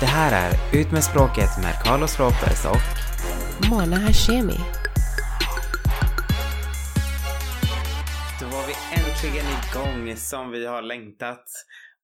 Det 0.00 0.06
här 0.06 0.50
är 0.50 0.80
Ut 0.80 0.92
med 0.92 1.04
språket 1.04 1.50
med 1.62 1.74
Carlos 1.84 2.20
Ropez 2.20 2.64
och 2.64 2.84
Mona 3.70 3.96
Hashemi. 3.96 4.58
Då 8.40 8.46
var 8.46 8.66
vi 8.66 8.74
äntligen 8.98 9.46
igång 9.62 10.16
som 10.16 10.50
vi 10.50 10.66
har 10.66 10.82
längtat. 10.82 11.44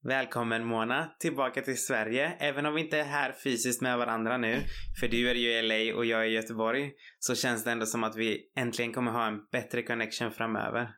Välkommen 0.09 0.64
Mona 0.64 1.13
tillbaka 1.21 1.63
till 1.63 1.85
Sverige. 1.85 2.37
Även 2.38 2.67
om 2.67 2.74
vi 2.74 2.81
inte 2.81 2.99
är 2.99 3.04
här 3.04 3.35
fysiskt 3.45 3.82
med 3.82 3.99
varandra 3.99 4.37
nu, 4.37 4.60
för 5.01 5.08
du 5.08 5.31
är 5.31 5.35
ju 5.35 5.51
i 5.51 5.63
LA 5.63 5.97
och 5.97 6.04
jag 6.04 6.21
är 6.21 6.31
i 6.31 6.35
Göteborg, 6.35 6.92
så 7.19 7.35
känns 7.35 7.65
det 7.65 7.71
ändå 7.72 7.87
som 7.87 8.04
att 8.04 8.17
vi 8.17 8.53
äntligen 8.56 8.92
kommer 8.92 9.10
ha 9.10 9.26
en 9.26 9.38
bättre 9.53 9.83
connection 9.83 10.33
framöver. 10.33 10.88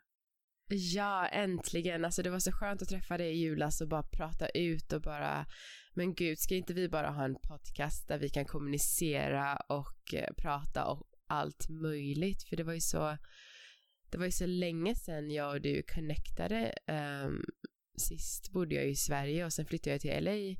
Ja, 0.94 1.26
äntligen. 1.26 2.04
Alltså 2.04 2.22
det 2.22 2.30
var 2.30 2.38
så 2.38 2.52
skönt 2.52 2.82
att 2.82 2.88
träffa 2.88 3.18
dig 3.18 3.32
i 3.32 3.38
julas 3.38 3.80
och 3.80 3.88
bara 3.88 4.02
prata 4.02 4.48
ut 4.48 4.92
och 4.92 5.02
bara 5.02 5.46
men 5.98 6.14
gud, 6.14 6.38
ska 6.38 6.54
inte 6.54 6.74
vi 6.74 6.88
bara 6.88 7.10
ha 7.10 7.24
en 7.24 7.34
podcast 7.34 8.08
där 8.08 8.18
vi 8.18 8.28
kan 8.28 8.44
kommunicera 8.44 9.56
och 9.56 10.14
eh, 10.14 10.34
prata 10.36 10.84
och 10.84 11.02
allt 11.28 11.68
möjligt? 11.68 12.48
För 12.48 12.56
det 12.56 12.64
var 12.64 12.72
ju 12.72 12.80
så, 12.80 13.16
det 14.10 14.18
var 14.18 14.24
ju 14.24 14.32
så 14.32 14.46
länge 14.46 14.94
sedan 14.94 15.30
jag 15.30 15.54
och 15.54 15.60
du 15.60 15.82
connectade. 15.94 16.74
Um, 17.24 17.44
sist 17.96 18.52
bodde 18.52 18.74
jag 18.74 18.88
i 18.88 18.94
Sverige 18.94 19.44
och 19.44 19.52
sen 19.52 19.66
flyttade 19.66 19.90
jag 19.90 20.00
till 20.00 20.24
LA 20.24 20.56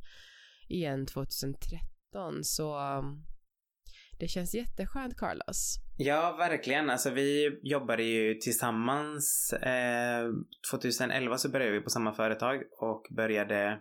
igen 0.69 1.07
2013 1.07 2.45
så 2.45 2.99
um, 2.99 3.25
det 4.19 4.29
känns 4.29 4.55
jätteskönt 4.55 5.17
Carlos. 5.17 5.77
Ja, 5.99 6.37
verkligen. 6.39 6.91
Alltså 6.91 7.11
vi 7.11 7.61
jobbade 7.63 8.03
ju 8.03 8.35
tillsammans. 8.35 9.53
Eh, 9.53 10.29
2011 10.73 11.39
så 11.39 11.49
började 11.51 11.73
vi 11.73 11.81
på 11.81 11.91
samma 11.91 12.13
företag 12.13 12.63
och 12.81 13.07
började 13.17 13.79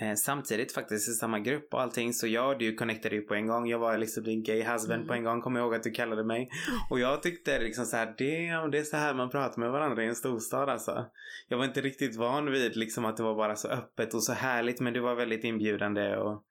eh, 0.00 0.14
samtidigt 0.14 0.72
faktiskt 0.72 1.08
i 1.08 1.12
samma 1.12 1.40
grupp 1.40 1.74
och 1.74 1.80
allting. 1.80 2.12
Så 2.12 2.26
jag 2.26 2.48
och 2.48 2.58
du 2.58 2.74
connectade 2.74 3.14
ju 3.14 3.22
på 3.22 3.34
en 3.34 3.46
gång. 3.46 3.68
Jag 3.68 3.78
var 3.78 3.98
liksom 3.98 4.24
din 4.24 4.42
gay 4.42 4.62
husband 4.62 4.94
mm. 4.94 5.06
på 5.06 5.14
en 5.14 5.24
gång. 5.24 5.42
Kommer 5.42 5.60
ihåg 5.60 5.74
att 5.74 5.82
du 5.82 5.90
kallade 5.90 6.24
mig. 6.24 6.48
Och 6.90 7.00
jag 7.00 7.22
tyckte 7.22 7.58
liksom 7.58 7.84
så 7.84 7.96
här, 7.96 8.14
det, 8.18 8.68
det 8.72 8.78
är 8.78 8.82
så 8.82 8.96
här 8.96 9.14
man 9.14 9.30
pratar 9.30 9.60
med 9.60 9.70
varandra 9.70 10.04
i 10.04 10.06
en 10.06 10.14
storstad 10.14 10.68
alltså. 10.68 11.06
Jag 11.48 11.58
var 11.58 11.64
inte 11.64 11.80
riktigt 11.80 12.16
van 12.16 12.50
vid 12.50 12.76
liksom 12.76 13.04
att 13.04 13.16
det 13.16 13.22
var 13.22 13.34
bara 13.34 13.56
så 13.56 13.68
öppet 13.68 14.14
och 14.14 14.24
så 14.24 14.32
härligt. 14.32 14.80
Men 14.80 14.92
du 14.92 15.00
var 15.00 15.14
väldigt 15.14 15.44
inbjudande 15.44 16.16
och 16.16 16.44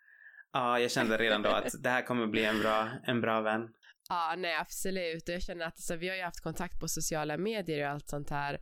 ja, 0.53 0.79
jag 0.79 0.91
kände 0.91 1.17
redan 1.17 1.41
då 1.41 1.49
att 1.49 1.83
det 1.83 1.89
här 1.89 2.01
kommer 2.01 2.27
bli 2.27 2.45
en 2.45 2.59
bra, 2.59 2.89
en 3.03 3.21
bra 3.21 3.41
vän. 3.41 3.61
Ja, 4.09 4.35
nej 4.37 4.55
absolut. 4.55 5.29
Och 5.29 5.35
jag 5.35 5.41
känner 5.41 5.65
att 5.65 5.73
alltså, 5.73 5.95
vi 5.95 6.09
har 6.09 6.15
ju 6.15 6.23
haft 6.23 6.43
kontakt 6.43 6.79
på 6.79 6.87
sociala 6.87 7.37
medier 7.37 7.85
och 7.85 7.91
allt 7.91 8.09
sånt 8.09 8.29
här 8.29 8.59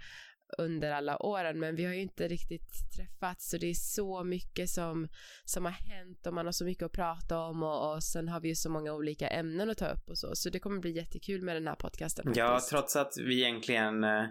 under 0.58 0.92
alla 0.92 1.18
åren 1.24 1.60
men 1.60 1.76
vi 1.76 1.86
har 1.86 1.94
ju 1.94 2.02
inte 2.02 2.28
riktigt 2.28 2.72
träffats 2.98 3.50
så 3.50 3.58
det 3.58 3.70
är 3.70 3.74
så 3.74 4.24
mycket 4.24 4.70
som, 4.70 5.08
som 5.46 5.66
har 5.66 5.72
hänt 5.72 6.28
och 6.28 6.34
man 6.34 6.46
har 6.46 6.54
så 6.54 6.66
mycket 6.66 6.84
att 6.84 6.92
prata 6.92 7.40
om 7.40 7.64
och, 7.64 7.94
och 7.94 8.04
sen 8.04 8.28
har 8.28 8.40
vi 8.40 8.48
ju 8.48 8.56
så 8.56 8.70
många 8.70 8.94
olika 8.94 9.28
ämnen 9.28 9.70
att 9.70 9.78
ta 9.78 9.88
upp 9.88 10.10
och 10.10 10.18
så 10.18 10.32
så 10.34 10.50
det 10.50 10.60
kommer 10.60 10.80
bli 10.80 10.92
jättekul 10.92 11.42
med 11.42 11.56
den 11.56 11.68
här 11.68 11.76
podcasten 11.76 12.24
faktiskt. 12.24 12.38
Ja, 12.38 12.60
trots 12.70 12.96
att 12.96 13.14
vi 13.18 13.42
egentligen 13.42 14.04
eh, 14.04 14.26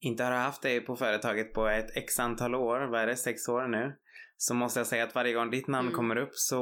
inte 0.00 0.24
har 0.24 0.30
haft 0.30 0.62
dig 0.62 0.80
på 0.80 0.96
företaget 0.96 1.52
på 1.52 1.68
ett 1.68 1.96
x 1.96 2.20
antal 2.20 2.54
år, 2.54 2.90
vad 2.90 3.00
är 3.00 3.06
det, 3.06 3.16
sex 3.16 3.48
år 3.48 3.68
nu? 3.68 3.96
Så 4.38 4.54
måste 4.54 4.80
jag 4.80 4.86
säga 4.86 5.04
att 5.04 5.14
varje 5.14 5.32
gång 5.32 5.50
ditt 5.50 5.66
namn 5.66 5.88
mm. 5.88 5.96
kommer 5.96 6.16
upp 6.16 6.32
så, 6.32 6.56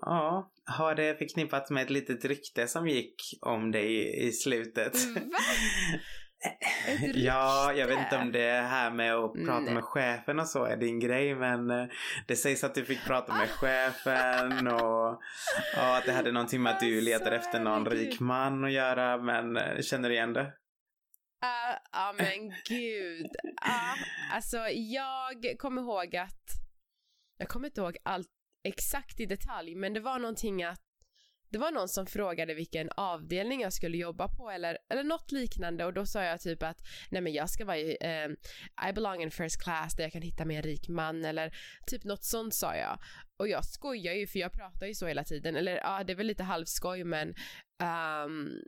ja, 0.00 0.52
har 0.64 0.94
det 0.94 1.18
förknippats 1.18 1.70
med 1.70 1.82
ett 1.82 1.90
litet 1.90 2.24
rykte 2.24 2.68
som 2.68 2.88
gick 2.88 3.14
om 3.40 3.70
dig 3.70 4.18
i 4.26 4.32
slutet. 4.32 4.92
Ja, 7.14 7.72
jag 7.72 7.86
vet 7.86 7.98
inte 7.98 8.16
om 8.16 8.32
det 8.32 8.52
här 8.52 8.90
med 8.90 9.14
att 9.14 9.32
prata 9.32 9.60
Nej. 9.60 9.74
med 9.74 9.84
chefen 9.84 10.40
och 10.40 10.46
så 10.46 10.64
är 10.64 10.76
din 10.76 11.00
grej 11.00 11.34
men 11.34 11.70
eh, 11.70 11.86
det 12.26 12.36
sägs 12.36 12.64
att 12.64 12.74
du 12.74 12.84
fick 12.84 13.04
prata 13.04 13.34
med 13.34 13.48
chefen 13.48 14.66
och, 14.66 15.08
och 15.76 15.96
att 15.96 16.04
det 16.06 16.12
hade 16.12 16.32
någonting 16.32 16.62
med 16.62 16.72
att 16.72 16.80
du 16.80 17.00
letar 17.00 17.32
efter 17.32 17.60
någon 17.60 17.86
rik 17.86 18.20
man 18.20 18.64
att 18.64 18.72
göra 18.72 19.18
men 19.18 19.56
eh, 19.56 19.80
känner 19.80 20.08
du 20.08 20.14
igen 20.14 20.32
det? 20.32 20.52
Ja 21.40 21.78
uh, 21.96 22.10
uh, 22.10 22.16
men 22.16 22.54
gud. 22.68 23.30
Uh, 23.66 24.34
alltså 24.34 24.56
jag 24.68 25.58
kommer 25.58 25.82
ihåg 25.82 26.16
att, 26.16 26.44
jag 27.38 27.48
kommer 27.48 27.66
inte 27.66 27.80
ihåg 27.80 27.96
allt 28.02 28.28
exakt 28.64 29.20
i 29.20 29.26
detalj 29.26 29.74
men 29.74 29.92
det 29.94 30.00
var 30.00 30.18
någonting 30.18 30.64
att 30.64 30.91
det 31.52 31.58
var 31.58 31.70
någon 31.70 31.88
som 31.88 32.06
frågade 32.06 32.54
vilken 32.54 32.90
avdelning 32.96 33.60
jag 33.60 33.72
skulle 33.72 33.96
jobba 33.96 34.28
på 34.28 34.50
eller, 34.50 34.78
eller 34.88 35.04
något 35.04 35.32
liknande 35.32 35.84
och 35.84 35.92
då 35.92 36.06
sa 36.06 36.22
jag 36.22 36.40
typ 36.40 36.62
att 36.62 36.78
nej 37.10 37.22
men 37.22 37.32
jag 37.32 37.50
ska 37.50 37.64
vara 37.64 37.78
i 37.78 37.96
eh, 38.00 38.88
I 38.88 38.92
belong 38.92 39.22
in 39.22 39.30
first 39.30 39.62
class 39.62 39.96
där 39.96 40.04
jag 40.04 40.12
kan 40.12 40.22
hitta 40.22 40.44
mig 40.44 40.56
en 40.56 40.62
rik 40.62 40.88
man 40.88 41.24
eller 41.24 41.56
typ 41.86 42.04
något 42.04 42.24
sånt 42.24 42.54
sa 42.54 42.76
jag. 42.76 42.98
Och 43.36 43.48
jag 43.48 43.64
skojar 43.64 44.14
ju 44.14 44.26
för 44.26 44.38
jag 44.38 44.52
pratar 44.52 44.86
ju 44.86 44.94
så 44.94 45.06
hela 45.06 45.24
tiden 45.24 45.56
eller 45.56 45.76
ja 45.76 46.04
det 46.04 46.12
är 46.12 46.16
väl 46.16 46.26
lite 46.26 46.42
halvskoj 46.42 47.04
men 47.04 47.34
um, 47.82 48.62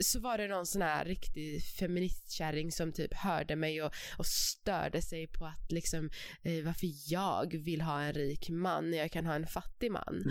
så 0.00 0.20
var 0.20 0.38
det 0.38 0.48
någon 0.48 0.66
sån 0.66 0.82
här 0.82 1.04
riktig 1.04 1.64
feministkärring 1.64 2.72
som 2.72 2.92
typ 2.92 3.14
hörde 3.14 3.56
mig 3.56 3.82
och, 3.82 3.92
och 4.18 4.26
störde 4.26 5.02
sig 5.02 5.26
på 5.26 5.46
att 5.46 5.72
liksom 5.72 6.10
eh, 6.42 6.64
varför 6.64 6.88
jag 7.12 7.56
vill 7.56 7.80
ha 7.80 8.02
en 8.02 8.12
rik 8.12 8.50
man 8.50 8.90
när 8.90 8.98
jag 8.98 9.12
kan 9.12 9.26
ha 9.26 9.34
en 9.34 9.46
fattig 9.46 9.92
man. 9.92 10.24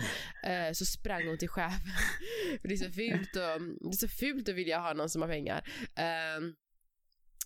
Mm. 0.44 0.68
Eh, 0.68 0.72
så 0.72 0.84
sprang 0.84 1.28
hon 1.28 1.38
till 1.38 1.48
chefen. 1.48 1.92
för 2.60 2.68
det 2.68 2.74
är 2.74 2.78
så 2.78 2.90
fult 2.90 3.36
och, 3.36 3.90
det 3.90 3.96
är 3.96 4.08
så 4.08 4.08
fult 4.08 4.48
att 4.48 4.54
vilja 4.54 4.78
ha 4.78 4.92
någon 4.92 5.10
som 5.10 5.22
har 5.22 5.28
pengar. 5.28 5.68
Eh, 5.96 6.52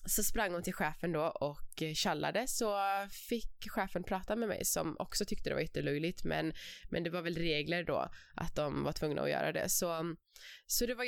så 0.07 0.23
sprang 0.23 0.53
hon 0.53 0.63
till 0.63 0.75
chefen 0.75 1.13
då 1.13 1.23
och 1.23 1.83
tjallade 1.95 2.49
så 2.49 2.77
fick 3.11 3.71
chefen 3.71 4.05
prata 4.05 4.37
med 4.37 4.49
mig 4.49 4.65
som 4.65 4.97
också 4.99 5.25
tyckte 5.25 5.51
det 5.51 5.55
var 5.55 5.63
jättelöjligt 5.63 6.25
men, 6.25 6.53
men 6.91 7.05
det 7.05 7.11
var 7.11 7.23
väl 7.23 7.35
regler 7.35 7.85
då 7.85 8.11
att 8.35 8.57
de 8.57 8.85
var 8.85 8.93
tvungna 8.93 9.23
att 9.23 9.31
göra 9.31 9.53
det 9.53 9.69
så, 9.69 10.15
så 10.67 10.87
det 10.87 10.95
var 10.95 11.05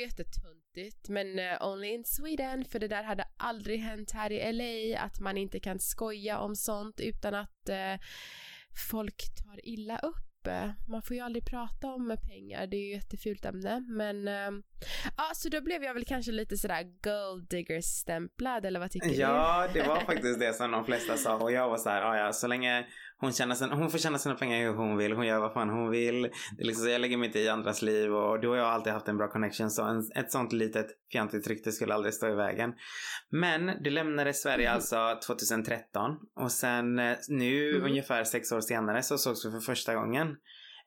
jättetuntigt 0.79 1.09
men 1.09 1.39
uh, 1.39 1.67
only 1.71 1.87
in 1.87 2.03
Sweden 2.05 2.65
för 2.65 2.79
det 2.79 2.87
där 2.87 3.03
hade 3.03 3.27
aldrig 3.37 3.79
hänt 3.79 4.11
här 4.11 4.31
i 4.31 4.53
LA 4.53 4.99
att 4.99 5.19
man 5.19 5.37
inte 5.37 5.59
kan 5.59 5.79
skoja 5.79 6.39
om 6.39 6.55
sånt 6.55 6.99
utan 6.99 7.33
att 7.33 7.69
uh, 7.69 8.01
folk 8.91 9.23
tar 9.43 9.67
illa 9.67 9.99
upp 9.99 10.25
man 10.87 11.01
får 11.01 11.15
ju 11.15 11.21
aldrig 11.21 11.45
prata 11.45 11.87
om 11.87 12.17
pengar, 12.29 12.67
det 12.67 12.77
är 12.77 12.89
ju 12.89 12.95
ett 12.95 13.03
jättefult 13.03 13.45
ämne. 13.45 13.79
Men 13.79 14.27
äh, 14.27 14.63
ja, 15.17 15.31
så 15.33 15.49
då 15.49 15.61
blev 15.61 15.83
jag 15.83 15.93
väl 15.93 16.05
kanske 16.05 16.31
lite 16.31 16.57
sådär 16.57 16.83
gold 17.01 17.49
digger 17.49 17.81
stämplad 17.81 18.65
eller 18.65 18.79
vad 18.79 18.91
tycker 18.91 19.09
ja, 19.09 19.13
du? 19.13 19.23
Ja, 19.23 19.67
det 19.73 19.89
var 19.89 19.99
faktiskt 20.05 20.39
det 20.39 20.53
som 20.53 20.71
de 20.71 20.85
flesta 20.85 21.17
sa 21.17 21.37
och 21.37 21.51
jag 21.51 21.69
var 21.69 21.77
så 21.77 21.89
här, 21.89 22.17
ja 22.17 22.33
så 22.33 22.47
länge 22.47 22.87
hon, 23.21 23.33
tjänar 23.33 23.55
sin, 23.55 23.69
hon 23.69 23.89
får 23.89 23.97
tjäna 23.97 24.17
sina 24.17 24.35
pengar 24.35 24.59
hur 24.59 24.73
hon 24.73 24.97
vill. 24.97 25.13
Hon 25.13 25.27
gör 25.27 25.39
vad 25.39 25.53
fan 25.53 25.69
hon 25.69 25.89
vill. 25.89 26.21
Det 26.21 26.63
är 26.63 26.65
liksom 26.65 26.83
så 26.83 26.89
jag 26.89 27.01
lägger 27.01 27.17
mig 27.17 27.25
inte 27.27 27.39
i 27.39 27.49
andras 27.49 27.81
liv 27.81 28.13
och 28.13 28.39
du 28.39 28.47
och 28.47 28.57
jag 28.57 28.63
har 28.63 28.71
alltid 28.71 28.93
haft 28.93 29.07
en 29.07 29.17
bra 29.17 29.27
connection 29.27 29.69
så 29.69 29.83
en, 29.83 30.03
ett 30.15 30.31
sånt 30.31 30.53
litet 30.53 30.87
fjantigt 31.11 31.47
rykte 31.47 31.71
skulle 31.71 31.93
aldrig 31.93 32.13
stå 32.13 32.27
i 32.27 32.35
vägen. 32.35 32.73
Men 33.31 33.83
du 33.83 33.89
lämnade 33.89 34.33
Sverige 34.33 34.67
mm. 34.67 34.75
alltså 34.75 35.19
2013 35.27 36.17
och 36.35 36.51
sen 36.51 36.99
eh, 36.99 37.17
nu 37.29 37.69
mm. 37.69 37.83
ungefär 37.83 38.23
sex 38.23 38.51
år 38.51 38.61
senare 38.61 39.03
så 39.03 39.17
sågs 39.17 39.45
vi 39.45 39.51
för 39.51 39.59
första 39.59 39.95
gången. 39.95 40.35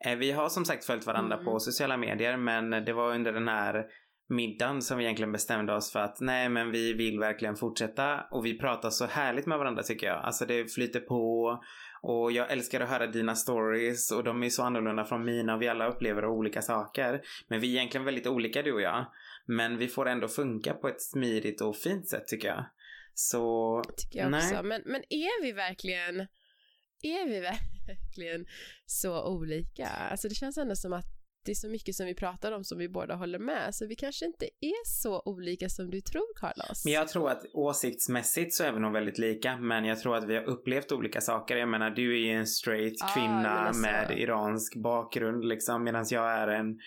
Eh, 0.07 0.17
vi 0.17 0.33
har 0.33 0.49
som 0.49 0.65
sagt 0.65 0.85
följt 0.85 1.07
varandra 1.07 1.35
mm. 1.35 1.45
på 1.45 1.61
sociala 1.61 1.97
medier 1.97 2.37
men 2.37 2.71
det 2.71 2.93
var 2.93 3.15
under 3.15 3.33
den 3.33 3.49
här 3.49 3.85
middagen 4.29 4.83
som 4.83 4.99
vi 4.99 5.05
egentligen 5.05 5.33
bestämde 5.33 5.75
oss 5.75 5.93
för 5.93 6.01
att 6.01 6.21
nej 6.21 6.49
men 6.49 6.71
vi 6.71 6.93
vill 6.93 7.19
verkligen 7.19 7.57
fortsätta 7.57 8.21
och 8.31 8.47
vi 8.47 8.59
pratar 8.59 8.91
så 8.91 9.07
härligt 9.07 9.47
med 9.47 9.59
varandra 9.59 9.83
tycker 9.83 10.07
jag. 10.07 10.25
Alltså 10.25 10.47
det 10.47 10.73
flyter 10.75 11.01
på 11.01 11.63
och 12.03 12.33
jag 12.33 12.53
älskar 12.53 12.81
att 12.81 12.89
höra 12.89 13.07
dina 13.07 13.35
stories 13.35 14.11
och 14.11 14.25
de 14.25 14.43
är 14.43 14.51
så 14.51 14.63
annorlunda 14.63 15.05
från 15.05 15.25
mina 15.25 15.55
och 15.55 15.63
vi 15.63 15.69
alla 15.69 15.89
upplever 15.89 16.25
olika 16.25 16.63
saker. 16.63 17.23
Men 17.49 17.61
vi 17.61 17.67
är 17.67 17.77
egentligen 17.77 18.05
väldigt 18.05 18.27
olika 18.27 18.63
du 18.63 18.73
och 18.73 18.83
jag. 18.83 19.07
Men 19.47 19.79
vi 19.79 19.89
får 19.89 20.09
ändå 20.09 20.29
funka 20.29 20.75
på 20.75 20.89
ett 20.89 21.03
smidigt 21.03 21.61
och 21.61 21.77
fint 21.77 22.09
sätt 22.09 22.27
tycker 22.27 22.49
jag. 22.49 22.65
Så... 23.15 23.83
Tycker 23.97 24.19
jag 24.19 24.31
nej. 24.31 24.41
också. 24.41 24.63
Men, 24.63 24.83
men 24.85 25.03
är 25.09 25.43
vi 25.43 25.53
verkligen 25.53 26.27
är 27.03 27.29
vi 27.29 27.41
verkligen 27.41 28.47
så 28.87 29.27
olika? 29.27 29.87
Alltså 29.87 30.29
det 30.29 30.35
känns 30.35 30.59
ändå 30.59 30.77
som 30.77 30.93
att 30.93 31.22
det 31.45 31.51
är 31.51 31.55
så 31.55 31.69
mycket 31.69 31.95
som 31.95 32.07
vi 32.07 32.15
pratar 32.15 32.53
om 32.53 32.65
som 32.65 32.79
vi 32.79 32.89
båda 32.89 33.15
håller 33.15 33.39
med, 33.39 33.75
så 33.75 33.87
vi 33.87 33.95
kanske 33.97 34.27
inte 34.27 34.45
är 34.45 34.87
så 34.87 35.23
olika 35.25 35.69
som 35.69 35.91
du 35.91 36.01
tror, 36.01 36.35
Carlos. 36.41 36.85
Men 36.85 36.93
jag 36.93 37.09
tror 37.09 37.31
att 37.31 37.43
åsiktsmässigt 37.55 38.55
så 38.55 38.65
är 38.65 38.73
vi 38.73 38.81
nog 38.81 38.93
väldigt 38.93 39.19
lika, 39.19 39.57
men 39.57 39.85
jag 39.85 40.01
tror 40.01 40.17
att 40.17 40.25
vi 40.25 40.35
har 40.35 40.43
upplevt 40.43 40.93
olika 40.93 41.21
saker. 41.21 41.57
Jag 41.57 41.69
menar, 41.69 41.91
du 41.91 42.13
är 42.13 42.27
ju 42.27 42.33
en 42.33 42.47
straight 42.47 43.03
ah, 43.03 43.15
kvinna 43.15 43.73
med 43.73 44.19
iransk 44.19 44.77
bakgrund 44.77 45.45
liksom, 45.45 45.85
medan 45.85 46.05
jag 46.11 46.33
är 46.33 46.49
en 46.49 46.79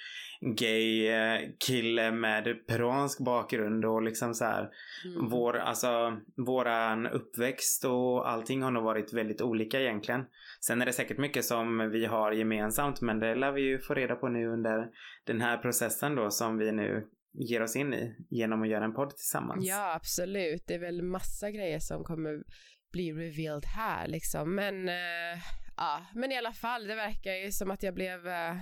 gay 0.42 1.08
eh, 1.08 1.40
kille 1.68 2.12
med 2.12 2.68
peruansk 2.68 3.20
bakgrund 3.20 3.86
och 3.86 4.02
liksom 4.02 4.34
så 4.34 4.46
här, 4.46 4.70
mm. 5.06 5.30
vår, 5.30 5.58
alltså, 5.58 6.18
våran 6.36 7.08
uppväxt 7.08 7.86
och 7.86 8.30
allting 8.30 8.64
har 8.64 8.72
nog 8.72 8.84
varit 8.84 9.14
väldigt 9.14 9.42
olika 9.42 9.82
egentligen. 9.82 10.26
Sen 10.62 10.82
är 10.82 10.86
det 10.86 10.94
säkert 10.94 11.18
mycket 11.18 11.46
som 11.46 11.90
vi 11.92 12.06
har 12.06 12.32
gemensamt 12.32 13.02
men 13.02 13.20
det 13.20 13.36
lär 13.36 13.52
vi 13.52 13.62
ju 13.62 13.80
få 13.80 13.94
reda 13.94 14.16
på 14.16 14.28
nu 14.28 14.48
under 14.48 14.88
den 15.26 15.42
här 15.42 15.58
processen 15.58 16.16
då 16.16 16.32
som 16.32 16.58
vi 16.58 16.72
nu 16.72 17.08
ger 17.34 17.62
oss 17.62 17.76
in 17.76 17.94
i 17.94 18.16
genom 18.30 18.62
att 18.62 18.70
göra 18.70 18.86
en 18.86 18.94
podd 18.94 19.10
tillsammans. 19.10 19.68
Ja, 19.68 19.94
absolut. 19.96 20.64
Det 20.68 20.74
är 20.74 20.80
väl 20.80 21.02
massa 21.02 21.52
grejer 21.52 21.80
som 21.80 22.04
kommer 22.04 22.44
bli 22.92 23.14
revealed 23.14 23.66
här 23.66 24.08
liksom. 24.08 24.56
Men 24.56 24.90
uh, 24.90 25.44
Ja, 25.78 26.06
men 26.14 26.32
i 26.32 26.38
alla 26.38 26.54
fall, 26.54 26.88
det 26.88 26.96
verkar 26.96 27.32
ju 27.32 27.52
som 27.52 27.72
att 27.72 27.84
jag 27.84 27.94
blev 27.94 28.28
uh, 28.28 28.56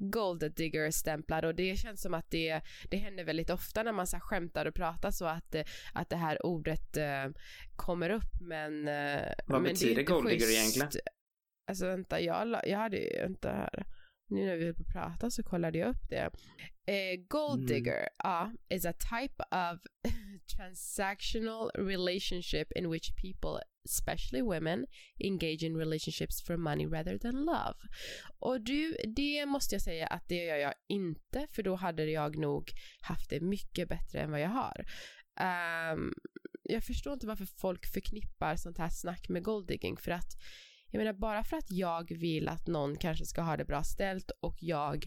gold 0.00 0.52
digger 0.54 0.90
stämplad 0.90 1.44
och 1.44 1.54
det 1.54 1.76
känns 1.76 2.02
som 2.02 2.14
att 2.14 2.30
det, 2.30 2.60
det 2.90 2.96
händer 2.96 3.24
väldigt 3.24 3.50
ofta 3.50 3.82
när 3.82 3.92
man 3.92 4.06
så 4.06 4.16
här, 4.16 4.20
skämtar 4.20 4.66
och 4.66 4.74
pratar 4.74 5.10
så 5.10 5.24
att, 5.24 5.54
att 5.92 6.10
det 6.10 6.16
här 6.16 6.46
ordet 6.46 6.96
uh, 6.96 7.32
kommer 7.76 8.10
upp 8.10 8.40
men... 8.40 8.88
Uh, 8.88 9.32
Vad 9.46 9.62
men 9.62 9.72
betyder 9.72 10.02
gold 10.02 10.28
digger 10.28 10.50
egentligen? 10.50 10.88
Alltså 11.70 11.86
vänta, 11.86 12.20
jag, 12.20 12.60
jag 12.66 12.78
hade 12.78 12.96
ju 12.96 13.26
inte 13.26 13.48
här. 13.48 13.86
Nu 14.28 14.46
när 14.46 14.56
vi 14.56 14.64
höll 14.64 14.74
på 14.74 14.82
att 14.82 14.92
prata 14.92 15.30
så 15.30 15.42
kollade 15.42 15.78
jag 15.78 15.88
upp 15.88 16.08
det. 16.08 16.30
Eh, 16.86 17.20
gold 17.28 17.60
mm. 17.60 17.66
digger 17.66 18.08
mm. 18.24 18.48
uh, 18.48 18.54
is 18.68 18.86
a 18.86 18.92
type 18.92 19.44
of 19.50 19.80
transactional 20.56 21.70
relationship 21.74 22.72
in 22.76 22.90
which 22.90 23.14
people, 23.16 23.60
especially 23.84 24.42
women, 24.42 24.86
engage 25.18 25.62
in 25.62 25.76
relationships 25.76 26.42
for 26.46 26.56
money 26.56 26.86
rather 26.86 27.18
than 27.18 27.44
love. 27.44 27.74
Och 28.38 28.60
du, 28.60 28.96
det 29.16 29.46
måste 29.46 29.74
jag 29.74 29.82
säga 29.82 30.06
att 30.06 30.28
det 30.28 30.44
gör 30.44 30.56
jag 30.56 30.74
inte, 30.88 31.46
för 31.50 31.62
då 31.62 31.74
hade 31.74 32.04
jag 32.04 32.38
nog 32.38 32.70
haft 33.00 33.30
det 33.30 33.40
mycket 33.40 33.88
bättre 33.88 34.20
än 34.20 34.30
vad 34.30 34.40
jag 34.40 34.48
har. 34.48 34.84
Um, 35.92 36.14
jag 36.62 36.84
förstår 36.84 37.12
inte 37.12 37.26
varför 37.26 37.46
folk 37.60 37.86
förknippar 37.86 38.56
sånt 38.56 38.78
här 38.78 38.90
snack 38.90 39.28
med 39.28 39.42
golddigging, 39.42 39.96
för 39.96 40.10
att 40.10 40.36
jag 40.92 40.98
menar 40.98 41.12
bara 41.12 41.44
för 41.44 41.56
att 41.56 41.70
jag 41.70 42.18
vill 42.18 42.48
att 42.48 42.66
någon 42.66 42.96
kanske 42.96 43.24
ska 43.24 43.42
ha 43.42 43.56
det 43.56 43.64
bra 43.64 43.82
ställt 43.82 44.30
och 44.40 44.56
jag 44.60 45.06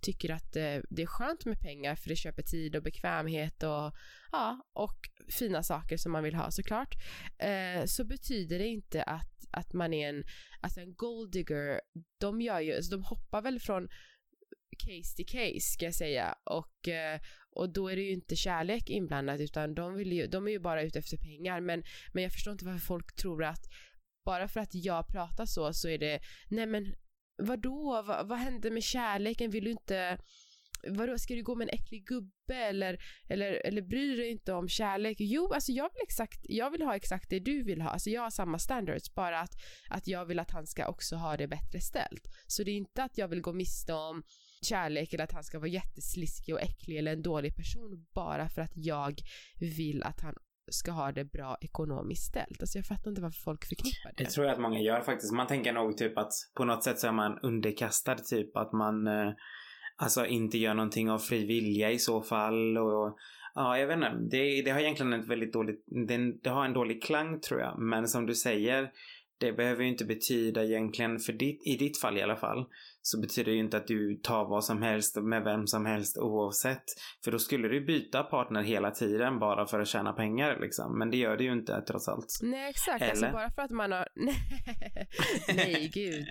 tycker 0.00 0.30
att 0.30 0.56
eh, 0.56 0.78
det 0.90 1.02
är 1.02 1.06
skönt 1.06 1.44
med 1.44 1.60
pengar 1.60 1.94
för 1.96 2.08
det 2.08 2.16
köper 2.16 2.42
tid 2.42 2.76
och 2.76 2.82
bekvämhet 2.82 3.62
och, 3.62 3.92
ja, 4.32 4.66
och 4.72 4.98
fina 5.28 5.62
saker 5.62 5.96
som 5.96 6.12
man 6.12 6.24
vill 6.24 6.34
ha 6.34 6.50
såklart. 6.50 6.94
Eh, 7.38 7.84
så 7.84 8.04
betyder 8.04 8.58
det 8.58 8.66
inte 8.66 9.02
att, 9.02 9.44
att 9.50 9.72
man 9.72 9.94
är 9.94 10.08
en, 10.08 10.24
alltså 10.60 10.80
en 10.80 10.94
golddigger. 10.94 11.80
de 12.20 12.40
gör 12.40 12.60
ju, 12.60 12.76
alltså 12.76 12.90
de 12.90 13.04
hoppar 13.04 13.42
väl 13.42 13.60
från 13.60 13.88
case 14.78 15.16
till 15.16 15.26
case 15.26 15.60
ska 15.60 15.84
jag 15.84 15.94
säga 15.94 16.34
och, 16.44 16.88
eh, 16.88 17.20
och 17.50 17.72
då 17.72 17.88
är 17.88 17.96
det 17.96 18.02
ju 18.02 18.10
inte 18.10 18.36
kärlek 18.36 18.90
inblandat 18.90 19.40
utan 19.40 19.74
de, 19.74 19.94
vill 19.94 20.12
ju, 20.12 20.26
de 20.26 20.46
är 20.46 20.50
ju 20.50 20.58
bara 20.58 20.82
ute 20.82 20.98
efter 20.98 21.16
pengar 21.16 21.60
men, 21.60 21.82
men 22.12 22.22
jag 22.22 22.32
förstår 22.32 22.52
inte 22.52 22.64
varför 22.64 22.86
folk 22.86 23.16
tror 23.16 23.44
att 23.44 23.64
bara 24.24 24.48
för 24.48 24.60
att 24.60 24.74
jag 24.74 25.08
pratar 25.08 25.46
så 25.46 25.72
så 25.72 25.88
är 25.88 25.98
det, 25.98 26.20
nej 26.48 26.66
men 26.66 26.94
vadå, 27.40 28.02
vad, 28.06 28.28
vad 28.28 28.38
hände 28.38 28.70
med 28.70 28.82
kärleken, 28.82 29.50
vill 29.50 29.64
du 29.64 29.70
inte 29.70 30.18
Vadå, 30.88 31.18
ska 31.18 31.34
du 31.34 31.42
gå 31.42 31.54
med 31.54 31.68
en 31.68 31.74
äcklig 31.74 32.06
gubbe 32.06 32.54
eller, 32.54 32.98
eller, 33.28 33.66
eller 33.66 33.82
bryr 33.82 34.08
du 34.08 34.16
dig 34.16 34.30
inte 34.30 34.52
om 34.52 34.68
kärlek? 34.68 35.16
Jo, 35.20 35.52
alltså 35.52 35.72
jag 35.72 35.84
vill, 35.84 36.02
exakt, 36.02 36.40
jag 36.42 36.70
vill 36.70 36.82
ha 36.82 36.96
exakt 36.96 37.30
det 37.30 37.38
du 37.38 37.62
vill 37.62 37.80
ha. 37.80 37.90
Alltså 37.90 38.10
jag 38.10 38.22
har 38.22 38.30
samma 38.30 38.58
standards, 38.58 39.14
bara 39.14 39.40
att, 39.40 39.54
att 39.88 40.06
jag 40.06 40.24
vill 40.24 40.38
att 40.38 40.50
han 40.50 40.66
ska 40.66 40.86
också 40.86 41.16
ha 41.16 41.36
det 41.36 41.48
bättre 41.48 41.80
ställt. 41.80 42.28
Så 42.46 42.62
det 42.62 42.70
är 42.70 42.76
inte 42.76 43.02
att 43.02 43.18
jag 43.18 43.28
vill 43.28 43.40
gå 43.40 43.52
miste 43.52 43.92
om 43.92 44.22
kärlek 44.62 45.12
eller 45.12 45.24
att 45.24 45.32
han 45.32 45.44
ska 45.44 45.58
vara 45.58 45.68
jättesliskig 45.68 46.54
och 46.54 46.60
äcklig 46.60 46.98
eller 46.98 47.12
en 47.12 47.22
dålig 47.22 47.56
person 47.56 48.06
bara 48.14 48.48
för 48.48 48.62
att 48.62 48.72
jag 48.74 49.20
vill 49.60 50.02
att 50.02 50.20
han 50.20 50.34
ska 50.70 50.90
ha 50.90 51.12
det 51.12 51.24
bra 51.24 51.56
ekonomiskt 51.60 52.26
ställt. 52.26 52.60
Alltså 52.60 52.78
jag 52.78 52.86
fattar 52.86 53.10
inte 53.10 53.22
varför 53.22 53.40
folk 53.40 53.64
förknippar 53.64 54.12
det. 54.16 54.24
Det 54.24 54.30
tror 54.30 54.46
jag 54.46 54.54
att 54.54 54.60
många 54.60 54.80
gör 54.80 55.00
faktiskt. 55.00 55.32
Man 55.32 55.46
tänker 55.46 55.72
nog 55.72 55.96
typ 55.96 56.18
att 56.18 56.32
på 56.56 56.64
något 56.64 56.84
sätt 56.84 56.98
så 56.98 57.06
är 57.06 57.12
man 57.12 57.38
underkastad 57.42 58.14
typ 58.16 58.56
att 58.56 58.72
man 58.72 59.06
eh, 59.06 59.32
alltså 59.96 60.26
inte 60.26 60.58
gör 60.58 60.74
någonting 60.74 61.10
av 61.10 61.18
fri 61.18 61.46
vilja 61.46 61.90
i 61.90 61.98
så 61.98 62.22
fall 62.22 62.78
och 62.78 63.16
ja, 63.54 63.78
jag 63.78 63.86
vet 63.86 63.96
inte. 63.96 64.16
Det, 64.30 64.62
det 64.62 64.70
har 64.70 64.80
egentligen 64.80 65.12
ett 65.12 65.28
väldigt 65.28 65.52
dåligt, 65.52 65.84
det, 66.08 66.32
det 66.42 66.50
har 66.50 66.64
en 66.64 66.72
dålig 66.72 67.02
klang 67.02 67.40
tror 67.40 67.60
jag. 67.60 67.78
Men 67.78 68.08
som 68.08 68.26
du 68.26 68.34
säger, 68.34 68.90
det 69.38 69.52
behöver 69.52 69.82
ju 69.82 69.88
inte 69.88 70.04
betyda 70.04 70.64
egentligen, 70.64 71.18
för 71.18 71.32
ditt, 71.32 71.66
i 71.66 71.76
ditt 71.76 71.98
fall 71.98 72.18
i 72.18 72.22
alla 72.22 72.36
fall, 72.36 72.66
så 73.02 73.20
betyder 73.20 73.50
det 73.50 73.56
ju 73.56 73.64
inte 73.64 73.76
att 73.76 73.86
du 73.86 74.20
tar 74.22 74.44
vad 74.44 74.64
som 74.64 74.82
helst 74.82 75.16
med 75.16 75.44
vem 75.44 75.66
som 75.66 75.86
helst 75.86 76.18
oavsett. 76.18 76.84
För 77.24 77.32
då 77.32 77.38
skulle 77.38 77.68
du 77.68 77.84
byta 77.84 78.22
partner 78.22 78.62
hela 78.62 78.90
tiden 78.90 79.38
bara 79.38 79.66
för 79.66 79.80
att 79.80 79.88
tjäna 79.88 80.12
pengar 80.12 80.58
liksom. 80.60 80.98
Men 80.98 81.10
det 81.10 81.16
gör 81.16 81.36
det 81.36 81.44
ju 81.44 81.52
inte 81.52 81.82
trots 81.82 82.08
allt. 82.08 82.26
Nej 82.42 82.70
exakt, 82.70 83.02
alltså, 83.02 83.26
Eller? 83.26 83.26
alltså 83.26 83.32
bara 83.32 83.50
för 83.50 83.62
att 83.62 83.70
man 83.70 83.92
har... 83.92 84.08
Nej 85.54 85.90
gud, 85.94 86.26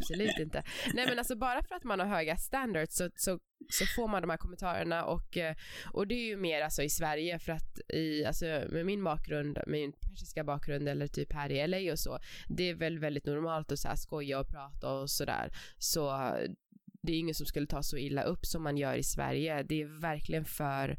absolut 0.00 0.38
inte. 0.38 0.64
Nej 0.94 1.06
men 1.08 1.18
alltså 1.18 1.36
bara 1.36 1.62
för 1.62 1.74
att 1.74 1.84
man 1.84 2.00
har 2.00 2.06
höga 2.06 2.36
standards 2.36 2.96
så, 2.96 3.10
så 3.14 3.38
så 3.70 3.86
får 3.86 4.08
man 4.08 4.22
de 4.22 4.30
här 4.30 4.36
kommentarerna 4.36 5.04
och, 5.04 5.36
eh, 5.36 5.56
och 5.92 6.06
det 6.06 6.14
är 6.14 6.26
ju 6.26 6.36
mer 6.36 6.62
alltså 6.62 6.82
i 6.82 6.90
Sverige 6.90 7.38
för 7.38 7.52
att 7.52 7.80
i, 7.88 8.24
alltså 8.24 8.44
med 8.44 8.86
min 8.86 9.04
bakgrund, 9.04 9.58
min 9.66 9.92
persiska 9.92 10.44
bakgrund 10.44 10.88
eller 10.88 11.06
typ 11.06 11.32
här 11.32 11.50
i 11.50 11.66
LA 11.66 11.92
och 11.92 11.98
så, 11.98 12.18
det 12.48 12.70
är 12.70 12.74
väl 12.74 12.98
väldigt 12.98 13.26
normalt 13.26 13.72
att 13.72 13.78
så 13.78 13.88
här 13.88 13.96
skoja 13.96 14.40
och 14.40 14.48
prata 14.48 14.92
och 14.92 15.10
sådär. 15.10 15.50
Så 15.78 16.10
det 17.06 17.12
är 17.12 17.18
ingen 17.18 17.34
som 17.34 17.46
skulle 17.46 17.66
ta 17.66 17.82
så 17.82 17.96
illa 17.96 18.22
upp 18.22 18.46
som 18.46 18.62
man 18.62 18.76
gör 18.76 18.94
i 18.94 19.02
Sverige. 19.02 19.62
Det 19.62 19.82
är 19.82 20.00
verkligen 20.00 20.44
för 20.44 20.96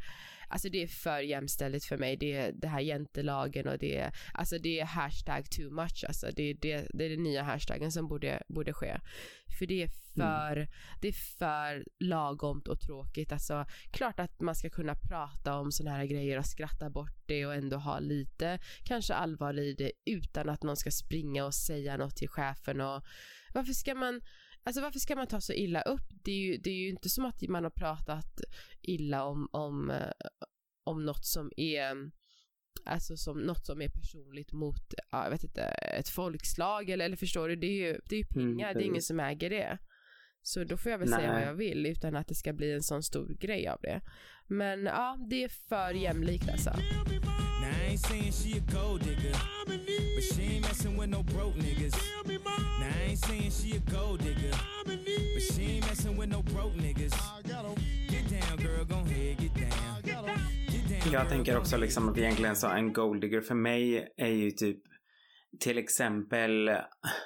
Alltså 0.50 0.70
det 0.70 0.84
är 0.84 0.88
för 0.88 1.20
jämställt 1.20 1.86
för 1.86 1.98
mig. 1.98 2.18
Det 2.18 2.34
är 2.34 2.52
det 2.52 2.68
här 2.68 2.80
jantelagen 2.80 3.68
och 3.68 3.78
det 3.78 3.98
är, 3.98 4.12
alltså 4.34 4.58
det 4.58 4.80
är 4.80 4.86
hashtag 4.86 5.52
too 5.52 5.70
much. 5.70 6.06
Alltså 6.08 6.28
det, 6.36 6.54
det, 6.54 6.88
det 6.94 7.06
är 7.06 7.10
den 7.10 7.24
nya 7.24 7.44
hashtaggen 7.44 7.92
som 7.92 8.08
borde, 8.08 8.44
borde 8.48 8.74
ske. 8.74 9.00
För 9.60 9.66
det 9.66 9.84
är 9.84 9.90
för, 10.16 10.58
mm. 10.58 10.68
det 11.02 11.08
är 11.08 11.38
för 11.38 11.86
lagomt 12.00 12.68
och 12.68 12.80
tråkigt. 12.80 13.32
Alltså 13.32 13.66
klart 13.92 14.20
att 14.20 14.42
man 14.42 14.56
ska 14.56 14.70
kunna 14.70 14.96
prata 14.96 15.56
om 15.56 15.72
sådana 15.72 15.98
här 15.98 16.06
grejer 16.06 16.40
och 16.40 16.46
skratta 16.46 16.90
bort 16.90 17.24
det 17.26 17.46
och 17.46 17.56
ändå 17.56 17.78
ha 17.78 18.00
lite 18.00 18.60
kanske 18.84 19.14
allvar 19.14 19.60
i 19.60 19.74
det 19.74 19.92
utan 20.06 20.50
att 20.50 20.64
någon 20.64 20.78
ska 20.78 20.92
springa 20.92 21.46
och 21.46 21.54
säga 21.54 21.98
något 21.98 22.16
till 22.16 22.30
chefen 22.30 22.82
och 22.82 23.04
varför 23.54 23.74
ska 23.74 23.96
man 23.96 24.22
Alltså 24.68 24.82
varför 24.82 25.00
ska 25.00 25.16
man 25.16 25.28
ta 25.28 25.42
så 25.42 25.54
illa 25.54 25.82
upp? 25.82 26.08
Det 26.10 26.32
är 26.32 26.38
ju, 26.38 26.58
det 26.58 26.70
är 26.70 26.76
ju 26.76 26.90
inte 26.90 27.10
som 27.10 27.26
att 27.26 27.42
man 27.42 27.64
har 27.64 27.72
pratat 27.72 28.42
illa 28.82 29.24
om, 29.24 29.50
om, 29.52 29.90
eh, 29.90 30.12
om 30.84 31.06
något 31.06 31.26
som 31.26 31.52
är 31.58 32.12
Alltså 32.86 33.18
som 33.18 33.40
något 33.40 33.66
som 33.66 33.82
är 33.82 33.90
personligt 33.90 34.54
mot, 34.54 34.94
ja, 35.12 35.24
jag 35.24 35.32
vet 35.32 35.44
inte, 35.44 35.62
ett 35.62 36.10
folkslag 36.10 36.90
eller, 36.90 37.06
eller 37.06 37.16
förstår 37.16 37.50
du? 37.50 37.56
Det 37.56 37.68
är 37.68 37.88
ju, 37.88 38.00
det 38.10 38.16
är 38.16 38.20
ju 38.20 38.26
mm, 38.36 38.58
pengar, 38.58 38.70
mm, 38.70 38.78
det 38.78 38.84
är 38.84 38.88
ingen 38.88 39.02
som 39.02 39.20
äger 39.20 39.50
det. 39.50 39.78
Så 40.42 40.64
då 40.64 40.78
får 40.78 40.92
jag 40.92 41.00
väl 41.00 41.10
Nej. 41.10 41.20
säga 41.20 41.34
vad 41.34 41.42
jag 41.42 41.54
vill 41.54 41.86
utan 41.86 42.16
att 42.16 42.28
det 42.28 42.36
ska 42.36 42.54
bli 42.54 42.72
en 42.72 42.84
sån 42.84 43.04
stor 43.04 43.38
grej 43.40 43.68
av 43.68 43.80
det. 43.82 44.02
Men 44.48 44.86
ja, 44.86 45.18
det 45.30 45.44
är 45.44 45.50
för 45.50 45.94
jämlikt 45.94 46.50
alltså. 46.50 46.72
But 50.16 50.24
she 50.24 50.44
ain't 50.44 50.62
messing 50.62 50.98
with 50.98 51.10
no 51.10 51.24
broke 51.24 51.56
niggas. 51.56 51.96
Now 52.28 52.88
I 52.88 53.10
ain't 53.10 53.20
saying 53.20 53.52
she 53.52 53.78
a 53.78 53.80
gold 53.92 54.20
digger. 54.20 54.56
But 54.86 55.00
she 55.54 55.64
ain't 55.64 55.88
messing 55.88 56.18
with 56.18 56.30
no 56.30 56.42
broke 56.42 56.74
niggas. 56.74 57.14
Get 58.10 58.30
down 58.30 58.58
girl, 58.58 58.86
go 58.86 58.96
ahead, 58.96 59.38
get 59.38 59.54
down. 59.56 59.68
Jag 61.12 61.30
tänker 61.30 61.58
också 61.58 61.78
liksom 61.78 62.10
att 62.10 62.18
egentligen 62.18 62.56
så 62.56 62.68
en 62.68 62.94
gold 62.94 63.22
digger 63.22 63.42
för 63.42 63.56
mig 63.56 64.08
är 64.18 64.28
ju 64.28 64.52
typ 64.52 64.78
till 65.60 65.78
exempel 65.78 66.70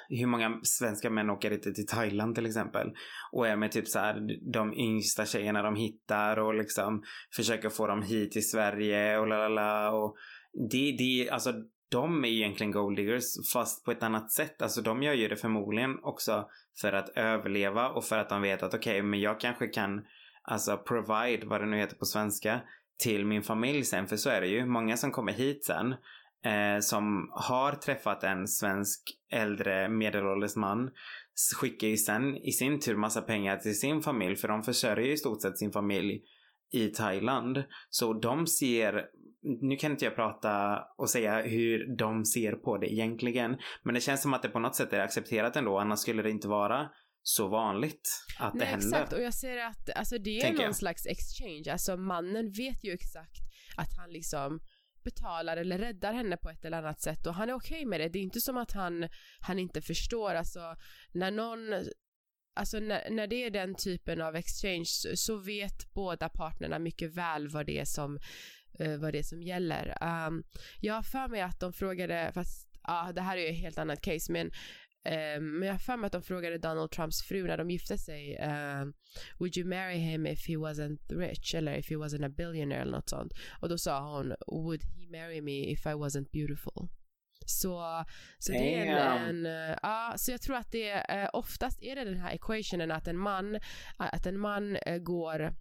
hur 0.08 0.26
många 0.26 0.60
svenska 0.62 1.10
män 1.10 1.30
åker 1.30 1.50
inte 1.50 1.72
till 1.72 1.86
Thailand 1.86 2.34
till 2.34 2.46
exempel 2.46 2.92
och 3.32 3.48
är 3.48 3.56
med 3.56 3.72
typ 3.72 3.88
så 3.88 3.98
här 3.98 4.20
de 4.52 4.74
yngsta 4.74 5.26
tjejerna 5.26 5.62
de 5.62 5.76
hittar 5.76 6.38
och 6.38 6.54
liksom 6.54 7.02
försöker 7.36 7.68
få 7.68 7.86
dem 7.86 8.02
hit 8.02 8.32
till 8.32 8.50
Sverige 8.50 9.18
och 9.18 9.26
la 9.26 9.36
la 9.36 9.48
la 9.48 9.90
och 9.90 10.16
det, 10.70 10.96
det, 10.98 11.30
alltså 11.30 11.52
de 11.88 12.24
är 12.24 12.28
egentligen 12.28 12.70
gold 12.70 12.96
diggers 12.96 13.52
fast 13.52 13.84
på 13.84 13.90
ett 13.90 14.02
annat 14.02 14.30
sätt. 14.30 14.62
Alltså 14.62 14.82
de 14.82 15.02
gör 15.02 15.12
ju 15.12 15.28
det 15.28 15.36
förmodligen 15.36 15.98
också 16.02 16.48
för 16.80 16.92
att 16.92 17.08
överleva 17.08 17.88
och 17.88 18.04
för 18.04 18.18
att 18.18 18.28
de 18.28 18.42
vet 18.42 18.62
att 18.62 18.74
okej, 18.74 18.92
okay, 18.92 19.02
men 19.02 19.20
jag 19.20 19.40
kanske 19.40 19.66
kan 19.66 20.04
alltså 20.42 20.76
provide, 20.76 21.46
vad 21.46 21.60
det 21.60 21.66
nu 21.66 21.76
heter 21.76 21.96
på 21.96 22.04
svenska, 22.04 22.60
till 23.02 23.26
min 23.26 23.42
familj 23.42 23.84
sen. 23.84 24.06
För 24.06 24.16
så 24.16 24.30
är 24.30 24.40
det 24.40 24.46
ju. 24.46 24.66
Många 24.66 24.96
som 24.96 25.10
kommer 25.10 25.32
hit 25.32 25.64
sen 25.64 25.94
eh, 26.44 26.80
som 26.80 27.30
har 27.32 27.72
träffat 27.72 28.24
en 28.24 28.48
svensk 28.48 29.00
äldre 29.32 29.88
medelålders 29.88 30.56
man 30.56 30.90
skickar 31.56 31.88
ju 31.88 31.96
sen 31.96 32.36
i 32.36 32.52
sin 32.52 32.80
tur 32.80 32.96
massa 32.96 33.22
pengar 33.22 33.56
till 33.56 33.78
sin 33.78 34.02
familj 34.02 34.36
för 34.36 34.48
de 34.48 34.62
försörjer 34.62 35.06
ju 35.06 35.12
i 35.12 35.16
stort 35.16 35.42
sett 35.42 35.58
sin 35.58 35.72
familj 35.72 36.22
i 36.72 36.88
Thailand. 36.88 37.64
Så 37.90 38.12
de 38.12 38.46
ser 38.46 39.06
nu 39.42 39.76
kan 39.76 39.92
inte 39.92 40.04
jag 40.04 40.14
prata 40.14 40.84
och 40.98 41.10
säga 41.10 41.42
hur 41.42 41.96
de 41.96 42.24
ser 42.24 42.52
på 42.52 42.78
det 42.78 42.92
egentligen. 42.92 43.56
Men 43.82 43.94
det 43.94 44.00
känns 44.00 44.22
som 44.22 44.34
att 44.34 44.42
det 44.42 44.48
på 44.48 44.58
något 44.58 44.76
sätt 44.76 44.92
är 44.92 45.00
accepterat 45.00 45.56
ändå, 45.56 45.78
annars 45.78 45.98
skulle 45.98 46.22
det 46.22 46.30
inte 46.30 46.48
vara 46.48 46.88
så 47.22 47.48
vanligt 47.48 48.08
att 48.38 48.54
Nej, 48.54 48.60
det 48.60 48.70
händer. 48.70 48.86
Exakt, 48.86 49.12
och 49.12 49.22
jag 49.22 49.34
ser 49.34 49.58
att 49.58 49.90
alltså, 49.96 50.18
det 50.18 50.40
är 50.40 50.52
någon 50.52 50.62
jag. 50.62 50.76
slags 50.76 51.06
exchange. 51.06 51.72
Alltså 51.72 51.96
mannen 51.96 52.52
vet 52.52 52.84
ju 52.84 52.92
exakt 52.92 53.40
att 53.76 53.96
han 53.98 54.10
liksom 54.10 54.60
betalar 55.04 55.56
eller 55.56 55.78
räddar 55.78 56.12
henne 56.12 56.36
på 56.36 56.50
ett 56.50 56.64
eller 56.64 56.78
annat 56.78 57.00
sätt 57.00 57.26
och 57.26 57.34
han 57.34 57.48
är 57.48 57.54
okej 57.54 57.76
okay 57.76 57.86
med 57.86 58.00
det. 58.00 58.08
Det 58.08 58.18
är 58.18 58.22
inte 58.22 58.40
som 58.40 58.56
att 58.56 58.72
han, 58.72 59.08
han 59.40 59.58
inte 59.58 59.82
förstår. 59.82 60.34
Alltså 60.34 60.76
när 61.12 61.30
någon 61.30 61.58
Alltså 62.54 62.78
när, 62.78 63.10
när 63.10 63.26
det 63.26 63.44
är 63.44 63.50
den 63.50 63.74
typen 63.74 64.22
av 64.22 64.36
exchange 64.36 64.84
så, 65.14 65.36
vet 65.36 65.92
båda 65.92 66.28
partnerna 66.28 66.78
mycket 66.78 67.14
väl 67.14 67.48
vad 67.48 67.66
det 67.66 67.78
är 67.78 67.84
som 67.84 68.18
uh, 68.82 68.96
vad 68.96 69.12
det 69.12 69.18
är 69.18 69.22
som 69.22 69.42
gäller. 69.42 69.96
Um, 70.26 70.44
jag 70.80 70.94
har 70.94 71.02
för 71.02 71.28
mig 71.28 71.40
att 71.40 71.60
de 71.60 71.72
frågade, 71.72 72.30
fast 72.34 72.68
ja, 72.82 73.04
uh, 73.08 73.14
det 73.14 73.20
här 73.20 73.36
är 73.36 73.40
ju 73.40 73.48
ett 73.48 73.62
helt 73.62 73.78
annat 73.78 74.02
case, 74.02 74.32
men 74.32 74.50
Um, 75.04 75.58
men 75.58 75.66
jag 75.66 75.74
har 75.74 75.78
för 75.78 75.96
mig 75.96 76.06
att 76.06 76.12
de 76.12 76.22
frågade 76.22 76.58
Donald 76.58 76.90
Trumps 76.90 77.22
fru 77.22 77.46
när 77.46 77.56
de 77.56 77.70
gifte 77.70 77.98
sig. 77.98 78.38
Um, 78.38 78.94
Would 79.38 79.56
you 79.56 79.68
marry 79.68 79.96
him 79.96 80.26
if 80.26 80.48
he 80.48 80.56
wasn't 80.56 80.98
rich? 81.08 81.54
Eller 81.54 81.74
if 81.74 81.90
he 81.90 81.96
wasn't 81.96 82.26
a 82.26 82.28
billionaire 82.28 82.82
eller 82.82 82.92
något 82.92 83.08
sånt. 83.08 83.32
Och 83.60 83.68
då 83.68 83.78
sa 83.78 84.16
hon 84.16 84.34
Would 84.46 84.82
he 84.82 85.18
marry 85.18 85.40
me 85.40 85.72
if 85.72 85.86
I 85.86 85.88
wasn't 85.88 86.30
beautiful? 86.32 86.88
Så, 87.46 88.04
så 88.38 88.52
det 88.52 88.74
är 88.74 88.86
en, 88.86 89.46
en 89.46 89.76
uh, 89.84 90.16
så 90.16 90.30
jag 90.30 90.40
tror 90.42 90.56
att 90.56 90.72
det 90.72 90.94
uh, 90.94 91.28
oftast 91.32 91.82
är 91.82 91.96
det 91.96 92.04
den 92.04 92.18
här 92.18 92.34
equationen 92.34 92.90
att 92.90 93.08
en 93.08 93.18
man, 93.18 93.58
att 93.96 94.26
en 94.26 94.38
man 94.38 94.76
uh, 94.76 94.98
går 94.98 95.54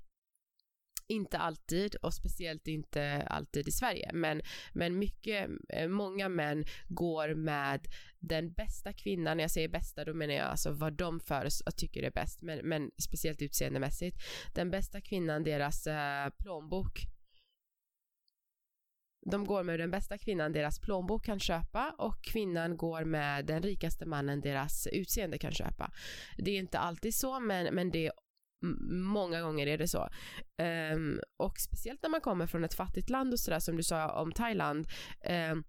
inte 1.11 1.37
alltid 1.37 1.95
och 1.95 2.13
speciellt 2.13 2.67
inte 2.67 3.27
alltid 3.29 3.67
i 3.67 3.71
Sverige 3.71 4.11
men, 4.13 4.41
men 4.73 4.99
mycket, 4.99 5.49
eh, 5.69 5.87
många 5.87 6.29
män 6.29 6.65
går 6.87 7.33
med 7.33 7.87
den 8.19 8.53
bästa 8.53 8.93
kvinnan, 8.93 9.37
när 9.37 9.43
jag 9.43 9.51
säger 9.51 9.67
bästa 9.67 10.05
då 10.05 10.13
menar 10.13 10.33
jag 10.33 10.47
alltså 10.47 10.71
vad 10.71 10.93
de 10.93 11.19
för 11.19 11.71
tycker 11.77 12.03
är 12.03 12.11
bäst 12.11 12.41
men, 12.41 12.59
men 12.59 12.91
speciellt 12.97 13.41
utseendemässigt. 13.41 14.17
Den 14.55 14.71
bästa 14.71 15.01
kvinnan, 15.01 15.43
deras 15.43 15.87
äh, 15.87 16.29
plånbok 16.29 17.07
de 19.25 19.45
går 19.45 19.63
med 19.63 19.79
den 19.79 19.91
bästa 19.91 20.17
kvinnan 20.17 20.51
deras 20.51 20.79
plånbok 20.79 21.25
kan 21.25 21.39
köpa 21.39 21.95
och 21.97 22.23
kvinnan 22.23 22.77
går 22.77 23.03
med 23.03 23.45
den 23.45 23.63
rikaste 23.63 24.05
mannen 24.05 24.41
deras 24.41 24.87
utseende 24.87 25.37
kan 25.37 25.51
köpa. 25.51 25.91
Det 26.37 26.51
är 26.51 26.59
inte 26.59 26.79
alltid 26.79 27.15
så 27.15 27.39
men, 27.39 27.75
men 27.75 27.91
det 27.91 28.07
är 28.07 28.11
Många 28.91 29.41
gånger 29.41 29.67
är 29.67 29.77
det 29.77 29.87
så. 29.87 30.09
Um, 30.93 31.19
och 31.37 31.59
speciellt 31.59 32.03
när 32.03 32.09
man 32.09 32.21
kommer 32.21 32.47
från 32.47 32.63
ett 32.63 32.73
fattigt 32.73 33.09
land 33.09 33.33
och 33.33 33.39
sådär 33.39 33.59
som 33.59 33.77
du 33.77 33.83
sa 33.83 34.21
om 34.21 34.31
Thailand. 34.31 34.87
Um, 35.51 35.63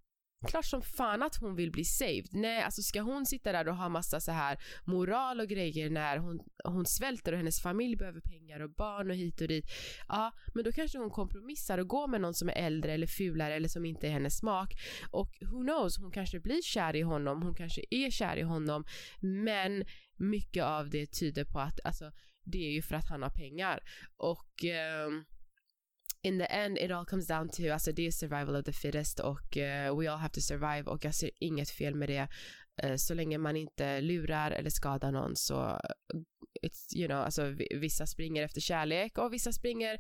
klart 0.49 0.65
som 0.65 0.83
fan 0.83 1.23
att 1.23 1.37
hon 1.37 1.57
vill 1.57 1.71
bli 1.71 1.85
saved. 1.85 2.29
Nej, 2.33 2.63
alltså 2.63 2.83
ska 2.83 3.01
hon 3.01 3.27
sitta 3.27 3.53
där 3.53 3.69
och 3.69 3.77
ha 3.77 3.89
massa 3.89 4.21
så 4.21 4.33
här 4.33 4.59
moral 4.85 5.41
och 5.41 5.49
grejer 5.49 5.91
när 5.91 6.17
hon, 6.17 6.41
hon 6.65 6.87
svälter 6.87 7.33
och 7.33 7.39
hennes 7.39 7.63
familj 7.63 7.97
behöver 7.97 8.21
pengar 8.21 8.61
och 8.61 8.71
barn 8.71 9.11
och 9.11 9.17
hit 9.17 9.41
och 9.41 9.49
dit. 9.49 9.65
Ja, 10.09 10.33
men 10.55 10.65
då 10.65 10.73
kanske 10.73 10.99
hon 10.99 11.11
kompromissar 11.11 11.79
och 11.79 11.89
går 11.89 12.09
med 12.09 12.21
någon 12.21 12.35
som 12.35 12.49
är 12.49 12.53
äldre 12.53 12.93
eller 12.93 13.07
fulare 13.07 13.55
eller 13.55 13.69
som 13.69 13.85
inte 13.85 14.07
är 14.07 14.11
hennes 14.11 14.39
smak. 14.39 14.73
Och 15.11 15.31
who 15.41 15.61
knows, 15.61 15.99
hon 15.99 16.11
kanske 16.11 16.41
blir 16.41 16.63
kär 16.63 16.97
i 16.97 17.03
honom, 17.03 17.43
hon 17.43 17.55
kanske 17.55 17.83
är 17.91 18.11
kär 18.11 18.37
i 18.37 18.43
honom. 18.43 18.85
Men 19.21 19.85
mycket 20.17 20.65
av 20.65 20.91
det 20.91 21.07
tyder 21.07 21.45
på 21.45 21.59
att 21.59 21.81
alltså 21.85 22.13
det 22.45 22.67
är 22.67 22.73
ju 22.73 22.83
för 22.83 22.95
att 22.95 23.09
han 23.09 23.23
har 23.23 23.31
pengar. 23.31 23.83
Och 24.17 24.65
um, 25.07 25.25
in 26.23 26.39
the 26.39 26.45
end 26.45 26.79
it 26.79 26.91
all 26.91 27.07
comes 27.07 27.27
down 27.27 27.49
to, 27.49 27.73
alltså 27.73 27.93
det 27.93 28.07
är 28.07 28.11
survival 28.11 28.57
of 28.57 28.65
the 28.65 28.73
fittest 28.73 29.21
och 29.21 29.57
uh, 29.57 29.99
we 29.99 30.11
all 30.11 30.19
have 30.19 30.35
to 30.35 30.41
survive 30.41 30.83
och 30.83 31.05
jag 31.05 31.15
ser 31.15 31.31
inget 31.39 31.71
fel 31.71 31.95
med 31.95 32.09
det. 32.09 32.29
Uh, 32.85 32.97
så 32.97 33.15
länge 33.15 33.39
man 33.39 33.57
inte 33.57 34.01
lurar 34.01 34.51
eller 34.51 34.71
skadar 34.71 35.13
någon 35.13 35.37
så 35.37 35.63
eh, 35.65 36.21
it's, 36.63 36.97
you 36.97 37.09
know, 37.09 37.19
alltså 37.19 37.55
vissa 37.71 38.07
springer 38.07 38.43
efter 38.43 38.61
kärlek 38.61 39.19
och 39.19 39.33
vissa 39.33 39.53
springer, 39.53 39.99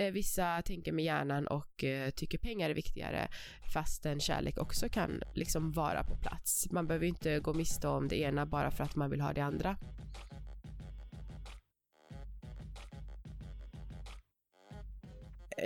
uh, 0.00 0.10
vissa 0.10 0.62
tänker 0.62 0.92
med 0.92 1.04
hjärnan 1.04 1.46
och 1.46 1.84
tycker 2.14 2.38
pengar 2.38 2.70
är 2.70 2.74
viktigare 2.74 3.28
fastän 3.74 4.20
kärlek 4.20 4.58
också 4.58 4.88
kan 4.88 5.22
liksom 5.34 5.72
vara 5.72 6.04
på 6.04 6.16
plats. 6.16 6.70
Man 6.70 6.86
behöver 6.86 7.06
inte 7.06 7.40
gå 7.40 7.54
miste 7.54 7.88
om 7.88 8.08
det 8.08 8.16
ena 8.16 8.46
bara 8.46 8.70
för 8.70 8.84
att 8.84 8.96
man 8.96 9.10
vill 9.10 9.20
ha 9.20 9.32
det 9.32 9.40
andra. 9.40 9.76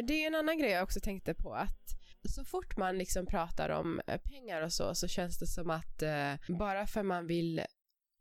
Det 0.02 0.22
är 0.22 0.26
en 0.26 0.34
annan 0.34 0.58
grej 0.58 0.70
jag 0.70 0.82
också 0.82 1.00
tänkte 1.00 1.34
på 1.34 1.54
att 1.54 1.96
så 2.28 2.44
fort 2.44 2.76
man 2.76 2.98
liksom 2.98 3.26
pratar 3.26 3.68
om 3.68 4.00
eh, 4.06 4.20
pengar 4.20 4.62
och 4.62 4.72
så, 4.72 4.94
så 4.94 5.08
känns 5.08 5.38
det 5.38 5.46
som 5.46 5.70
att 5.70 6.02
eh, 6.02 6.34
bara 6.48 6.86
för 6.86 7.02
man 7.02 7.26
vill 7.26 7.62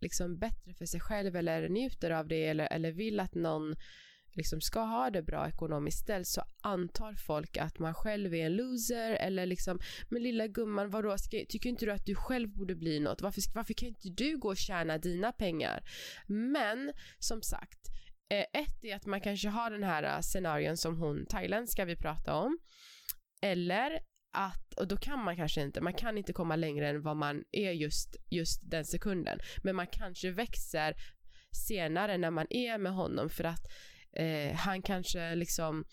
liksom 0.01 0.38
bättre 0.38 0.74
för 0.74 0.86
sig 0.86 1.00
själv 1.00 1.36
eller 1.36 1.69
njuter 1.69 2.12
av 2.12 2.27
det 2.27 2.45
eller, 2.48 2.67
eller 2.74 2.91
vill 2.91 3.19
att 3.19 3.36
någon 3.36 3.75
liksom 4.36 4.62
ska 4.62 4.79
ha 4.79 5.10
det 5.10 5.22
bra 5.22 5.48
ekonomiskt 5.48 6.00
ställt 6.00 6.27
så 6.27 6.41
antar 6.62 7.13
folk 7.13 7.57
att 7.57 7.79
man 7.79 7.93
själv 7.93 8.34
är 8.34 8.45
en 8.45 8.55
loser 8.55 9.12
eller 9.12 9.45
liksom 9.45 9.79
men 10.10 10.24
lilla 10.24 10.48
gumman 10.48 10.89
vadå 10.89 11.17
ska, 11.17 11.38
tycker 11.50 11.69
inte 11.69 11.86
du 11.86 11.91
att 11.91 12.05
du 12.05 12.15
själv 12.15 12.50
borde 12.50 12.75
bli 12.75 13.00
något? 13.00 13.22
Varför, 13.22 13.41
varför 13.55 13.74
kan 13.74 13.88
inte 13.88 14.10
du 14.10 14.38
gå 14.38 14.48
och 14.48 14.57
tjäna 14.57 14.98
dina 14.98 15.31
pengar? 15.31 15.84
Men 16.27 16.93
som 17.19 17.41
sagt 17.41 17.89
Eh, 18.29 18.62
ett 18.62 18.84
är 18.84 18.96
att 18.96 19.05
man 19.05 19.22
kanske 19.22 19.50
har 19.50 19.72
den 19.72 19.84
här 19.84 20.03
eh, 20.03 20.22
scenarion 20.22 20.77
som 20.77 20.98
hon 20.98 21.25
thailändska 21.25 21.86
vi 21.86 21.96
pratade 21.96 22.38
om. 22.38 22.58
Eller 23.41 24.00
att, 24.34 24.74
och 24.77 24.88
då 24.88 24.98
kan 24.98 25.24
man 25.24 25.36
kanske 25.36 25.62
inte, 25.62 25.82
man 25.82 25.94
kan 25.94 26.17
inte 26.17 26.34
komma 26.34 26.55
längre 26.55 26.89
än 26.89 27.01
vad 27.01 27.17
man 27.17 27.44
är 27.51 27.72
just, 27.72 28.15
just 28.32 28.72
den 28.72 28.86
sekunden. 28.86 29.39
Men 29.63 29.75
man 29.75 29.88
kanske 29.88 30.32
växer 30.32 30.96
senare 31.67 32.17
när 32.17 32.32
man 32.32 32.48
är 32.50 32.77
med 32.77 32.91
honom 32.91 33.29
för 33.29 33.44
att 33.44 33.62
eh, 34.17 34.55
han 34.55 34.82
kanske 34.82 35.36
liksom 35.36 35.86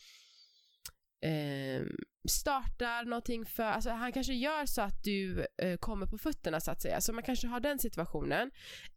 eh, 1.25 1.83
startar 2.29 3.05
någonting 3.05 3.47
för, 3.47 3.63
alltså 3.63 3.91
han 3.91 4.13
kanske 4.13 4.35
gör 4.35 4.67
så 4.67 4.83
att 4.83 5.03
du 5.05 5.47
eh, 5.63 5.77
kommer 5.77 6.07
på 6.07 6.19
fötterna 6.19 6.61
så 6.61 6.71
att 6.71 6.83
säga. 6.83 7.01
Så 7.01 7.13
man 7.13 7.25
kanske 7.25 7.47
har 7.47 7.61
den 7.61 7.79
situationen. 7.79 8.51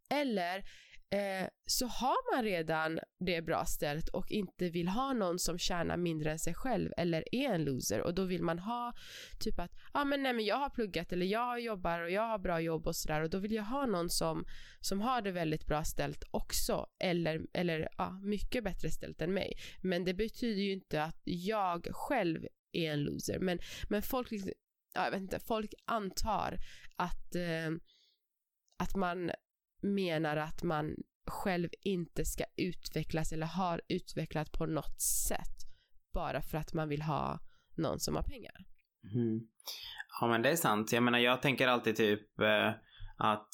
Eller 0.10 0.64
eh, 1.16 1.48
så 1.66 1.88
har 1.88 2.36
man 2.36 2.44
redan 2.44 3.00
det 3.20 3.42
bra 3.42 3.66
ställt 3.66 4.10
och 4.10 4.32
inte 4.32 4.70
vill 4.70 4.88
ha 4.88 5.14
någon 5.14 5.40
som 5.40 5.58
tjänar 5.58 5.98
mindre 5.98 6.32
än 6.32 6.40
sig 6.40 6.54
själv 6.54 6.92
eller 6.98 7.36
är 7.36 7.54
en 7.54 7.64
loser 7.64 8.02
och 8.02 8.16
då 8.16 8.24
vill 8.24 8.44
man 8.44 8.60
ha 8.60 8.94
typ 9.40 9.60
att 9.60 9.72
ja 9.94 10.02
ah, 10.02 10.06
men 10.06 10.24
nej 10.24 10.34
men 10.34 10.46
jag 10.46 10.56
har 10.56 10.70
pluggat 10.70 11.12
eller 11.12 11.26
jag 11.26 11.60
jobbar 11.62 12.00
och 12.00 12.12
jag 12.12 12.28
har 12.28 12.40
bra 12.40 12.60
jobb 12.60 12.88
och 12.88 12.96
sådär 12.96 13.22
och 13.22 13.30
då 13.30 13.40
vill 13.40 13.52
jag 13.52 13.64
ha 13.64 13.86
någon 13.86 14.10
som, 14.10 14.46
som 14.80 15.02
har 15.02 15.22
det 15.22 15.32
väldigt 15.32 15.66
bra 15.66 15.84
ställt 15.84 16.24
också 16.32 16.86
eller, 17.00 17.42
eller 17.54 17.90
ja, 17.98 18.20
mycket 18.24 18.64
bättre 18.64 18.92
ställt 18.92 19.22
än 19.22 19.34
mig. 19.34 19.54
Men 19.82 20.06
det 20.06 20.14
betyder 20.14 20.62
ju 20.62 20.74
inte 20.74 21.04
att 21.04 21.22
jag 21.24 21.88
själv 21.92 22.46
är 22.72 22.92
en 22.92 23.04
loser 23.04 23.40
men, 23.40 23.60
men 23.90 24.02
folk, 24.02 24.32
liksom, 24.32 24.52
ja, 24.94 25.04
jag 25.04 25.12
vet 25.12 25.22
inte, 25.22 25.40
folk 25.40 25.74
antar 25.86 26.58
att 26.96 27.36
eh, 27.36 27.72
att 28.78 28.96
man 28.96 29.32
menar 29.86 30.38
att 30.38 30.64
man 30.64 30.96
själv 31.28 31.70
inte 31.82 32.26
ska 32.26 32.44
utvecklas 32.58 33.32
eller 33.32 33.48
har 33.48 33.82
utvecklat 33.90 34.52
på 34.52 34.66
något 34.66 35.02
sätt 35.02 35.56
bara 36.14 36.42
för 36.42 36.58
att 36.58 36.74
man 36.74 36.90
vill 36.90 37.02
ha 37.02 37.40
någon 37.76 38.00
som 38.00 38.16
har 38.16 38.24
pengar. 38.24 38.66
Mm. 39.14 39.48
Ja 40.22 40.28
men 40.28 40.42
det 40.42 40.50
är 40.50 40.56
sant. 40.56 40.92
Jag 40.92 41.04
menar 41.04 41.20
jag 41.20 41.42
tänker 41.42 41.68
alltid 41.68 41.96
typ 41.96 42.40
eh, 42.40 42.72
att 43.18 43.50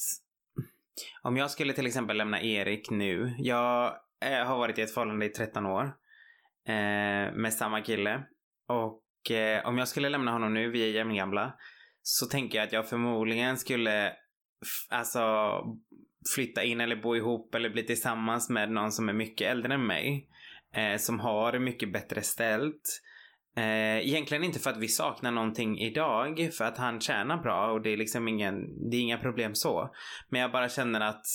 om 1.21 1.37
jag 1.37 1.51
skulle 1.51 1.73
till 1.73 1.87
exempel 1.87 2.17
lämna 2.17 2.41
Erik 2.41 2.89
nu. 2.89 3.35
Jag 3.37 3.95
eh, 4.25 4.45
har 4.47 4.57
varit 4.57 4.77
i 4.77 4.81
ett 4.81 4.93
förhållande 4.93 5.25
i 5.25 5.29
13 5.29 5.65
år 5.65 5.83
eh, 6.67 7.33
med 7.33 7.53
samma 7.53 7.81
kille 7.81 8.23
och 8.67 9.31
eh, 9.31 9.67
om 9.67 9.77
jag 9.77 9.87
skulle 9.87 10.09
lämna 10.09 10.31
honom 10.31 10.53
nu, 10.53 10.71
vi 10.71 10.83
är 10.83 10.91
jämngamla, 10.91 11.53
så 12.01 12.25
tänker 12.25 12.57
jag 12.57 12.65
att 12.65 12.73
jag 12.73 12.89
förmodligen 12.89 13.57
skulle 13.57 14.13
alltså 14.89 15.19
flytta 16.35 16.63
in 16.63 16.81
eller 16.81 16.95
bo 16.95 17.15
ihop 17.15 17.55
eller 17.55 17.69
bli 17.69 17.83
tillsammans 17.83 18.49
med 18.49 18.71
någon 18.71 18.91
som 18.91 19.09
är 19.09 19.13
mycket 19.13 19.51
äldre 19.51 19.73
än 19.73 19.87
mig. 19.87 20.27
Eh, 20.73 20.97
som 20.97 21.19
har 21.19 21.59
mycket 21.59 21.93
bättre 21.93 22.21
ställt. 22.21 23.01
Eh, 23.57 24.07
egentligen 24.07 24.43
inte 24.43 24.59
för 24.59 24.69
att 24.69 24.77
vi 24.77 24.87
saknar 24.87 25.31
någonting 25.31 25.79
idag, 25.79 26.49
för 26.57 26.65
att 26.65 26.77
han 26.77 27.01
tjänar 27.01 27.37
bra 27.37 27.71
och 27.71 27.81
det 27.81 27.89
är 27.89 27.97
liksom 27.97 28.27
ingen, 28.27 28.89
det 28.89 28.97
är 28.97 29.01
inga 29.01 29.17
problem 29.17 29.55
så. 29.55 29.93
Men 30.29 30.41
jag 30.41 30.51
bara 30.51 30.69
känner 30.69 31.01
att 31.01 31.25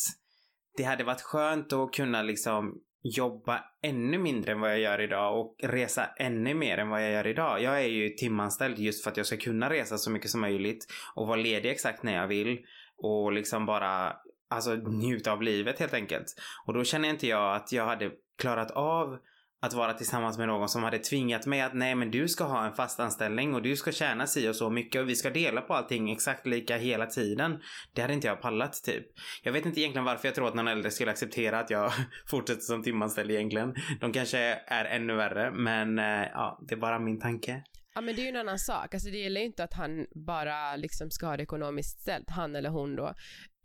det 0.77 0.83
hade 0.83 1.05
varit 1.05 1.23
skönt 1.23 1.73
att 1.73 1.93
kunna 1.93 2.23
liksom 2.23 2.81
jobba 3.03 3.65
ännu 3.83 4.19
mindre 4.19 4.53
än 4.53 4.61
vad 4.61 4.71
jag 4.71 4.79
gör 4.79 5.01
idag 5.01 5.41
och 5.41 5.57
resa 5.63 6.07
ännu 6.17 6.55
mer 6.55 6.79
än 6.79 6.89
vad 6.89 7.05
jag 7.05 7.13
gör 7.13 7.27
idag. 7.27 7.63
Jag 7.63 7.83
är 7.83 7.89
ju 7.89 8.11
timanställd 8.11 8.79
just 8.79 9.05
för 9.05 9.11
att 9.11 9.17
jag 9.17 9.27
ska 9.27 9.37
kunna 9.37 9.71
resa 9.71 9.99
så 9.99 10.11
mycket 10.11 10.31
som 10.31 10.41
möjligt 10.41 10.87
och 11.15 11.27
vara 11.27 11.37
ledig 11.37 11.71
exakt 11.71 12.03
när 12.03 12.15
jag 12.15 12.27
vill 12.27 12.59
och 12.97 13.33
liksom 13.33 13.67
bara 13.67 14.17
alltså 14.51 14.75
njuta 14.75 15.33
av 15.33 15.43
livet 15.43 15.79
helt 15.79 15.95
enkelt. 15.95 16.27
Och 16.67 16.75
då 16.75 16.85
känner 16.85 17.09
inte 17.09 17.27
jag 17.27 17.57
att 17.57 17.73
jag 17.73 17.87
hade 17.87 18.11
klarat 18.39 18.71
av 18.71 19.19
att 19.61 19.75
vara 19.75 19.95
tillsammans 19.95 20.39
med 20.39 20.49
någon 20.49 20.69
som 20.69 20.83
hade 20.83 20.99
tvingat 20.99 21.47
mig 21.47 21.61
att 21.61 21.75
nej 21.75 21.95
men 21.95 22.11
du 22.11 22.29
ska 22.29 22.45
ha 22.45 22.67
en 22.67 22.73
fast 22.73 23.01
anställning 23.01 23.55
och 23.55 23.63
du 23.63 23.77
ska 23.77 23.93
tjäna 23.93 24.27
si 24.27 24.49
och 24.49 24.57
så 24.57 24.71
mycket 24.71 25.01
och 25.01 25.09
vi 25.09 25.17
ska 25.17 25.31
dela 25.31 25.61
på 25.61 25.75
allting 25.75 26.13
exakt 26.13 26.47
lika 26.47 26.77
hela 26.77 27.07
tiden. 27.07 27.59
Det 27.95 28.03
hade 28.03 28.15
inte 28.15 28.27
jag 28.27 28.41
pallat 28.41 28.83
typ. 28.85 29.07
Jag 29.43 29.53
vet 29.53 29.67
inte 29.67 29.81
egentligen 29.81 30.05
varför 30.05 30.29
jag 30.29 30.35
tror 30.35 30.49
att 30.49 30.55
någon 30.55 30.69
äldre 30.69 30.91
skulle 30.91 31.11
acceptera 31.11 31.59
att 31.59 31.71
jag 31.71 31.93
fortsätter 32.31 32.61
som 32.61 32.83
timanställd 32.83 33.31
egentligen. 33.31 33.75
De 34.01 34.13
kanske 34.13 34.39
är 34.67 34.85
ännu 34.85 35.15
värre 35.15 35.51
men 35.51 35.99
eh, 35.99 36.27
ja, 36.35 36.59
det 36.69 36.75
är 36.75 36.79
bara 36.79 36.99
min 36.99 37.21
tanke. 37.21 37.63
Ja 37.97 38.03
men 38.03 38.17
det 38.17 38.23
är 38.23 38.25
ju 38.25 38.29
en 38.29 38.37
annan 38.37 38.59
sak. 38.59 38.95
Alltså 38.95 39.11
det 39.11 39.19
gäller 39.19 39.41
ju 39.41 39.47
inte 39.47 39.65
att 39.65 39.75
han 39.75 40.07
bara 40.15 40.77
liksom 40.77 41.11
ska 41.11 41.27
ha 41.27 41.37
det 41.37 41.43
ekonomiskt 41.43 42.01
ställt, 42.01 42.31
han 42.31 42.57
eller 42.57 42.71
hon 42.71 42.97
då. 42.97 43.15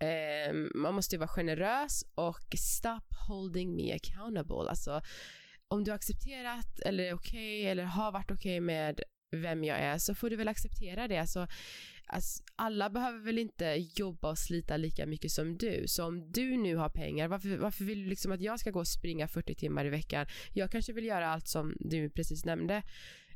Eh, 0.06 0.54
man 0.76 0.94
måste 0.94 1.16
ju 1.16 1.20
vara 1.20 1.28
generös 1.28 2.04
och 2.16 2.56
stop 2.58 3.16
holding 3.28 3.76
me 3.76 3.94
accountable. 3.94 4.70
Alltså 4.70 5.02
om 5.68 5.84
du 5.84 5.92
har 5.92 5.96
accepterat 5.96 6.80
eller 6.80 7.04
är 7.04 7.14
okej 7.14 7.62
okay, 7.62 7.72
eller 7.72 7.84
har 7.84 8.12
varit 8.12 8.32
okej 8.32 8.52
okay 8.52 8.62
med 8.62 9.02
vem 9.32 9.64
jag 9.64 9.80
är 9.80 9.98
så 9.98 10.16
får 10.16 10.30
du 10.30 10.36
väl 10.36 10.48
acceptera 10.48 11.08
det. 11.08 11.18
Alltså, 11.18 11.48
alltså, 12.06 12.44
alla 12.56 12.90
behöver 12.90 13.20
väl 13.20 13.38
inte 13.38 13.66
jobba 13.96 14.30
och 14.30 14.38
slita 14.38 14.78
lika 14.78 15.06
mycket 15.06 15.32
som 15.32 15.58
du. 15.58 15.84
Så 15.88 16.06
om 16.06 16.32
du 16.32 16.58
nu 16.58 16.76
har 16.76 16.90
pengar, 16.90 17.28
varför, 17.28 17.58
varför 17.58 17.84
vill 17.84 18.04
du 18.04 18.10
liksom 18.10 18.32
att 18.32 18.42
jag 18.42 18.60
ska 18.60 18.72
gå 18.72 18.80
och 18.80 18.88
springa 18.88 19.28
40 19.28 19.56
timmar 19.56 19.86
i 19.86 19.90
veckan? 19.90 20.26
Jag 20.54 20.72
kanske 20.72 20.94
vill 20.94 21.06
göra 21.06 21.28
allt 21.28 21.48
som 21.48 21.76
du 21.80 22.10
precis 22.10 22.46
nämnde. 22.46 22.84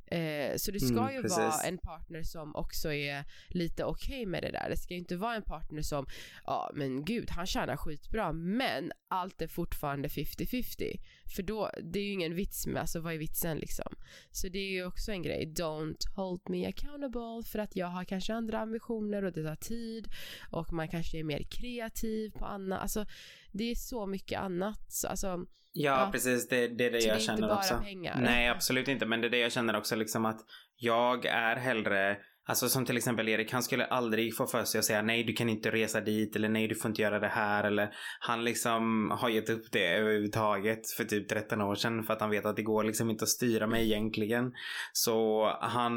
Eh, 0.08 0.56
så 0.58 0.72
det 0.72 0.80
ska 0.80 1.00
Mm, 1.00 1.16
ju 1.16 1.22
precis. 1.22 1.38
vara 1.38 1.62
en 1.62 1.78
partner 1.78 2.24
som 2.24 2.56
också 2.56 2.94
är 2.94 3.24
lite 3.48 3.84
okej 3.84 4.26
med 4.26 4.44
det 4.44 4.52
där. 4.52 4.70
Det 4.70 4.78
ska 4.78 4.94
ju 4.94 5.00
inte 5.00 5.16
vara 5.18 5.36
en 5.36 5.42
partner 5.42 5.82
som, 5.82 6.06
ja 6.46 6.72
men 6.74 7.06
gud 7.06 7.30
han 7.32 7.46
tjänar 7.48 7.78
skitbra 7.78 8.32
men 8.34 8.92
allt 9.08 9.42
är 9.42 9.48
fortfarande 9.48 10.08
50-50. 10.08 11.00
För 11.36 11.44
då, 11.44 11.72
det 11.84 12.00
är 12.00 12.04
ju 12.04 12.12
ingen 12.12 12.36
vits 12.36 12.68
med, 12.68 12.82
alltså 12.82 13.00
vad 13.00 13.14
är 13.14 13.18
vitsen 13.18 13.58
liksom? 13.58 13.96
Så 14.32 14.48
det 14.48 14.60
är 14.60 14.72
ju 14.72 14.86
också 14.86 15.12
en 15.12 15.22
grej, 15.24 15.54
don't 15.58 16.16
hold 16.16 16.42
me 16.50 16.66
accountable 16.68 17.44
för 17.52 17.60
att 17.60 17.76
jag 17.76 17.88
har 17.88 18.04
kanske 18.04 18.34
andra 18.34 18.60
ambitioner 18.60 19.24
och 19.24 19.32
det 19.34 19.44
tar 19.44 19.56
tid 19.56 20.08
och 20.52 20.74
man 20.74 20.88
kanske 20.88 21.20
är 21.20 21.24
mer 21.24 21.44
kreativ 21.44 22.32
på 22.32 22.46
annat. 22.46 22.82
Alltså 22.82 23.06
det 23.52 23.72
är 23.72 23.76
så 23.76 24.06
mycket 24.06 24.40
annat. 24.40 24.92
Så, 24.92 25.08
alltså, 25.08 25.46
Ja, 25.77 26.10
precis. 26.12 26.48
Det, 26.48 26.67
det 26.67 26.86
är 26.86 26.91
det 26.91 27.01
så 27.01 27.08
jag 27.08 27.15
det 27.15 27.20
är 27.20 27.22
känner 27.22 27.38
inte 27.38 27.48
bara 27.48 27.58
också. 27.58 27.79
pengar. 27.84 28.20
Nej, 28.22 28.50
absolut 28.50 28.88
inte. 28.88 29.05
Men 29.05 29.22
det 29.22 29.27
är 29.27 29.32
det 29.32 29.38
jag 29.38 29.51
känner 29.51 29.77
också 29.77 29.96
liksom 29.96 30.25
att 30.25 30.39
jag 30.77 31.25
är 31.25 31.55
hellre 31.55 32.17
Alltså 32.48 32.70
som 32.70 32.86
till 32.86 32.98
exempel 32.98 33.29
Erik, 33.29 33.51
han 33.51 33.63
skulle 33.63 33.86
aldrig 33.86 34.36
få 34.36 34.48
för 34.48 34.63
sig 34.63 34.79
att 34.79 34.86
säga 34.86 35.01
nej 35.01 35.24
du 35.24 35.34
kan 35.34 35.50
inte 35.50 35.72
resa 35.72 36.01
dit 36.01 36.36
eller 36.36 36.50
nej 36.50 36.67
du 36.67 36.75
får 36.75 36.89
inte 36.89 37.01
göra 37.01 37.20
det 37.20 37.27
här 37.27 37.63
eller 37.63 37.89
han 38.20 38.44
liksom 38.44 39.12
har 39.12 39.29
gett 39.29 39.50
upp 39.50 39.72
det 39.72 39.88
överhuvudtaget 39.98 40.91
för 40.98 41.03
typ 41.03 41.29
13 41.29 41.62
år 41.62 41.75
sedan 41.75 42.03
för 42.03 42.13
att 42.13 42.22
han 42.22 42.29
vet 42.29 42.46
att 42.46 42.55
det 42.55 42.63
går 42.63 42.84
liksom 42.84 43.10
inte 43.10 43.24
att 43.24 43.29
styra 43.29 43.67
mig 43.67 43.86
egentligen. 43.86 44.53
Så 44.94 45.48
han, 45.62 45.94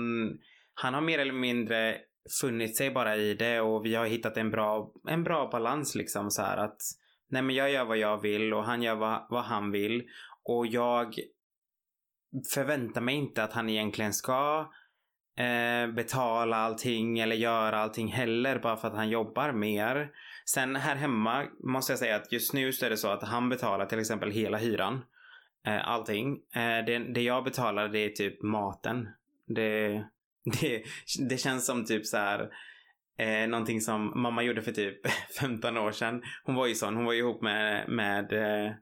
han 0.75 0.95
har 0.95 1.01
mer 1.01 1.19
eller 1.19 1.33
mindre 1.33 1.97
funnit 2.41 2.77
sig 2.77 2.91
bara 2.91 3.17
i 3.17 3.35
det 3.35 3.61
och 3.61 3.85
vi 3.85 3.95
har 3.95 4.07
hittat 4.07 4.37
en 4.37 4.51
bra, 4.51 4.93
en 5.09 5.25
bra 5.25 5.49
balans 5.53 5.95
liksom 5.95 6.31
så 6.31 6.43
här 6.43 6.57
att 6.57 6.81
nej 7.29 7.43
men 7.43 7.57
jag 7.57 7.71
gör 7.71 7.85
vad 7.85 7.99
jag 7.99 8.23
vill 8.23 8.55
och 8.55 8.65
han 8.65 8.83
gör 8.83 8.95
vad, 8.95 9.27
vad 9.31 9.45
han 9.45 9.71
vill 9.71 10.09
och 10.45 10.67
jag 10.67 11.15
förväntar 12.55 13.01
mig 13.01 13.15
inte 13.15 13.43
att 13.43 13.53
han 13.53 13.69
egentligen 13.69 14.13
ska 14.13 14.71
eh, 15.39 15.93
betala 15.95 16.57
allting 16.57 17.19
eller 17.19 17.37
göra 17.37 17.79
allting 17.79 18.13
heller 18.13 18.59
bara 18.59 18.77
för 18.77 18.89
att 18.89 18.95
han 18.95 19.09
jobbar 19.09 19.53
mer. 19.53 20.11
Sen 20.47 20.77
här 20.77 20.97
hemma 20.97 21.47
måste 21.65 21.93
jag 21.93 21.99
säga 21.99 22.17
att 22.17 22.33
just 22.33 22.53
nu 22.53 22.73
så 22.73 22.87
är 22.87 22.91
det 22.91 22.97
så 22.97 23.09
att 23.09 23.23
han 23.23 23.49
betalar 23.49 23.87
till 23.87 23.99
exempel 23.99 24.31
hela 24.31 24.59
hyran. 24.59 25.05
Eh, 25.67 25.89
allting. 25.89 26.33
Eh, 26.55 26.85
det, 26.87 26.99
det 27.15 27.23
jag 27.23 27.45
betalar 27.45 27.89
det 27.89 27.99
är 27.99 28.09
typ 28.09 28.43
maten. 28.43 29.09
Det, 29.47 29.89
det, 30.61 30.83
det 31.29 31.39
känns 31.39 31.67
som 31.67 31.85
typ 31.85 32.07
så 32.07 32.17
här 32.17 32.51
eh, 33.19 33.49
någonting 33.49 33.81
som 33.81 34.23
mamma 34.23 34.43
gjorde 34.43 34.63
för 34.63 34.73
typ 34.73 35.01
15 35.41 35.77
år 35.77 35.93
sedan. 35.93 36.23
Hon 36.45 36.55
var 36.55 36.67
ju 36.67 36.75
sån. 36.75 36.97
Hon 36.97 37.05
var 37.05 37.13
ju 37.13 37.19
ihop 37.19 37.43
med, 37.43 37.89
med 37.89 38.33
eh, 38.33 38.73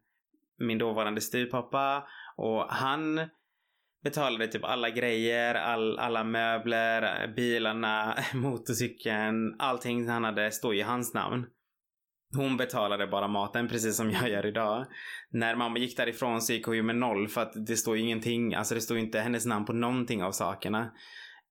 min 0.59 0.79
dåvarande 0.79 1.21
styvpappa 1.21 2.05
och 2.37 2.67
han 2.69 3.21
betalade 4.05 4.49
typ 4.49 4.65
alla 4.65 4.91
grejer, 4.91 5.55
all, 5.55 5.99
alla 5.99 6.25
möbler, 6.25 7.23
eh, 7.23 7.35
bilarna, 7.35 8.19
motorcykeln, 8.35 9.57
allting 9.59 10.09
han 10.09 10.25
hade 10.25 10.51
står 10.53 10.75
i 10.75 10.83
hans 10.83 11.15
namn. 11.15 11.47
Hon 12.37 12.57
betalade 12.57 13.07
bara 13.07 13.29
maten 13.29 13.69
precis 13.69 13.97
som 13.97 14.11
jag 14.11 14.31
gör 14.31 14.47
idag. 14.47 14.87
När 15.31 15.57
mamma 15.57 15.79
gick 15.79 15.97
därifrån 15.97 16.43
så 16.43 16.53
gick 16.53 16.67
hon 16.67 16.77
ju 16.77 16.83
med 16.83 16.97
noll 16.97 17.29
för 17.29 17.41
att 17.41 17.67
det 17.67 17.77
står 17.77 17.97
ju 17.97 18.03
ingenting, 18.03 18.55
alltså 18.55 18.75
det 18.75 18.81
står 18.81 18.97
ju 18.97 19.05
inte 19.05 19.21
hennes 19.21 19.47
namn 19.47 19.65
på 19.65 19.73
någonting 19.73 20.23
av 20.23 20.33
sakerna. 20.33 20.93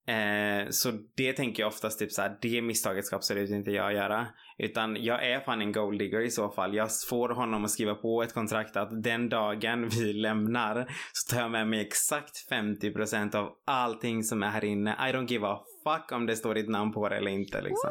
Eh, 0.06 0.70
så 0.70 0.92
det 1.14 1.32
tänker 1.32 1.62
jag 1.62 1.68
oftast 1.68 1.98
typ 1.98 2.12
såhär, 2.12 2.38
det 2.40 2.62
misstaget 2.62 3.06
ska 3.06 3.16
absolut 3.16 3.50
inte 3.50 3.70
jag 3.70 3.92
göra. 3.92 4.26
Utan 4.58 5.04
jag 5.04 5.26
är 5.26 5.40
fan 5.40 5.60
en 5.60 5.72
gold 5.72 5.98
digger 5.98 6.20
i 6.20 6.30
så 6.30 6.48
fall. 6.50 6.74
Jag 6.74 6.88
får 7.08 7.28
honom 7.28 7.64
att 7.64 7.70
skriva 7.70 7.94
på 7.94 8.22
ett 8.22 8.34
kontrakt 8.34 8.76
att 8.76 9.02
den 9.02 9.28
dagen 9.28 9.88
vi 9.88 10.12
lämnar 10.26 10.86
så 11.12 11.34
tar 11.34 11.42
jag 11.42 11.50
med 11.50 11.68
mig 11.68 11.80
exakt 11.80 12.50
50% 12.50 13.36
av 13.36 13.52
allting 13.66 14.24
som 14.24 14.42
är 14.42 14.50
här 14.50 14.64
inne. 14.64 14.90
I 14.90 15.12
don't 15.12 15.28
give 15.30 15.46
a 15.46 15.58
fuck 15.84 16.12
om 16.12 16.26
det 16.26 16.36
står 16.36 16.54
ditt 16.54 16.68
namn 16.68 16.92
på 16.92 17.08
det 17.08 17.16
eller 17.16 17.30
inte 17.30 17.62
liksom. 17.62 17.90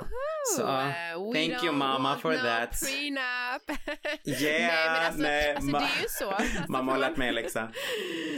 Så, 0.58 0.62
Uh, 0.64 1.34
we 1.34 1.48
thank 1.48 1.64
you, 1.64 1.72
mama, 1.74 2.16
for 2.18 2.32
no 2.32 2.38
that. 2.38 2.70
Prenup. 2.86 3.80
Yeah, 4.42 4.68
nej 4.68 4.88
men 4.90 5.06
alltså, 5.06 5.22
nej, 5.22 5.56
alltså 5.56 5.72
ma- 5.72 5.80
det 5.80 5.86
är 5.86 6.02
ju 6.02 6.08
så. 6.10 6.32
Alltså, 6.32 6.62
Mamma 6.72 6.92
har 6.92 7.00
lärt 7.00 7.18
mig 7.18 7.32
läxa. 7.32 7.72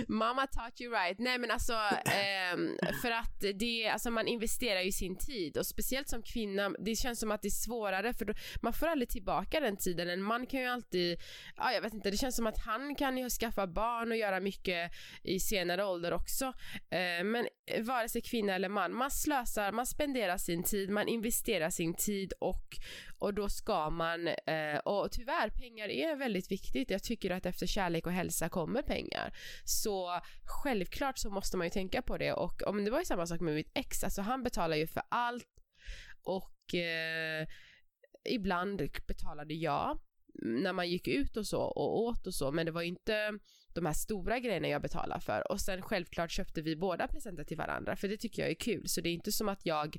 Mamma 0.08 0.48
taught 0.48 0.82
you 0.82 0.92
right. 0.94 1.20
Nej 1.20 1.38
men 1.38 1.52
alltså, 1.52 1.74
ehm, 1.74 2.70
för 3.02 3.12
att 3.12 3.60
det, 3.60 3.90
alltså 3.90 4.12
man 4.12 4.28
investerar 4.28 4.82
ju 4.82 4.92
sin 4.92 5.18
tid 5.18 5.58
och 5.58 5.66
speciellt 5.66 6.10
som 6.10 6.22
kvinna, 6.24 6.70
det 6.86 6.96
känns 6.96 7.20
som 7.20 7.32
att 7.32 7.42
det 7.42 7.48
är 7.48 7.66
svårare 7.66 8.14
för 8.18 8.26
då, 8.26 8.34
man 8.62 8.74
får 8.74 8.88
aldrig 8.88 9.10
tillbaka 9.10 9.60
den 9.60 9.78
tiden. 9.78 10.10
En 10.10 10.24
man 10.24 10.48
kan 10.48 10.60
ju 10.60 10.66
alltid, 10.68 11.20
ja 11.58 11.72
jag 11.72 11.82
vet 11.82 11.94
inte, 11.94 12.12
det 12.12 12.18
känns 12.18 12.36
som 12.36 12.48
att 12.48 12.60
han 12.60 12.96
kan 12.96 13.18
ju 13.18 13.30
skaffa 13.30 13.68
barn 13.68 14.12
och 14.12 14.18
göra 14.18 14.40
mycket 14.40 14.92
i 15.24 15.40
senare 15.40 15.86
ålder 15.86 16.14
också. 16.14 16.46
Eh, 16.90 17.24
men 17.24 17.48
vare 17.82 18.10
sig 18.10 18.22
kvinna 18.22 18.56
eller 18.56 18.70
man, 18.70 18.94
man 18.94 19.12
slösar, 19.12 19.72
man 19.72 19.86
spenderar 19.86 20.38
sin 20.38 20.64
tid, 20.64 20.90
man 20.90 21.08
investerar 21.08 21.70
sin 21.70 21.94
tid 21.94 22.34
och, 22.40 22.78
och 23.18 23.34
då 23.34 23.50
ska 23.50 23.90
man, 23.90 24.28
eh, 24.28 24.78
och 24.86 25.12
tyvärr 25.12 25.50
pengar 25.50 25.90
är 25.90 26.16
väldigt 26.16 26.52
viktigt. 26.52 26.90
Jag 26.90 27.04
tycker 27.04 27.32
att 27.32 27.46
efter 27.46 27.68
kärlek 27.68 28.06
och 28.08 28.14
hälsa 28.14 28.50
kommer 28.50 28.82
pengar. 28.82 29.34
Så 29.66 30.22
självklart 30.64 31.18
så 31.18 31.30
måste 31.30 31.58
man 31.58 31.68
ju 31.68 31.72
tänka 31.72 32.02
på 32.02 32.18
det 32.18 32.34
och 32.34 32.64
om 32.68 32.86
det 32.86 32.92
var 32.92 33.00
ju 33.00 33.06
samma 33.06 33.28
sak 33.28 33.42
med 33.42 33.56
mitt 33.56 33.72
ex, 33.74 34.04
alltså 34.04 34.22
han 34.22 34.44
betalar 34.44 34.76
ju 34.76 34.88
för 34.88 35.04
allt 35.10 35.48
och 36.24 36.76
eh, 36.76 37.48
ibland 38.28 38.82
betalade 39.08 39.54
jag 39.54 40.00
när 40.42 40.74
man 40.74 40.90
gick 40.90 41.08
ut 41.08 41.38
och 41.38 41.48
så 41.48 41.62
och 41.62 42.00
åt 42.04 42.28
och 42.28 42.34
så 42.34 42.52
men 42.52 42.66
det 42.66 42.72
var 42.72 42.82
ju 42.82 42.88
inte 42.88 43.32
de 43.76 43.86
här 43.86 43.94
stora 43.94 44.40
grejerna 44.40 44.68
jag 44.68 44.82
betalade 44.82 45.22
för 45.22 45.52
och 45.52 45.62
sen 45.62 45.82
självklart 45.82 46.32
köpte 46.32 46.62
vi 46.62 46.76
båda 46.76 47.08
presenter 47.08 47.44
till 47.44 47.58
varandra 47.58 47.96
för 47.96 48.08
det 48.08 48.18
tycker 48.18 48.42
jag 48.42 48.52
är 48.52 48.56
kul 48.56 48.84
så 48.86 49.02
det 49.02 49.10
är 49.10 49.14
inte 49.14 49.32
som 49.32 49.50
att 49.50 49.66
jag 49.66 49.96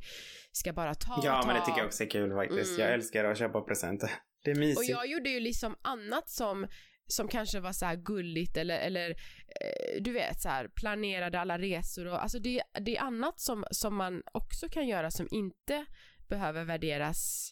ska 0.52 0.72
bara 0.72 0.94
ta 0.94 1.14
och 1.16 1.24
Ja 1.24 1.40
ta. 1.42 1.46
men 1.46 1.56
det 1.56 1.66
tycker 1.66 1.78
jag 1.78 1.86
också 1.86 2.02
är 2.04 2.10
kul 2.10 2.32
faktiskt. 2.34 2.70
Mm. 2.70 2.80
Jag 2.80 2.94
älskar 2.94 3.24
att 3.24 3.38
köpa 3.38 3.60
presenter. 3.60 4.10
Det 4.44 4.50
är 4.50 4.54
Och 4.54 4.60
mysigt. 4.60 4.88
jag 4.90 5.06
gjorde 5.10 5.30
ju 5.30 5.40
liksom 5.40 5.76
annat 5.82 6.28
som 6.30 6.66
som 7.10 7.28
kanske 7.28 7.60
var 7.60 7.72
så 7.72 7.84
här 7.86 7.96
gulligt 7.96 8.56
eller, 8.56 8.78
eller 8.78 9.10
eh, 9.10 10.02
du 10.02 10.12
vet 10.12 10.40
så 10.40 10.48
här 10.48 10.68
planerade 10.80 11.40
alla 11.40 11.58
resor 11.58 12.06
och 12.06 12.22
alltså 12.22 12.38
det, 12.38 12.62
det 12.80 12.96
är 12.96 13.02
annat 13.02 13.40
som, 13.40 13.64
som 13.70 13.96
man 13.96 14.22
också 14.32 14.68
kan 14.68 14.88
göra 14.88 15.10
som 15.10 15.28
inte 15.30 15.86
behöver 16.28 16.64
värderas 16.64 17.50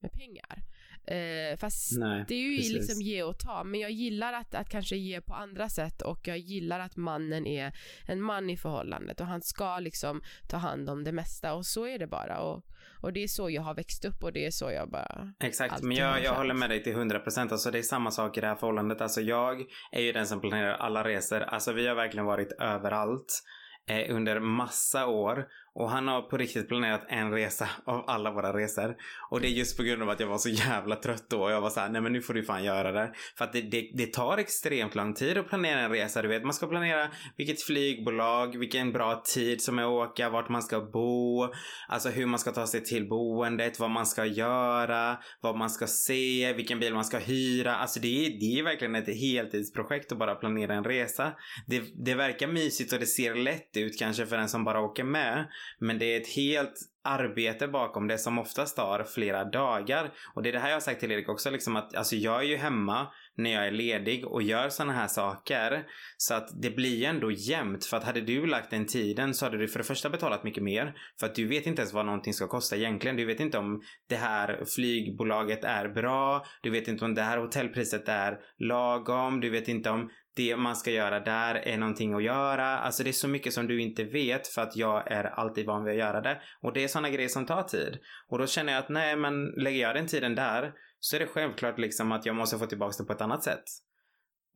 med 0.00 0.12
pengar. 0.12 0.62
Eh, 1.06 1.56
fast 1.56 1.98
Nej, 1.98 2.24
det 2.28 2.34
är 2.34 2.38
ju 2.38 2.56
precis. 2.56 2.72
liksom 2.72 3.02
ge 3.02 3.22
och 3.22 3.38
ta 3.38 3.64
men 3.64 3.80
jag 3.80 3.90
gillar 3.90 4.32
att, 4.32 4.54
att 4.54 4.68
kanske 4.68 4.96
ge 4.96 5.20
på 5.20 5.34
andra 5.34 5.68
sätt 5.68 6.02
och 6.02 6.28
jag 6.28 6.38
gillar 6.38 6.80
att 6.80 6.96
mannen 6.96 7.46
är 7.46 7.72
en 8.06 8.22
man 8.22 8.50
i 8.50 8.56
förhållandet 8.56 9.20
och 9.20 9.26
han 9.26 9.42
ska 9.42 9.78
liksom 9.78 10.22
ta 10.48 10.56
hand 10.56 10.90
om 10.90 11.04
det 11.04 11.12
mesta 11.12 11.54
och 11.54 11.66
så 11.66 11.86
är 11.86 11.98
det 11.98 12.06
bara 12.06 12.40
och, 12.40 12.64
och 13.02 13.12
det 13.12 13.22
är 13.22 13.28
så 13.28 13.50
jag 13.50 13.62
har 13.62 13.74
växt 13.74 14.04
upp 14.04 14.24
och 14.24 14.32
det 14.32 14.46
är 14.46 14.50
så 14.50 14.70
jag 14.70 14.90
bara 14.90 15.32
Exakt, 15.40 15.82
men 15.82 15.96
jag, 15.96 16.22
jag 16.22 16.34
håller 16.34 16.54
med 16.54 16.70
dig 16.70 16.82
till 16.82 16.96
100%. 16.96 17.52
Alltså 17.52 17.70
det 17.70 17.78
är 17.78 17.82
samma 17.82 18.10
sak 18.10 18.38
i 18.38 18.40
det 18.40 18.46
här 18.46 18.56
förhållandet. 18.56 19.00
Alltså 19.00 19.20
jag 19.20 19.64
är 19.92 20.00
ju 20.00 20.12
den 20.12 20.26
som 20.26 20.40
planerar 20.40 20.72
alla 20.72 21.04
resor. 21.04 21.40
Alltså 21.40 21.72
vi 21.72 21.86
har 21.86 21.94
verkligen 21.94 22.26
varit 22.26 22.52
överallt 22.52 23.42
eh, 23.86 24.14
under 24.14 24.40
massa 24.40 25.06
år. 25.06 25.46
Och 25.74 25.90
han 25.90 26.08
har 26.08 26.22
på 26.22 26.36
riktigt 26.36 26.68
planerat 26.68 27.06
en 27.08 27.32
resa 27.32 27.68
av 27.84 28.04
alla 28.06 28.30
våra 28.30 28.52
resor. 28.58 28.96
Och 29.30 29.40
det 29.40 29.48
är 29.48 29.50
just 29.50 29.76
på 29.76 29.82
grund 29.82 30.02
av 30.02 30.08
att 30.08 30.20
jag 30.20 30.26
var 30.26 30.38
så 30.38 30.48
jävla 30.48 30.96
trött 30.96 31.24
då. 31.30 31.42
Och 31.42 31.50
jag 31.50 31.60
var 31.60 31.70
så 31.70 31.80
här, 31.80 31.88
nej 31.88 32.00
men 32.00 32.12
nu 32.12 32.22
får 32.22 32.34
du 32.34 32.42
fan 32.42 32.64
göra 32.64 32.92
det. 32.92 33.12
För 33.38 33.44
att 33.44 33.52
det, 33.52 33.60
det, 33.60 33.90
det 33.94 34.12
tar 34.12 34.38
extremt 34.38 34.94
lång 34.94 35.14
tid 35.14 35.38
att 35.38 35.48
planera 35.48 35.80
en 35.80 35.90
resa. 35.90 36.22
Du 36.22 36.28
vet, 36.28 36.44
man 36.44 36.54
ska 36.54 36.66
planera 36.66 37.10
vilket 37.36 37.62
flygbolag, 37.62 38.58
vilken 38.58 38.92
bra 38.92 39.22
tid 39.34 39.62
som 39.62 39.78
är 39.78 39.82
att 39.82 40.10
åka, 40.10 40.30
vart 40.30 40.48
man 40.48 40.62
ska 40.62 40.80
bo. 40.80 41.48
Alltså 41.88 42.08
hur 42.08 42.26
man 42.26 42.38
ska 42.38 42.52
ta 42.52 42.66
sig 42.66 42.84
till 42.84 43.08
boendet, 43.08 43.80
vad 43.80 43.90
man 43.90 44.06
ska 44.06 44.24
göra, 44.24 45.18
vad 45.40 45.56
man 45.56 45.70
ska 45.70 45.86
se, 45.86 46.52
vilken 46.52 46.80
bil 46.80 46.94
man 46.94 47.04
ska 47.04 47.18
hyra. 47.18 47.76
Alltså 47.76 48.00
det 48.00 48.26
är, 48.26 48.30
det 48.40 48.58
är 48.58 48.62
verkligen 48.62 48.94
ett 48.94 49.20
heltidsprojekt 49.20 50.12
att 50.12 50.18
bara 50.18 50.34
planera 50.34 50.74
en 50.74 50.84
resa. 50.84 51.32
Det, 51.66 51.82
det 52.04 52.14
verkar 52.14 52.46
mysigt 52.46 52.92
och 52.92 52.98
det 52.98 53.06
ser 53.06 53.34
lätt 53.34 53.76
ut 53.76 53.98
kanske 53.98 54.26
för 54.26 54.36
den 54.36 54.48
som 54.48 54.64
bara 54.64 54.80
åker 54.80 55.04
med. 55.04 55.46
Men 55.78 55.98
det 55.98 56.14
är 56.14 56.20
ett 56.20 56.34
helt 56.34 56.74
arbete 57.04 57.68
bakom 57.68 58.08
det 58.08 58.18
som 58.18 58.38
oftast 58.38 58.76
tar 58.76 59.04
flera 59.04 59.44
dagar. 59.44 60.12
Och 60.34 60.42
det 60.42 60.48
är 60.48 60.52
det 60.52 60.58
här 60.58 60.68
jag 60.68 60.76
har 60.76 60.80
sagt 60.80 61.00
till 61.00 61.12
Erik 61.12 61.28
också, 61.28 61.50
liksom 61.50 61.76
att 61.76 61.94
alltså 61.94 62.16
jag 62.16 62.40
är 62.40 62.46
ju 62.46 62.56
hemma 62.56 63.08
när 63.36 63.50
jag 63.50 63.66
är 63.66 63.70
ledig 63.70 64.26
och 64.26 64.42
gör 64.42 64.68
sådana 64.68 64.92
här 64.92 65.06
saker. 65.06 65.84
Så 66.16 66.34
att 66.34 66.62
det 66.62 66.70
blir 66.70 66.96
ju 66.96 67.04
ändå 67.04 67.30
jämnt. 67.30 67.84
För 67.84 67.96
att 67.96 68.04
hade 68.04 68.20
du 68.20 68.46
lagt 68.46 68.70
den 68.70 68.86
tiden 68.86 69.34
så 69.34 69.46
hade 69.46 69.58
du 69.58 69.68
för 69.68 69.78
det 69.78 69.84
första 69.84 70.10
betalat 70.10 70.44
mycket 70.44 70.62
mer. 70.62 70.94
För 71.20 71.26
att 71.26 71.34
du 71.34 71.46
vet 71.46 71.66
inte 71.66 71.82
ens 71.82 71.92
vad 71.92 72.06
någonting 72.06 72.34
ska 72.34 72.48
kosta 72.48 72.76
egentligen. 72.76 73.16
Du 73.16 73.24
vet 73.24 73.40
inte 73.40 73.58
om 73.58 73.82
det 74.08 74.16
här 74.16 74.64
flygbolaget 74.74 75.64
är 75.64 75.88
bra. 75.88 76.44
Du 76.62 76.70
vet 76.70 76.88
inte 76.88 77.04
om 77.04 77.14
det 77.14 77.22
här 77.22 77.38
hotellpriset 77.38 78.08
är 78.08 78.38
lagom. 78.58 79.40
Du 79.40 79.50
vet 79.50 79.68
inte 79.68 79.90
om 79.90 80.10
det 80.36 80.56
man 80.56 80.76
ska 80.76 80.90
göra 80.90 81.20
där 81.20 81.54
är 81.54 81.78
någonting 81.78 82.14
att 82.14 82.22
göra. 82.22 82.78
Alltså 82.78 83.02
det 83.02 83.10
är 83.10 83.12
så 83.12 83.28
mycket 83.28 83.52
som 83.52 83.66
du 83.66 83.80
inte 83.80 84.04
vet 84.04 84.48
för 84.48 84.62
att 84.62 84.76
jag 84.76 85.12
är 85.12 85.24
alltid 85.24 85.66
van 85.66 85.84
vid 85.84 85.92
att 85.92 85.98
göra 85.98 86.20
det. 86.20 86.40
Och 86.62 86.72
det 86.72 86.84
är 86.84 86.88
sådana 86.88 87.10
grejer 87.10 87.28
som 87.28 87.46
tar 87.46 87.62
tid. 87.62 87.98
Och 88.28 88.38
då 88.38 88.46
känner 88.46 88.72
jag 88.72 88.80
att 88.80 88.88
nej 88.88 89.16
men 89.16 89.46
lägger 89.46 89.80
jag 89.80 89.94
den 89.94 90.06
tiden 90.06 90.34
där 90.34 90.72
så 91.00 91.16
är 91.16 91.20
det 91.20 91.26
självklart 91.26 91.78
liksom 91.78 92.12
att 92.12 92.26
jag 92.26 92.36
måste 92.36 92.58
få 92.58 92.66
tillbaka 92.66 92.94
det 92.98 93.04
på 93.04 93.12
ett 93.12 93.20
annat 93.20 93.44
sätt. 93.44 93.64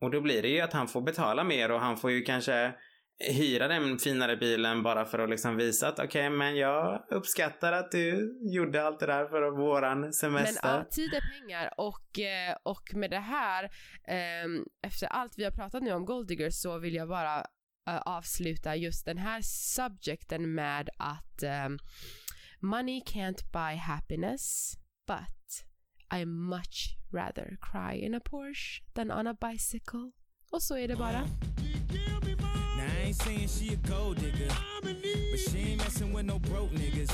Och 0.01 0.11
då 0.11 0.21
blir 0.21 0.41
det 0.41 0.47
ju 0.47 0.61
att 0.61 0.73
han 0.73 0.87
får 0.87 1.01
betala 1.01 1.43
mer 1.43 1.71
och 1.71 1.79
han 1.79 1.97
får 1.97 2.11
ju 2.11 2.21
kanske 2.21 2.73
hyra 3.19 3.67
den 3.67 3.99
finare 3.99 4.37
bilen 4.37 4.83
bara 4.83 5.05
för 5.05 5.19
att 5.19 5.29
liksom 5.29 5.57
visa 5.57 5.87
att 5.87 5.99
okej 5.99 6.05
okay, 6.05 6.29
men 6.29 6.55
jag 6.55 7.05
uppskattar 7.09 7.71
att 7.71 7.91
du 7.91 8.37
gjorde 8.41 8.83
allt 8.83 8.99
det 8.99 9.05
där 9.05 9.25
för 9.25 9.51
våran 9.51 10.13
semester. 10.13 10.67
Men 10.67 10.77
ja, 10.77 10.85
tid 10.91 11.13
är 11.13 11.39
pengar 11.39 11.73
och, 11.77 12.19
eh, 12.19 12.55
och 12.63 12.95
med 12.95 13.09
det 13.09 13.19
här 13.19 13.63
um, 14.45 14.65
efter 14.81 15.07
allt 15.07 15.33
vi 15.37 15.43
har 15.43 15.51
pratat 15.51 15.83
nu 15.83 15.93
om 15.93 16.05
Golddigger 16.05 16.49
så 16.49 16.77
vill 16.77 16.95
jag 16.95 17.07
bara 17.07 17.37
uh, 17.89 17.97
avsluta 18.05 18.75
just 18.75 19.05
den 19.05 19.17
här 19.17 19.41
subjekten 19.43 20.53
med 20.55 20.89
att 20.97 21.43
um, 21.67 21.79
money 22.59 23.01
can't 23.01 23.51
buy 23.51 23.75
happiness 23.75 24.73
but 25.07 25.35
I 26.19 26.25
much 26.25 26.97
rather 27.11 27.57
cry 27.61 28.05
in 28.05 28.15
a 28.15 28.19
Porsche 28.19 28.81
than 28.93 29.11
on 29.11 29.27
a 29.27 29.37
bicycle. 29.41 30.11
Och 30.51 30.61
så 30.61 30.77
är 30.77 30.87
det 30.87 30.95
bara. 30.95 31.27
I 32.85 33.07
ain't 33.07 33.15
saying 33.15 33.47
she 33.47 33.73
a 33.73 33.77
gold 33.87 34.17
digger, 34.17 34.53
but 34.81 35.39
she 35.39 35.71
ain't 35.71 35.77
messing 35.77 36.13
with 36.13 36.25
no 36.25 36.39
broke 36.39 36.71
niggas. 36.71 37.11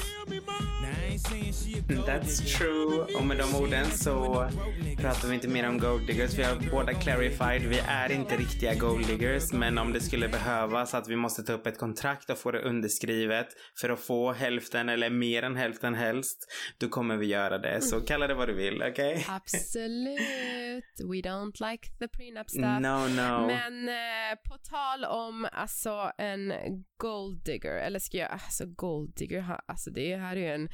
That's 2.06 2.58
true. 2.58 3.06
Och 3.18 3.26
med 3.26 3.38
de 3.38 3.56
orden 3.56 3.86
så 3.86 4.50
pratar 4.98 5.28
vi 5.28 5.36
inte 5.36 5.48
mer 5.48 5.70
om 5.70 5.80
gold 5.80 6.08
diggers. 6.08 6.34
Vi 6.34 6.44
har 6.44 6.72
båda 6.72 6.94
clarified. 6.94 7.62
Vi 7.62 7.80
är 7.88 8.12
inte 8.12 8.38
riktiga 8.38 8.76
gold 8.76 9.08
diggers. 9.08 9.54
Men 9.54 9.78
om 9.78 9.94
det 9.94 10.02
skulle 10.02 10.30
behövas 10.30 10.94
att 10.94 11.08
vi 11.08 11.16
måste 11.16 11.44
ta 11.44 11.54
upp 11.54 11.68
ett 11.68 11.78
kontrakt 11.78 12.30
och 12.30 12.38
få 12.38 12.52
det 12.52 12.62
underskrivet 12.62 13.48
för 13.82 13.90
att 13.90 14.00
få 14.00 14.32
hälften 14.32 14.90
eller 14.90 15.10
mer 15.10 15.44
än 15.44 15.56
hälften 15.56 15.94
helst. 15.94 16.38
Då 16.78 16.90
kommer 16.90 17.18
vi 17.18 17.26
göra 17.26 17.58
det. 17.58 17.82
Så 17.82 18.02
kalla 18.02 18.28
det 18.28 18.34
vad 18.34 18.48
du 18.48 18.54
vill, 18.54 18.76
okej? 18.76 18.92
Okay? 18.92 19.24
Absolut. 19.28 20.22
We 21.12 21.30
don't 21.30 21.72
like 21.72 21.88
the 22.00 22.08
prenup 22.08 22.50
stuff. 22.50 22.80
No, 22.80 23.08
no. 23.08 23.48
Men 23.48 23.90
eh, 23.90 24.36
på 24.50 24.58
tal 24.58 25.06
om 25.06 25.48
alltså 25.62 26.12
en 26.18 26.54
gold 26.98 27.44
digger, 27.44 27.76
eller 27.76 28.00
ska 28.00 28.18
jag, 28.18 28.32
alltså 28.32 28.66
gold 28.66 29.14
digger, 29.16 29.60
alltså 29.66 29.92
det 29.92 30.16
här 30.16 30.36
är 30.36 30.40
ju 30.40 30.48
en 30.48 30.70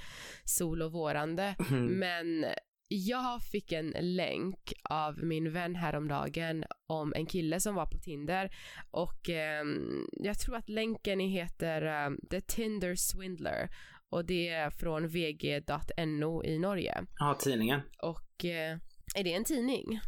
solovårande. 0.45 1.55
Mm. 1.69 1.85
Men 1.85 2.45
jag 2.87 3.41
fick 3.41 3.71
en 3.71 3.93
länk 3.99 4.73
av 4.83 5.23
min 5.23 5.53
vän 5.53 5.75
häromdagen 5.75 6.65
om 6.87 7.13
en 7.15 7.25
kille 7.25 7.59
som 7.59 7.75
var 7.75 7.85
på 7.85 7.97
Tinder 7.97 8.49
och 8.91 9.29
eh, 9.29 9.63
jag 10.11 10.39
tror 10.39 10.55
att 10.55 10.69
länken 10.69 11.19
heter 11.19 11.81
eh, 11.81 12.09
The 12.29 12.41
Tinder 12.41 12.95
Swindler 12.95 13.69
och 14.09 14.25
det 14.25 14.49
är 14.49 14.69
från 14.69 15.07
vg.no 15.07 16.43
i 16.43 16.59
Norge. 16.59 17.05
Ja, 17.19 17.37
tidningen. 17.39 17.81
Och 18.01 18.45
eh, 18.45 18.77
är 19.15 19.23
det 19.23 19.33
en 19.33 19.43
tidning? 19.43 19.99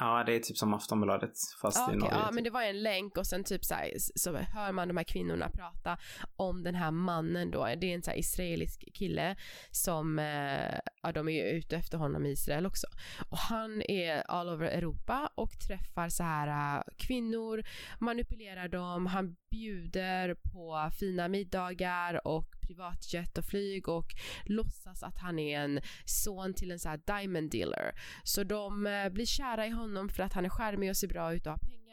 Ja, 0.00 0.24
det 0.26 0.34
är 0.34 0.40
typ 0.40 0.56
som 0.56 0.74
Aftonbladet 0.74 1.32
fast 1.62 1.76
ja, 1.76 1.92
i 1.92 1.96
Norge. 1.96 2.14
Ja, 2.14 2.30
men 2.32 2.44
det 2.44 2.50
var 2.50 2.62
en 2.62 2.82
länk 2.82 3.16
och 3.16 3.26
sen 3.26 3.44
typ 3.44 3.64
så, 3.64 3.74
här, 3.74 3.90
så 3.96 4.36
hör 4.36 4.72
man 4.72 4.88
de 4.88 4.96
här 4.96 5.04
kvinnorna 5.04 5.48
prata 5.48 5.98
om 6.36 6.62
den 6.62 6.74
här 6.74 6.90
mannen 6.90 7.50
då. 7.50 7.64
Det 7.64 7.90
är 7.90 7.94
en 7.94 8.02
så 8.02 8.10
här 8.10 8.18
israelisk 8.18 8.84
kille 8.94 9.36
som, 9.70 10.18
eh, 10.18 10.78
ja 11.02 11.12
de 11.12 11.28
är 11.28 11.32
ju 11.32 11.58
ute 11.58 11.76
efter 11.76 11.98
honom 11.98 12.26
i 12.26 12.30
Israel 12.30 12.66
också. 12.66 12.86
Och 13.28 13.38
han 13.38 13.82
är 13.82 14.22
all 14.30 14.48
over 14.48 14.66
Europa 14.66 15.30
och 15.34 15.50
träffar 15.68 16.08
så 16.08 16.22
här 16.22 16.76
uh, 16.78 16.82
kvinnor, 16.96 17.64
manipulerar 17.98 18.68
dem, 18.68 19.06
han 19.06 19.36
bjuder 19.50 20.34
på 20.34 20.90
fina 21.00 21.28
middagar 21.28 22.26
och 22.26 22.54
privatjet 22.66 23.38
och 23.38 23.44
flyg 23.44 23.88
och 23.88 24.06
låtsas 24.44 25.02
att 25.02 25.18
han 25.18 25.38
är 25.38 25.60
en 25.60 25.80
son 26.04 26.54
till 26.54 26.70
en 26.70 26.78
så 26.78 26.88
här 26.88 27.00
diamond 27.06 27.50
dealer. 27.50 27.94
Så 28.24 28.44
de 28.44 28.86
eh, 28.86 29.08
blir 29.08 29.26
kära 29.26 29.66
i 29.66 29.70
honom 29.70 30.08
för 30.08 30.22
att 30.22 30.32
han 30.32 30.44
är 30.44 30.48
skärmig 30.48 30.90
och 30.90 30.96
ser 30.96 31.08
bra 31.08 31.34
ut 31.34 31.46
och 31.46 31.52
har 31.52 31.58
pengar 31.58 31.84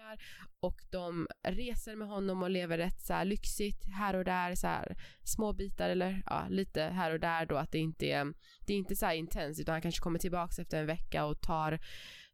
och 0.60 0.82
de 0.90 1.28
reser 1.44 1.96
med 1.96 2.08
honom 2.08 2.44
och 2.44 2.50
lever 2.50 2.78
rätt 2.78 3.02
så 3.02 3.14
här 3.14 3.26
lyxigt 3.26 3.86
här 3.94 4.16
och 4.16 4.24
där 4.24 4.56
så 4.56 4.68
här 4.68 4.96
små 5.24 5.54
bitar 5.54 5.90
eller 5.90 6.24
ja, 6.26 6.46
lite 6.50 6.82
här 6.82 7.12
och 7.12 7.20
där 7.20 7.46
då 7.46 7.56
att 7.56 7.72
det 7.72 7.80
inte 7.80 8.06
är 8.06 8.34
det 8.60 8.74
är 8.74 8.78
inte 8.78 8.96
så 8.96 9.06
här 9.06 9.14
intens 9.14 9.60
utan 9.60 9.74
han 9.74 9.82
kanske 9.82 10.02
kommer 10.02 10.20
tillbaks 10.20 10.60
efter 10.60 10.80
en 10.80 10.86
vecka 10.86 11.26
och 11.26 11.42
tar 11.42 11.80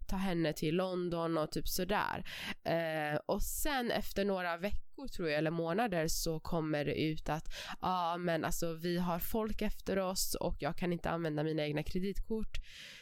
ta 0.08 0.16
henne 0.16 0.54
till 0.54 0.76
London 0.76 1.38
och 1.38 1.52
typ 1.52 1.68
sådär. 1.68 2.24
Eh, 2.64 3.20
och 3.26 3.44
sen 3.44 3.92
efter 3.92 4.26
några 4.26 4.58
veckor 4.58 4.87
tror 5.08 5.30
jag, 5.30 5.38
eller 5.38 5.52
månader 5.52 6.08
så 6.08 6.40
kommer 6.40 6.86
det 6.86 7.02
ut 7.02 7.30
att 7.30 7.46
ja 7.70 7.78
ah, 7.80 8.18
men 8.18 8.46
alltså 8.46 8.74
vi 8.74 8.98
har 8.98 9.20
folk 9.20 9.62
efter 9.62 10.00
oss 10.00 10.36
och 10.36 10.56
jag 10.60 10.78
kan 10.78 10.94
inte 10.94 11.10
använda 11.10 11.44
mina 11.44 11.64
egna 11.64 11.84
kreditkort. 11.84 12.58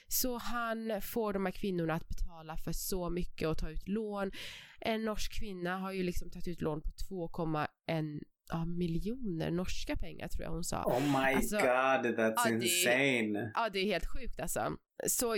Så 0.08 0.38
han 0.38 1.02
får 1.02 1.34
de 1.34 1.46
här 1.46 1.54
kvinnorna 1.54 1.94
att 1.94 2.08
betala 2.08 2.58
för 2.58 2.72
så 2.72 3.10
mycket 3.10 3.48
och 3.48 3.58
ta 3.58 3.70
ut 3.70 3.88
lån. 3.88 4.32
En 4.80 5.06
norsk 5.06 5.40
kvinna 5.40 5.78
har 5.78 5.92
ju 5.92 6.04
liksom 6.04 6.30
tagit 6.30 6.48
ut 6.48 6.62
lån 6.62 6.82
på 6.82 6.90
2,1 6.90 8.20
ja, 8.50 8.66
miljoner 8.66 9.52
norska 9.52 9.96
pengar 9.96 10.28
tror 10.28 10.44
jag 10.44 10.52
hon 10.52 10.64
sa. 10.64 10.84
Oh 10.84 11.02
my 11.02 11.36
alltså, 11.36 11.58
god, 11.58 12.18
that's 12.18 12.34
ja, 12.36 12.50
insane. 12.50 13.40
Det, 13.40 13.52
ja, 13.54 13.70
det 13.70 13.80
är 13.80 13.86
helt 13.86 14.08
sjukt 14.14 14.40
alltså. 14.40 14.78
Så 15.08 15.36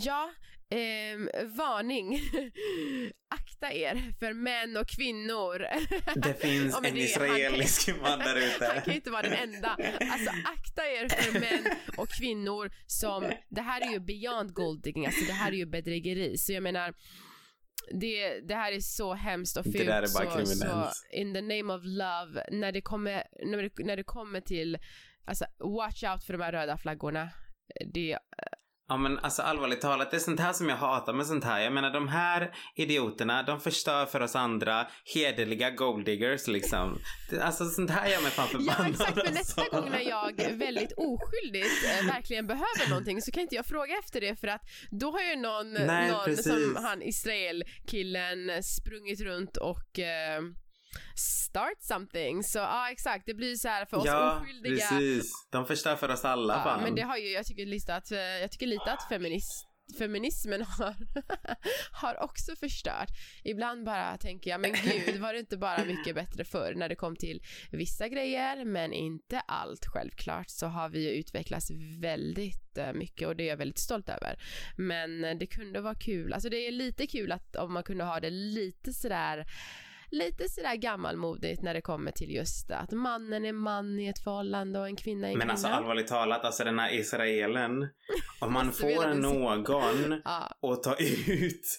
ja, 0.00 0.30
Eh, 0.70 1.46
varning. 1.46 2.14
Akta 3.28 3.72
er 3.72 4.12
för 4.18 4.32
män 4.32 4.76
och 4.76 4.88
kvinnor. 4.88 5.66
Det 6.14 6.34
finns 6.40 6.78
en 6.84 6.96
israelisk 6.96 7.88
han, 7.88 8.00
man 8.00 8.18
där 8.18 8.36
ute. 8.56 8.66
Han 8.66 8.82
kan 8.82 8.92
ju 8.92 8.94
inte 8.94 9.10
vara 9.10 9.22
den 9.22 9.32
enda. 9.32 9.68
Alltså 10.10 10.30
akta 10.30 10.82
er 10.82 11.08
för 11.08 11.40
män 11.40 11.66
och 11.96 12.08
kvinnor 12.08 12.70
som, 12.86 13.32
det 13.48 13.60
här 13.60 13.80
är 13.80 13.92
ju 13.92 14.00
beyond 14.00 14.54
golddigging, 14.54 15.06
alltså 15.06 15.24
det 15.24 15.32
här 15.32 15.52
är 15.52 15.56
ju 15.56 15.66
bedrägeri. 15.66 16.38
Så 16.38 16.52
jag 16.52 16.62
menar, 16.62 16.94
det, 17.92 18.40
det 18.40 18.54
här 18.54 18.72
är 18.72 18.80
så 18.80 19.14
hemskt 19.14 19.56
och 19.56 19.64
fult. 19.64 19.78
Det 19.78 19.84
där 19.84 20.02
är 20.02 20.14
bara 20.14 20.36
kriminellt. 20.36 20.94
Så, 20.94 21.16
in 21.16 21.34
the 21.34 21.40
name 21.40 21.74
of 21.74 21.80
love, 21.84 22.46
när 22.50 22.72
det 22.72 22.80
kommer, 22.80 23.24
när 23.46 23.62
det, 23.62 23.84
när 23.84 23.96
det 23.96 24.04
kommer 24.04 24.40
till, 24.40 24.78
alltså 25.24 25.44
watch 25.58 26.04
out 26.04 26.24
för 26.24 26.32
de 26.32 26.42
här 26.42 26.52
röda 26.52 26.76
flaggorna. 26.76 27.30
Det, 27.94 28.18
Ja 28.88 28.96
men 28.96 29.18
alltså 29.18 29.42
allvarligt 29.42 29.80
talat, 29.80 30.10
det 30.10 30.16
är 30.16 30.20
sånt 30.20 30.40
här 30.40 30.52
som 30.52 30.68
jag 30.68 30.76
hatar 30.76 31.12
med 31.12 31.26
sånt 31.26 31.44
här. 31.44 31.60
Jag 31.60 31.72
menar 31.72 31.90
de 31.90 32.08
här 32.08 32.54
idioterna, 32.76 33.42
de 33.42 33.60
förstör 33.60 34.06
för 34.06 34.20
oss 34.20 34.36
andra 34.36 34.86
hederliga 35.14 35.70
golddiggers 35.70 36.46
liksom. 36.46 36.98
Alltså 37.40 37.64
sånt 37.64 37.90
här 37.90 38.08
gör 38.08 38.22
mig 38.22 38.30
fan 38.30 38.48
förbannad. 38.52 38.76
Ja 38.78 38.90
exakt, 38.90 39.16
men 39.16 39.34
nästa 39.34 39.62
alltså. 39.62 39.80
gång 39.80 39.90
när 39.90 40.00
jag 40.00 40.56
väldigt 40.56 40.92
oskyldigt 40.96 41.84
äh, 42.00 42.06
verkligen 42.06 42.46
behöver 42.46 42.90
någonting 42.90 43.22
så 43.22 43.30
kan 43.30 43.42
inte 43.42 43.54
jag 43.54 43.66
fråga 43.66 43.94
efter 43.98 44.20
det 44.20 44.36
för 44.36 44.48
att 44.48 44.62
då 44.90 45.10
har 45.10 45.22
ju 45.22 45.36
någon, 45.36 45.72
Nej, 45.72 46.10
någon 46.10 46.36
som 46.36 46.76
han 46.76 47.02
Israel-killen 47.02 48.62
sprungit 48.62 49.20
runt 49.20 49.56
och 49.56 49.98
äh, 49.98 50.42
start 51.16 51.82
something. 51.82 52.42
Så 52.42 52.58
ja 52.58 52.90
exakt, 52.90 53.26
det 53.26 53.34
blir 53.34 53.54
så 53.54 53.68
här 53.68 53.84
för 53.84 53.96
oss 53.96 54.06
ja, 54.06 54.40
oskyldiga. 54.40 54.74
Ja 54.74 54.88
precis. 54.88 55.32
De 55.50 55.66
förstör 55.66 55.96
för 55.96 56.08
oss 56.08 56.24
alla 56.24 56.54
ja, 56.54 56.62
fan. 56.62 56.82
Men 56.82 56.94
det 56.94 57.02
har 57.02 57.16
ju, 57.16 57.28
jag 57.28 57.46
tycker 57.46 57.66
lite 57.66 57.94
att, 57.94 58.10
jag 58.10 58.50
tycker 58.50 58.66
lite 58.66 58.92
att 58.92 59.08
feminist 59.08 59.68
feminismen 59.98 60.62
har, 60.62 60.94
har 62.00 62.22
också 62.22 62.56
förstört. 62.56 63.08
Ibland 63.44 63.84
bara 63.84 64.16
tänker 64.18 64.50
jag, 64.50 64.60
men 64.60 64.72
gud, 64.72 65.20
var 65.20 65.32
det 65.32 65.38
inte 65.38 65.56
bara 65.56 65.84
mycket 65.84 66.14
bättre 66.14 66.44
förr 66.44 66.74
när 66.76 66.88
det 66.88 66.94
kom 66.94 67.16
till 67.16 67.42
vissa 67.70 68.08
grejer, 68.08 68.64
men 68.64 68.92
inte 68.92 69.40
allt. 69.40 69.86
Självklart 69.86 70.50
så 70.50 70.66
har 70.66 70.88
vi 70.88 71.00
ju 71.00 71.10
utvecklats 71.10 71.70
väldigt 72.00 72.78
eh, 72.78 72.92
mycket 72.92 73.28
och 73.28 73.36
det 73.36 73.44
är 73.44 73.48
jag 73.48 73.56
väldigt 73.56 73.78
stolt 73.78 74.08
över. 74.08 74.38
Men 74.76 75.38
det 75.38 75.46
kunde 75.46 75.80
vara 75.80 75.94
kul, 75.94 76.32
alltså 76.32 76.48
det 76.48 76.66
är 76.66 76.72
lite 76.72 77.06
kul 77.06 77.32
att 77.32 77.56
om 77.56 77.72
man 77.72 77.82
kunde 77.82 78.04
ha 78.04 78.20
det 78.20 78.30
lite 78.30 78.92
sådär 78.92 79.46
lite 80.14 80.48
sådär 80.48 80.76
gammalmodigt 80.76 81.62
när 81.62 81.74
det 81.74 81.80
kommer 81.80 82.10
till 82.10 82.30
just 82.30 82.70
att 82.70 82.92
mannen 82.92 83.44
är 83.44 83.52
man 83.52 84.00
i 84.00 84.06
ett 84.06 84.18
förhållande 84.18 84.80
och 84.80 84.86
en 84.86 84.96
kvinna 84.96 85.28
är 85.28 85.32
en 85.32 85.38
Men 85.38 85.50
alltså, 85.50 85.66
kvinna. 85.66 85.76
alltså 85.76 85.82
allvarligt 85.82 86.06
talat, 86.06 86.44
alltså 86.44 86.64
den 86.64 86.78
här 86.78 86.94
israelen. 86.94 87.88
Om 88.40 88.52
man 88.52 88.72
får 88.72 89.14
någon 89.14 90.12
att 90.72 90.82
ta 90.82 90.96
ut 90.96 91.78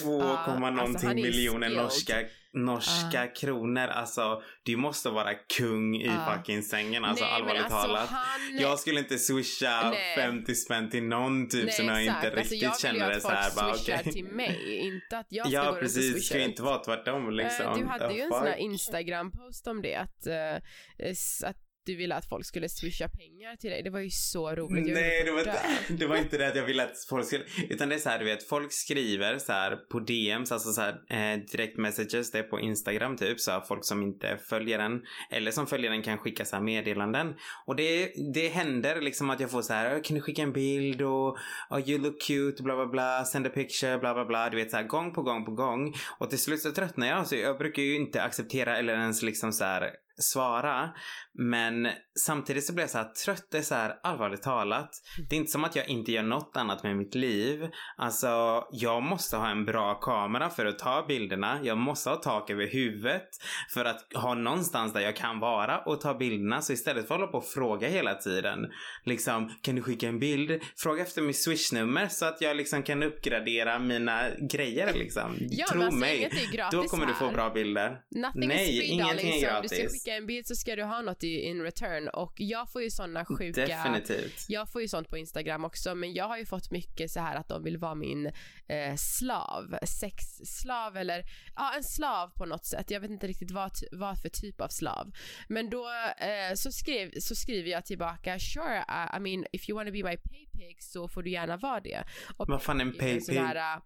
2, 0.00 0.22
ah, 0.22 0.80
alltså 0.80 1.08
miljoner 1.08 1.70
norska, 1.70 2.14
norska 2.52 3.24
ah. 3.24 3.26
kronor. 3.26 3.86
Alltså, 3.86 4.42
du 4.62 4.76
måste 4.76 5.10
vara 5.10 5.34
kung 5.34 5.96
i 5.96 6.08
ah. 6.08 6.32
fucking 6.32 6.62
sängen. 6.62 7.04
Alltså 7.04 7.24
Nej, 7.24 7.34
allvarligt 7.34 7.62
alltså, 7.62 7.78
talat. 7.78 8.08
Han... 8.08 8.58
Jag 8.60 8.78
skulle 8.78 9.00
inte 9.00 9.18
swisha 9.18 9.90
Nej. 9.90 10.16
50 10.16 10.54
spänn 10.54 10.90
till 10.90 11.02
någon 11.02 11.48
typ 11.48 11.64
Nej, 11.64 11.72
som 11.72 11.86
jag 11.86 12.02
exakt. 12.02 12.24
inte 12.24 12.36
riktigt 12.40 12.68
alltså, 12.68 12.84
jag 12.84 12.94
känner 12.94 13.14
det 13.14 13.20
så 13.20 13.28
här. 13.28 13.36
Jag 13.36 13.50
vill 13.50 13.58
att 13.58 13.68
folk 13.68 13.78
swishar 13.78 14.12
till 14.12 14.24
mig, 14.24 14.78
inte 14.78 15.18
att 15.18 15.26
jag 15.28 15.46
ska 15.46 15.54
ja, 15.54 15.70
gå 15.70 15.76
precis. 15.76 15.96
och 15.96 16.02
swisha. 16.02 16.08
Ja 16.08 16.14
precis, 16.14 16.28
det 16.28 16.34
ska 16.34 16.38
inte 16.38 16.62
vara 16.62 16.78
tvärtom 16.78 17.30
liksom. 17.30 17.66
Uh, 17.66 17.78
du 17.78 17.86
hade 17.86 18.14
ju 18.14 18.20
en 18.20 18.30
sån 18.30 18.46
här 18.46 18.56
Instagram-post 18.56 19.66
om 19.66 19.82
det 19.82 19.94
att, 19.94 20.26
uh, 20.26 21.48
att 21.48 21.63
du 21.86 21.96
ville 21.96 22.14
att 22.14 22.28
folk 22.28 22.46
skulle 22.46 22.68
swisha 22.68 23.08
pengar 23.08 23.56
till 23.56 23.70
dig. 23.70 23.82
Det 23.82 23.90
var 23.90 24.00
ju 24.00 24.10
så 24.10 24.54
roligt. 24.54 24.88
Jag 24.88 24.94
Nej, 24.94 25.24
det 25.24 25.30
var, 25.30 25.38
inte, 25.38 25.60
det 25.98 26.06
var 26.06 26.16
inte 26.16 26.38
det 26.38 26.48
att 26.48 26.56
jag 26.56 26.64
ville 26.64 26.84
att 26.84 27.04
folk 27.08 27.26
skulle... 27.26 27.44
Utan 27.70 27.88
det 27.88 27.94
är 27.94 27.98
så 27.98 28.08
här, 28.08 28.18
du 28.18 28.24
vet, 28.24 28.48
folk 28.48 28.72
skriver 28.72 29.38
så 29.38 29.52
här 29.52 29.76
på 29.76 30.00
DMs, 30.00 30.52
alltså 30.52 30.72
så 30.72 30.80
här 30.80 30.92
eh, 30.92 31.40
direct 31.52 31.78
messages, 31.78 32.30
det 32.30 32.38
är 32.38 32.42
på 32.42 32.60
Instagram 32.60 33.16
typ, 33.16 33.40
så 33.40 33.50
här, 33.50 33.60
folk 33.60 33.84
som 33.84 34.02
inte 34.02 34.38
följer 34.48 34.78
den, 34.78 35.02
eller 35.30 35.50
som 35.50 35.66
följer 35.66 35.90
den 35.90 36.02
kan 36.02 36.18
skicka 36.18 36.44
så 36.44 36.56
här 36.56 36.62
meddelanden. 36.62 37.34
Och 37.66 37.76
det, 37.76 38.12
det 38.34 38.48
händer 38.48 39.00
liksom 39.00 39.30
att 39.30 39.40
jag 39.40 39.50
får 39.50 39.62
så 39.62 39.72
här, 39.72 40.04
kan 40.04 40.14
du 40.14 40.20
skicka 40.20 40.42
en 40.42 40.52
bild 40.52 41.02
och 41.02 41.38
oh, 41.70 41.88
you 41.88 41.98
look 41.98 42.22
cute, 42.22 42.62
bla 42.62 42.76
bla 42.76 42.86
bla, 42.86 43.24
send 43.24 43.46
a 43.46 43.50
picture, 43.54 43.98
bla 43.98 44.14
bla 44.14 44.24
bla, 44.24 44.50
du 44.50 44.56
vet 44.56 44.70
så 44.70 44.76
här 44.76 44.84
gång 44.84 45.14
på 45.14 45.22
gång 45.22 45.44
på 45.44 45.52
gång. 45.52 45.94
Och 46.18 46.30
till 46.30 46.38
slut 46.38 46.60
så 46.60 46.72
tröttnar 46.72 47.06
jag, 47.06 47.26
så 47.26 47.36
jag 47.36 47.58
brukar 47.58 47.82
ju 47.82 47.96
inte 47.96 48.22
acceptera 48.22 48.78
eller 48.78 48.92
ens 48.92 49.22
liksom 49.22 49.52
så 49.52 49.64
här 49.64 49.90
svara. 50.18 50.90
Men 51.34 51.88
samtidigt 52.26 52.64
så 52.64 52.72
blir 52.72 52.82
jag 52.82 52.90
så 52.90 52.98
här 52.98 53.12
trött, 53.24 53.48
det 53.50 53.58
är 53.58 53.62
så 53.62 53.74
här 53.74 53.94
allvarligt 54.02 54.42
talat. 54.42 54.90
Det 55.28 55.36
är 55.36 55.40
inte 55.40 55.52
som 55.52 55.64
att 55.64 55.76
jag 55.76 55.88
inte 55.88 56.12
gör 56.12 56.22
något 56.22 56.56
annat 56.56 56.82
med 56.82 56.96
mitt 56.96 57.14
liv. 57.14 57.68
Alltså, 57.96 58.64
jag 58.72 59.02
måste 59.02 59.36
ha 59.36 59.50
en 59.50 59.64
bra 59.64 59.94
kamera 59.94 60.50
för 60.50 60.66
att 60.66 60.78
ta 60.78 61.04
bilderna. 61.08 61.60
Jag 61.62 61.78
måste 61.78 62.10
ha 62.10 62.16
tak 62.16 62.50
över 62.50 62.66
huvudet 62.66 63.28
för 63.74 63.84
att 63.84 64.12
ha 64.14 64.34
någonstans 64.34 64.92
där 64.92 65.00
jag 65.00 65.16
kan 65.16 65.40
vara 65.40 65.78
och 65.78 66.00
ta 66.00 66.14
bilderna. 66.14 66.62
Så 66.62 66.72
istället 66.72 67.08
för 67.08 67.14
att 67.14 67.20
hålla 67.20 67.32
på 67.32 67.38
och 67.38 67.46
fråga 67.46 67.88
hela 67.88 68.14
tiden. 68.14 68.58
Liksom, 69.04 69.50
kan 69.62 69.74
du 69.74 69.82
skicka 69.82 70.08
en 70.08 70.18
bild? 70.18 70.62
Fråga 70.76 71.02
efter 71.02 71.22
mitt 71.22 71.42
swishnummer 71.42 72.08
så 72.08 72.26
att 72.26 72.40
jag 72.40 72.56
liksom 72.56 72.82
kan 72.82 73.02
uppgradera 73.02 73.78
mina 73.78 74.22
grejer 74.50 74.94
liksom. 74.94 75.36
Ja, 75.40 75.66
Tro 75.66 75.82
alltså, 75.82 75.98
mig. 75.98 76.30
Då 76.72 76.82
kommer 76.82 77.06
du 77.06 77.14
få 77.14 77.30
bra 77.30 77.50
bilder. 77.50 78.00
Nothing 78.10 78.48
Nej, 78.48 78.82
ingenting 78.82 79.34
är 79.34 79.40
gratis. 79.40 80.03
Skicka 80.04 80.16
en 80.16 80.26
bild 80.26 80.46
så 80.46 80.54
ska 80.54 80.76
du 80.76 80.82
ha 80.82 81.02
något 81.02 81.24
i 81.24 81.40
in 81.40 81.62
return. 81.62 82.08
Och 82.08 82.32
jag 82.36 82.72
får 82.72 82.82
ju 82.82 82.90
sådana 82.90 83.24
sjuka... 83.24 83.66
Definitivt. 83.66 84.44
Jag 84.48 84.72
får 84.72 84.82
ju 84.82 84.88
sånt 84.88 85.08
på 85.08 85.16
Instagram 85.18 85.64
också, 85.64 85.94
men 85.94 86.14
jag 86.14 86.28
har 86.28 86.38
ju 86.38 86.46
fått 86.46 86.70
mycket 86.70 87.10
så 87.10 87.20
här 87.20 87.36
att 87.36 87.48
de 87.48 87.64
vill 87.64 87.78
vara 87.78 87.94
min 87.94 88.26
eh, 88.68 88.94
slav, 88.96 89.78
sexslav 89.86 90.96
eller 90.96 91.24
ja, 91.56 91.72
en 91.76 91.84
slav 91.84 92.28
på 92.28 92.46
något 92.46 92.64
sätt. 92.64 92.90
Jag 92.90 93.00
vet 93.00 93.10
inte 93.10 93.26
riktigt 93.26 93.50
vad, 93.50 93.72
vad 93.92 94.18
för 94.18 94.28
typ 94.28 94.60
av 94.60 94.68
slav. 94.68 95.12
Men 95.48 95.70
då 95.70 95.88
eh, 96.18 96.54
så, 96.54 96.72
skrev, 96.72 97.10
så 97.20 97.34
skriver 97.34 97.70
jag 97.70 97.84
tillbaka, 97.86 98.38
sure, 98.38 98.78
I, 98.78 99.16
I 99.16 99.20
mean 99.20 99.46
if 99.52 99.68
you 99.68 99.78
wanna 99.78 99.90
be 99.90 100.02
my 100.02 100.16
paypig 100.16 100.82
så 100.82 101.08
får 101.08 101.22
du 101.22 101.30
gärna 101.30 101.56
vara 101.56 101.80
det. 101.80 102.04
Och 102.36 102.48
Vad 102.48 102.62
fan 102.62 102.80
är 102.80 102.84
en 102.84 102.92
paypig? 102.92 103.34
här, 103.34 103.76
äh, 103.76 103.82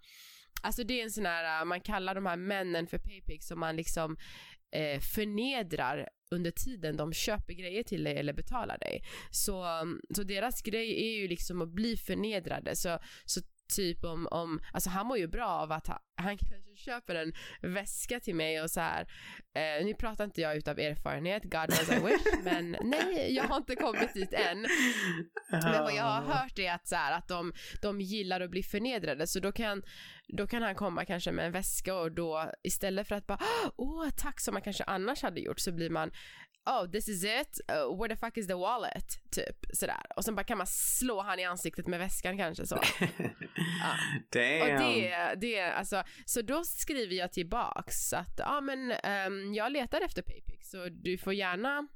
Alltså 0.62 0.84
det 0.84 1.00
är 1.00 1.04
en 1.04 1.10
sån 1.10 1.26
här, 1.26 1.60
äh, 1.60 1.64
man 1.64 1.80
kallar 1.80 2.14
de 2.14 2.26
här 2.26 2.36
männen 2.36 2.86
för 2.86 2.98
paypigs 2.98 3.46
som 3.46 3.60
man 3.60 3.76
liksom 3.76 4.16
eh, 4.70 5.00
förnedrar 5.00 6.08
under 6.30 6.50
tiden 6.50 6.96
de 6.96 7.12
köper 7.12 7.52
grejer 7.52 7.82
till 7.82 8.04
dig 8.04 8.16
eller 8.16 8.32
betalar 8.32 8.78
dig. 8.78 9.02
Så, 9.30 9.64
så 10.14 10.22
deras 10.22 10.62
grej 10.62 11.06
är 11.06 11.20
ju 11.20 11.28
liksom 11.28 11.62
att 11.62 11.68
bli 11.68 11.96
förnedrade. 11.96 12.76
Så, 12.76 12.98
så 13.24 13.40
typ 13.68 14.04
om, 14.04 14.28
om, 14.30 14.60
alltså 14.72 14.90
han 14.90 15.06
mår 15.06 15.18
ju 15.18 15.26
bra 15.26 15.46
av 15.46 15.72
att 15.72 15.86
han, 15.86 15.98
han 16.16 16.38
kanske 16.38 16.76
köper 16.76 17.14
en 17.14 17.32
väska 17.74 18.20
till 18.20 18.34
mig 18.34 18.62
och 18.62 18.70
så 18.70 18.80
här. 18.80 19.06
Eh, 19.54 19.84
nu 19.86 19.94
pratar 19.94 20.24
inte 20.24 20.40
jag 20.40 20.56
utav 20.56 20.78
erfarenhet, 20.78 21.42
God 21.42 21.66
knows 21.66 21.88
I 21.90 22.06
wish, 22.06 22.22
men 22.44 22.76
nej, 22.82 23.34
jag 23.34 23.44
har 23.44 23.56
inte 23.56 23.76
kommit 23.76 24.14
dit 24.14 24.32
än. 24.32 24.66
Men 25.50 25.82
vad 25.82 25.94
jag 25.94 26.04
har 26.04 26.22
hört 26.22 26.58
är 26.58 26.72
att, 26.72 26.88
så 26.88 26.96
här, 26.96 27.18
att 27.18 27.28
de, 27.28 27.52
de 27.82 28.00
gillar 28.00 28.40
att 28.40 28.50
bli 28.50 28.62
förnedrade 28.62 29.26
så 29.26 29.40
då 29.40 29.52
kan, 29.52 29.82
då 30.28 30.46
kan 30.46 30.62
han 30.62 30.74
komma 30.74 31.04
kanske 31.04 31.32
med 31.32 31.46
en 31.46 31.52
väska 31.52 31.94
och 31.94 32.12
då 32.12 32.52
istället 32.62 33.08
för 33.08 33.14
att 33.14 33.26
bara 33.26 33.40
åh 33.76 34.08
tack 34.10 34.40
som 34.40 34.54
man 34.54 34.62
kanske 34.62 34.84
annars 34.84 35.22
hade 35.22 35.40
gjort 35.40 35.60
så 35.60 35.72
blir 35.72 35.90
man 35.90 36.10
oh 36.68 36.86
this 36.86 37.08
is 37.08 37.24
it, 37.24 37.60
uh, 37.72 37.98
where 37.98 38.08
the 38.08 38.16
fuck 38.16 38.38
is 38.38 38.46
the 38.46 38.54
wallet? 38.54 39.18
Typ 39.30 39.66
sådär. 39.72 40.02
Och 40.16 40.24
sen 40.24 40.34
bara 40.34 40.44
kan 40.44 40.58
man 40.58 40.66
slå 40.66 41.22
han 41.22 41.38
i 41.38 41.44
ansiktet 41.44 41.86
med 41.86 41.98
väskan 41.98 42.38
kanske 42.38 42.66
så. 42.66 42.76
Damn. 44.32 44.62
Och 44.62 44.80
det, 44.80 45.34
det, 45.40 45.60
alltså, 45.60 46.02
så 46.24 46.42
då 46.42 46.64
skriver 46.64 47.14
jag 47.14 47.32
tillbaks 47.32 48.12
att 48.12 48.34
ja 48.38 48.60
men 48.60 48.90
ehm, 48.90 49.54
jag 49.54 49.72
letar 49.72 50.00
efter 50.00 50.22
Paypix 50.22 50.70
så 50.70 50.88
du 50.88 51.18
får 51.18 51.34
gärna 51.34 51.88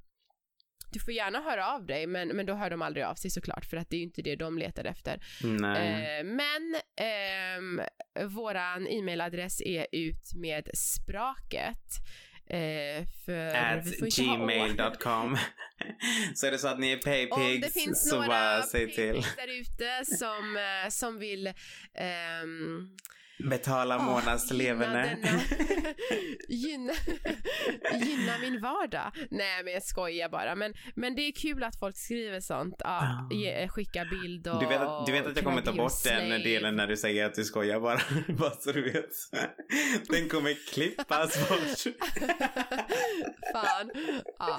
du 0.93 1.01
får 1.01 1.15
gärna 1.15 1.41
höra 1.41 1.67
av 1.75 1.87
dig 1.87 2.07
men, 2.07 2.29
men 2.29 2.47
då 2.47 2.55
hör 2.55 2.71
de 2.71 2.83
aldrig 2.83 3.05
av 3.05 3.15
sig 3.15 3.31
såklart 3.31 3.65
för 3.65 3.77
att 3.77 3.91
det 3.91 3.97
är 3.97 3.99
ju 3.99 4.05
inte 4.05 4.23
det 4.23 4.37
de 4.37 4.59
letar 4.59 4.85
efter. 4.85 5.23
Eh, 5.77 6.25
men 6.25 6.77
ehm, 6.97 7.81
våran 8.29 8.87
e-mailadress 8.89 9.61
är 9.61 9.87
ut 9.93 10.35
med 10.35 10.71
spraket. 10.75 11.79
Eh, 12.51 13.05
för 13.27 13.55
At 13.55 13.85
gmail.com. 14.17 15.37
så 16.35 16.47
är 16.47 16.51
det 16.51 16.59
så 16.59 16.69
att 16.69 16.79
ni 16.79 16.91
är 16.93 16.97
Om 16.97 17.01
det 17.01 17.29
paypigs 17.29 17.75
finns 17.75 18.09
så 18.09 18.15
några 18.15 18.29
bara 18.29 18.63
säg 18.63 18.93
till. 18.93 18.97
paypigs 18.97 19.37
där 19.37 19.49
ute 19.61 20.17
som, 20.19 20.57
eh, 20.57 20.89
som 20.91 21.19
vill 21.19 21.47
ehm, 21.95 22.97
Betala 23.51 23.95
Ah, 23.97 24.03
månadsleverne. 24.03 25.17
Gynna, 26.49 26.93
gynna, 27.95 28.39
min 28.41 28.61
vardag. 28.61 29.13
Nej 29.31 29.65
men 29.65 29.73
jag 29.73 29.83
skojar 29.83 30.29
bara. 30.29 30.55
Men, 30.55 30.75
men 30.95 31.15
det 31.15 31.23
är 31.23 31.33
kul 31.33 31.65
att 31.65 31.79
folk 31.79 31.97
skriver 31.97 32.41
sånt. 32.41 32.75
Ja, 32.79 32.99
Ah. 33.03 33.35
ge, 33.35 33.69
skicka 33.69 34.05
bild 34.05 34.47
och 34.49 34.61
Du 34.61 34.67
vet, 34.67 34.81
att, 34.81 35.07
du 35.07 35.13
vet 35.13 35.27
att 35.27 35.37
jag 35.37 35.45
kommer 35.45 35.63
ta 35.63 35.73
bort 35.73 35.93
den 36.05 36.29
delen 36.43 36.77
när 36.77 36.87
du 36.87 36.97
säger 36.97 37.27
att 37.27 37.35
du 37.35 37.45
skojar 37.45 37.81
bara. 37.81 38.01
bara 38.39 38.51
så 38.51 38.73
du 38.73 38.83
vet. 38.83 39.11
Den 40.09 40.29
kommer 40.29 40.73
klippas 40.73 41.49
bort. 41.49 41.95
Fan. 43.53 43.91
Ja, 44.39 44.57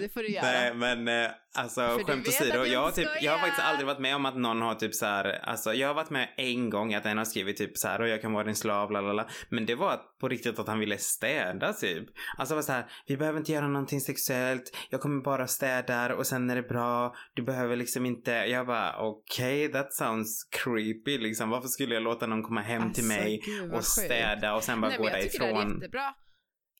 det 0.00 0.08
får 0.08 0.20
du 0.22 0.28
göra. 0.28 0.42
Nej 0.46 0.74
men 0.74 1.08
eh, 1.08 1.30
alltså 1.54 1.80
För 1.80 2.04
skämt 2.04 2.28
åsido. 2.28 2.64
jag 2.64 2.80
har 2.82 2.90
typ, 2.90 3.08
jag 3.20 3.32
har 3.32 3.38
faktiskt 3.38 3.66
aldrig 3.66 3.86
varit 3.86 3.98
med 3.98 4.14
om 4.16 4.26
att 4.26 4.36
någon 4.36 4.62
har 4.62 4.74
typ 4.74 4.94
så 4.94 5.06
här, 5.06 5.24
alltså 5.42 5.74
jag 5.74 5.88
har 5.88 5.94
varit 5.94 6.10
med 6.10 6.28
en 6.36 6.70
gång 6.70 6.94
att 6.94 7.06
en 7.06 7.18
har 7.18 7.24
skrivit 7.24 7.56
typ 7.56 7.78
så 7.78 7.88
här 7.88 8.00
och 8.00 8.08
jag 8.08 8.22
kan 8.22 8.25
vara 8.32 8.44
din 8.44 8.56
slav, 8.56 8.90
la 8.90 9.00
la 9.00 9.12
la. 9.12 9.26
Men 9.48 9.66
det 9.66 9.74
var 9.74 9.92
att- 9.92 10.18
på 10.20 10.28
riktigt 10.28 10.58
att 10.58 10.68
han 10.68 10.78
ville 10.78 10.98
städa 10.98 11.72
typ. 11.72 12.08
Alltså 12.38 12.54
det 12.54 12.56
var 12.56 12.62
så 12.62 12.72
här, 12.72 12.86
vi 13.06 13.16
behöver 13.16 13.38
inte 13.38 13.52
göra 13.52 13.68
någonting 13.68 14.00
sexuellt, 14.00 14.76
jag 14.90 15.00
kommer 15.00 15.22
bara 15.22 15.46
städa 15.46 16.14
och 16.14 16.26
sen 16.26 16.50
är 16.50 16.56
det 16.56 16.62
bra, 16.62 17.14
du 17.34 17.42
behöver 17.42 17.76
liksom 17.76 18.06
inte, 18.06 18.30
jag 18.30 18.66
bara 18.66 18.96
okej, 18.98 19.72
that 19.72 19.94
sounds 19.94 20.44
creepy 20.50 21.18
liksom. 21.18 21.50
Varför 21.50 21.68
skulle 21.68 21.94
jag 21.94 22.02
låta 22.02 22.26
någon 22.26 22.42
komma 22.42 22.60
hem 22.60 22.92
till 22.92 23.04
Alltså, 23.04 23.20
mig 23.22 23.40
gud, 23.46 23.72
och 23.74 23.84
städa 23.84 24.54
och 24.54 24.62
sen 24.64 24.80
bara 24.80 24.88
Nej, 24.88 24.98
gå 24.98 25.04
men 25.04 25.12
jag 25.12 25.22
tycker 25.22 25.38
det 25.38 25.50
är 25.50 25.54
därifrån? 25.54 25.74
jättebra. 25.74 26.14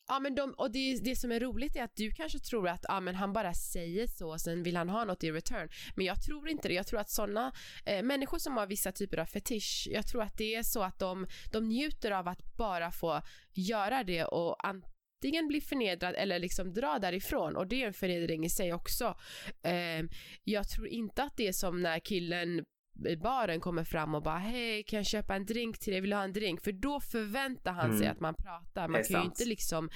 Ja 0.09 0.21
men 0.21 0.35
de, 0.35 0.53
och 0.53 0.71
det, 0.71 0.99
det 1.05 1.17
som 1.17 1.33
är 1.33 1.41
roligt 1.41 1.77
är 1.77 1.83
att 1.83 1.97
du 1.97 2.11
kanske 2.11 2.39
tror 2.39 2.69
att 2.69 2.85
ja, 2.89 3.01
men 3.01 3.15
han 3.15 3.33
bara 3.33 3.55
säger 3.55 4.07
så 4.07 4.31
och 4.31 4.41
sen 4.41 4.63
vill 4.63 4.77
han 4.77 4.89
ha 4.89 5.05
något 5.05 5.25
i 5.25 5.33
return. 5.33 5.69
Men 5.97 6.07
jag 6.07 6.23
tror 6.23 6.49
inte 6.49 6.69
det. 6.69 6.75
Jag 6.75 6.87
tror 6.87 7.01
att 7.01 7.11
sådana 7.11 7.53
eh, 7.87 8.03
människor 8.03 8.39
som 8.39 8.57
har 8.57 8.67
vissa 8.67 8.93
typer 8.93 9.19
av 9.19 9.27
fetisch, 9.27 9.89
jag 9.91 10.07
tror 10.07 10.23
att 10.23 10.39
det 10.39 10.55
är 10.55 10.63
så 10.63 10.83
att 10.83 10.99
de, 10.99 11.27
de 11.53 11.69
njuter 11.69 12.11
av 12.11 12.29
att 12.29 12.57
bara 12.57 12.91
få 12.91 13.23
göra 13.55 14.05
det 14.05 14.25
och 14.25 14.67
antingen 14.67 15.49
bli 15.49 15.61
förnedrad 15.61 16.15
eller 16.15 16.39
liksom 16.39 16.73
dra 16.73 16.99
därifrån 16.99 17.57
och 17.57 17.67
det 17.67 17.83
är 17.83 17.87
en 17.87 17.95
förnedring 17.95 18.45
i 18.45 18.51
sig 18.51 18.73
också. 18.73 19.17
Eh, 19.63 20.05
jag 20.45 20.69
tror 20.69 20.89
inte 20.89 21.23
att 21.23 21.37
det 21.37 21.49
är 21.49 21.53
som 21.53 21.83
när 21.83 21.99
killen 21.99 22.65
i 23.09 23.17
baren 23.17 23.61
kommer 23.61 23.85
fram 23.85 24.15
och 24.15 24.23
bara 24.23 24.39
hej 24.39 24.83
kan 24.83 24.97
jag 24.97 25.07
köpa 25.07 25.35
en 25.35 25.47
drink 25.47 25.79
till 25.79 25.93
dig, 25.93 26.01
vill 26.01 26.11
du 26.11 26.17
ha 26.17 26.23
en 26.25 26.33
drink? 26.33 26.65
För 26.65 26.73
då 26.73 27.01
förväntar 27.01 27.73
han 27.73 27.91
sig 27.99 28.07
Mm. 28.07 28.13
att 28.13 28.21
man 28.21 28.35
pratar. 28.35 28.89
Man 28.89 29.03
kan 29.03 29.09
ju 29.09 29.15
sant. 29.15 29.25
inte 29.25 29.45
liksom 29.45 29.91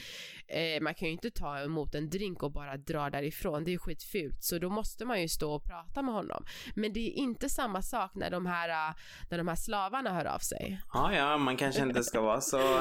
eh, 0.48 0.82
man 0.82 0.94
kan 0.94 1.08
ju 1.08 1.12
inte 1.12 1.30
ta 1.30 1.58
emot 1.60 1.94
en 1.94 2.10
drink 2.10 2.42
och 2.42 2.52
bara 2.52 2.76
dra 2.76 3.10
därifrån. 3.10 3.64
Det 3.64 3.70
är 3.70 3.72
ju 3.72 3.78
skitfult. 3.78 4.44
Så 4.44 4.58
då 4.58 4.70
måste 4.70 5.04
man 5.04 5.20
ju 5.20 5.28
stå 5.28 5.52
och 5.54 5.64
prata 5.64 6.02
med 6.02 6.14
honom. 6.14 6.44
Men 6.74 6.92
det 6.92 7.00
är 7.00 7.12
inte 7.12 7.48
samma 7.48 7.82
sak 7.82 8.10
när 8.14 8.30
de 8.30 8.46
här, 8.46 8.68
äh, 8.68 8.94
när 9.30 9.38
de 9.38 9.48
här 9.48 9.56
slavarna 9.56 10.14
hör 10.14 10.24
av 10.24 10.38
sig. 10.38 10.80
Ja, 10.92 11.14
ja, 11.14 11.38
man 11.38 11.56
kanske 11.56 11.82
inte 11.82 12.02
ska 12.04 12.20
vara 12.20 12.40
så 12.40 12.80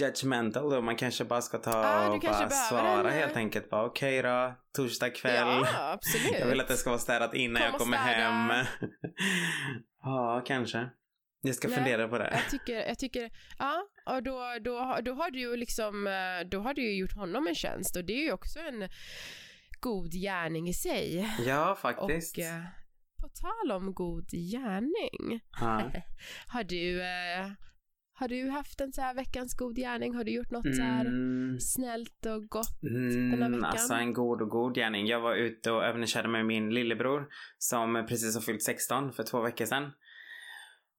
judgmental 0.00 0.70
då. 0.70 0.80
Man 0.80 0.96
kanske 0.96 1.24
bara 1.24 1.40
ska 1.40 1.58
ta 1.58 2.04
du 2.04 2.10
och 2.10 2.20
bara 2.20 2.50
svara 2.50 3.00
en, 3.00 3.06
eh, 3.06 3.12
helt 3.12 3.36
enkelt. 3.36 3.70
Bara 3.70 3.84
okej 3.84 4.22
då, 4.22 4.54
torsdag 4.76 5.10
kväll. 5.10 5.66
Ja, 5.72 5.92
absolut. 5.92 6.32
Jag 6.40 6.46
vill 6.46 6.60
att 6.60 6.68
det 6.68 6.76
ska 6.76 6.90
vara 6.90 7.00
städat 7.00 7.34
innan 7.34 7.62
Kom 7.62 7.70
jag 7.70 7.78
kommer 7.78 7.96
hem. 7.96 8.66
ja, 10.02 10.42
kanske. 10.46 10.88
Jag 11.44 11.54
ska 11.54 11.68
Nej, 11.68 11.76
fundera 11.76 12.08
på 12.08 12.18
det. 12.18 12.30
Jag 12.32 12.50
tycker, 12.50 12.88
jag 12.88 12.98
tycker, 12.98 13.30
ja, 13.58 13.86
och 14.06 14.22
då, 14.22 14.40
då, 14.64 14.98
då 15.04 15.14
har 15.14 15.30
du 15.30 15.40
ju 15.40 15.56
liksom, 15.56 16.06
eh, 16.06 16.48
då 16.50 16.60
har 16.60 16.74
du 16.74 16.82
ju 16.82 16.98
gjort 16.98 17.14
honom 17.14 17.46
en 17.46 17.54
tjänst 17.54 17.96
och 17.96 18.04
det 18.04 18.12
är 18.12 18.24
ju 18.24 18.32
också 18.32 18.58
en 18.58 18.88
god 19.80 20.12
gärning 20.12 20.68
i 20.68 20.74
sig. 20.74 21.28
Ja, 21.46 21.76
faktiskt. 21.82 22.38
Och 22.38 22.44
eh, 22.44 22.62
på 23.20 23.28
tal 23.28 23.72
om 23.76 23.94
god 23.94 24.30
gärning, 24.30 25.40
Ja. 25.60 25.90
har 26.46 26.64
du, 26.64 27.02
har 28.22 28.28
du 28.28 28.50
haft 28.50 28.80
en 28.80 28.92
så 28.92 29.00
här 29.00 29.14
veckans 29.14 29.54
god 29.54 29.76
gärning? 29.76 30.14
Har 30.14 30.24
du 30.24 30.32
gjort 30.32 30.50
något 30.50 30.76
så 30.76 30.82
här 30.82 31.04
Mm, 31.06 31.60
snällt 31.60 32.26
och 32.26 32.48
gott? 32.48 32.78
den 32.80 33.30
här 33.30 33.46
mm, 33.46 33.52
veckan? 33.52 33.64
alltså 33.64 33.94
en 33.94 34.12
god 34.12 34.42
och 34.42 34.48
god 34.48 34.74
gärning. 34.74 35.06
Jag 35.06 35.20
var 35.20 35.34
ute 35.34 35.70
och 35.70 35.84
övningskörde 35.84 36.28
med 36.28 36.46
min 36.46 36.74
lillebror 36.74 37.26
som 37.58 38.06
precis 38.08 38.34
har 38.34 38.42
fyllt 38.42 38.62
16 38.62 39.12
för 39.12 39.22
två 39.22 39.40
veckor 39.40 39.64
sedan. 39.64 39.92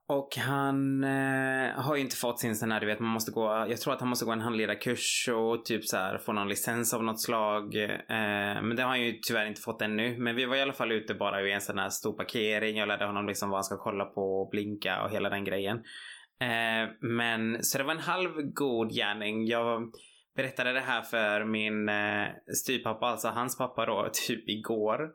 Och 0.07 0.37
han 0.37 1.03
eh, 1.03 1.71
har 1.75 1.95
ju 1.95 2.01
inte 2.01 2.15
fått 2.15 2.39
sin 2.39 2.55
sån 2.55 2.71
här, 2.71 2.79
du 2.79 2.85
vet, 2.85 2.99
man 2.99 3.09
måste 3.09 3.31
gå, 3.31 3.65
jag 3.69 3.81
tror 3.81 3.93
att 3.93 3.99
han 3.99 4.09
måste 4.09 4.25
gå 4.25 4.31
en 4.31 4.41
handledarkurs 4.41 5.29
och 5.33 5.65
typ 5.65 5.85
så 5.85 5.97
här 5.97 6.17
få 6.17 6.33
någon 6.33 6.49
licens 6.49 6.93
av 6.93 7.03
något 7.03 7.21
slag. 7.21 7.75
Eh, 7.75 8.61
men 8.61 8.75
det 8.75 8.81
har 8.81 8.89
han 8.89 9.01
ju 9.01 9.19
tyvärr 9.21 9.45
inte 9.45 9.61
fått 9.61 9.81
ännu. 9.81 10.17
Men 10.17 10.35
vi 10.35 10.45
var 10.45 10.55
i 10.55 10.61
alla 10.61 10.73
fall 10.73 10.91
ute 10.91 11.13
bara 11.13 11.41
i 11.41 11.51
en 11.51 11.61
sån 11.61 11.77
här 11.77 11.89
stor 11.89 12.13
parkering. 12.13 12.77
Jag 12.77 12.87
lärde 12.87 13.05
honom 13.05 13.27
liksom 13.27 13.49
vad 13.49 13.57
han 13.57 13.63
ska 13.63 13.77
kolla 13.77 14.05
på 14.05 14.21
och 14.21 14.49
blinka 14.49 15.03
och 15.03 15.11
hela 15.11 15.29
den 15.29 15.43
grejen. 15.43 15.83
Eh, 16.41 16.89
men 17.01 17.63
så 17.63 17.77
det 17.77 17.83
var 17.83 17.93
en 17.93 17.99
halv 17.99 18.29
god 18.41 18.91
gärning. 18.93 19.47
Jag 19.47 19.91
berättade 20.35 20.73
det 20.73 20.79
här 20.79 21.01
för 21.01 21.45
min 21.45 21.89
eh, 21.89 22.27
styrpappa, 22.63 23.05
alltså 23.05 23.27
hans 23.27 23.57
pappa 23.57 23.85
då, 23.85 24.09
typ 24.27 24.49
igår. 24.49 25.11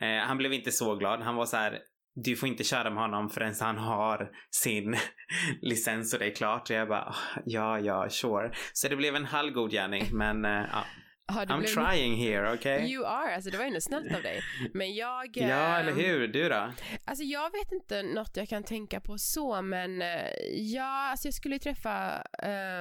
Eh, 0.00 0.26
han 0.26 0.38
blev 0.38 0.52
inte 0.52 0.72
så 0.72 0.94
glad. 0.94 1.20
Han 1.20 1.36
var 1.36 1.46
så 1.46 1.56
här, 1.56 1.78
du 2.14 2.36
får 2.36 2.48
inte 2.48 2.64
köra 2.64 2.90
med 2.90 3.02
honom 3.02 3.30
förrän 3.30 3.54
han 3.60 3.78
har 3.78 4.30
sin 4.50 4.96
licens 5.62 6.12
och 6.12 6.18
det 6.18 6.26
är 6.26 6.34
klart. 6.34 6.70
Och 6.70 6.76
jag 6.76 6.88
bara, 6.88 7.04
ah, 7.04 7.40
ja, 7.44 7.78
ja, 7.78 8.08
sure. 8.10 8.50
Så 8.72 8.88
det 8.88 8.96
blev 8.96 9.16
en 9.16 9.24
halv 9.24 9.52
god 9.52 9.70
gärning, 9.70 10.04
men 10.12 10.44
eh, 10.44 10.64
ja. 10.72 10.84
I'm 11.28 11.58
blev... 11.58 11.68
trying 11.68 12.16
here, 12.16 12.52
okay? 12.52 12.86
You 12.86 13.04
are, 13.04 13.34
alltså 13.34 13.50
det 13.50 13.58
var 13.58 13.64
ändå 13.64 13.80
snällt 13.80 14.14
av 14.14 14.22
dig. 14.22 14.42
Men 14.74 14.94
jag... 14.94 15.36
ja, 15.36 15.78
eller 15.78 15.92
ehm, 15.92 15.98
hur? 15.98 16.28
Du 16.28 16.48
då? 16.48 16.72
Alltså 17.04 17.24
jag 17.24 17.50
vet 17.52 17.72
inte 17.72 18.02
något 18.02 18.36
jag 18.36 18.48
kan 18.48 18.62
tänka 18.62 19.00
på 19.00 19.18
så, 19.18 19.62
men 19.62 20.02
uh, 20.02 20.08
ja, 20.52 21.10
alltså 21.10 21.26
jag 21.26 21.34
skulle 21.34 21.58
träffa 21.58 22.22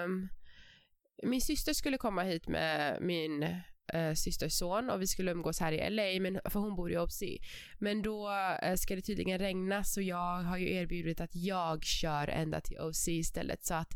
um, 0.06 0.30
min 1.24 1.42
syster 1.42 1.74
skulle 1.74 1.98
komma 1.98 2.24
hit 2.24 2.48
med 2.48 2.98
min 3.02 3.62
eh, 3.94 4.14
systers 4.14 4.54
son 4.54 4.90
och 4.90 5.02
vi 5.02 5.08
skulle 5.08 5.32
umgås 5.32 5.60
här 5.60 5.72
i 5.72 5.90
LA, 5.90 6.22
men, 6.22 6.40
för 6.46 6.60
hon 6.60 6.76
bor 6.76 6.92
i 6.92 6.98
OC. 6.98 7.24
Men 7.80 8.02
då 8.02 8.32
eh, 8.62 8.76
ska 8.76 8.96
det 8.96 9.02
tydligen 9.02 9.40
regna 9.40 9.84
så 9.84 10.02
jag 10.02 10.44
har 10.44 10.58
ju 10.58 10.74
erbjudit 10.74 11.22
att 11.22 11.36
jag 11.36 11.84
kör 11.84 12.28
ända 12.28 12.62
till 12.62 12.80
OC 12.80 13.08
istället 13.08 13.66
så 13.66 13.74
att, 13.74 13.94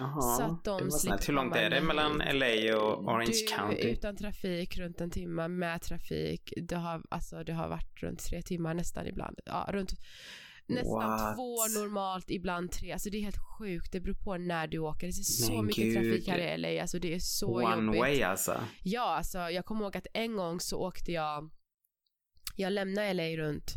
Aha, 0.00 0.20
så 0.20 0.42
att 0.42 0.64
de 0.64 0.90
slipper 0.90 1.26
Hur 1.26 1.34
långt 1.34 1.56
är 1.56 1.70
det 1.70 1.80
mellan 1.80 2.22
LA 2.32 2.76
och 2.76 3.04
Orange 3.04 3.26
du, 3.26 3.56
County? 3.56 3.88
Utan 3.88 4.16
trafik 4.16 4.78
runt 4.78 5.00
en 5.00 5.10
timme, 5.10 5.48
med 5.48 5.82
trafik, 5.82 6.52
det 6.56 6.76
har, 6.76 7.02
alltså, 7.08 7.44
det 7.44 7.52
har 7.52 7.68
varit 7.68 8.02
runt 8.02 8.24
tre 8.24 8.42
timmar 8.42 8.74
nästan 8.74 9.06
ibland. 9.06 9.40
Ja, 9.44 9.68
runt 9.72 9.94
nästan 10.74 10.92
What? 11.10 11.36
två 11.36 11.80
normalt, 11.80 12.30
ibland 12.30 12.72
tre. 12.72 12.92
Alltså 12.92 13.10
det 13.10 13.16
är 13.18 13.22
helt 13.22 13.58
sjukt. 13.58 13.92
Det 13.92 14.00
beror 14.00 14.14
på 14.14 14.36
när 14.36 14.66
du 14.66 14.78
åker. 14.78 15.06
Det 15.06 15.10
är 15.10 15.12
så 15.12 15.52
Men 15.56 15.66
mycket 15.66 15.84
Gud. 15.84 15.94
trafik 15.94 16.28
här 16.28 16.38
i 16.38 16.58
LA. 16.58 16.82
Alltså 16.82 16.98
det 16.98 17.14
är 17.14 17.18
så 17.18 17.46
One 17.56 17.84
jobbigt. 17.86 18.00
way 18.00 18.22
alltså? 18.22 18.60
Ja, 18.82 19.16
alltså 19.16 19.38
jag 19.38 19.64
kommer 19.64 19.82
ihåg 19.84 19.96
att 19.96 20.06
en 20.14 20.36
gång 20.36 20.60
så 20.60 20.78
åkte 20.80 21.12
jag, 21.12 21.50
jag 22.56 22.72
lämnade 22.72 23.12
LA 23.12 23.22
runt 23.36 23.72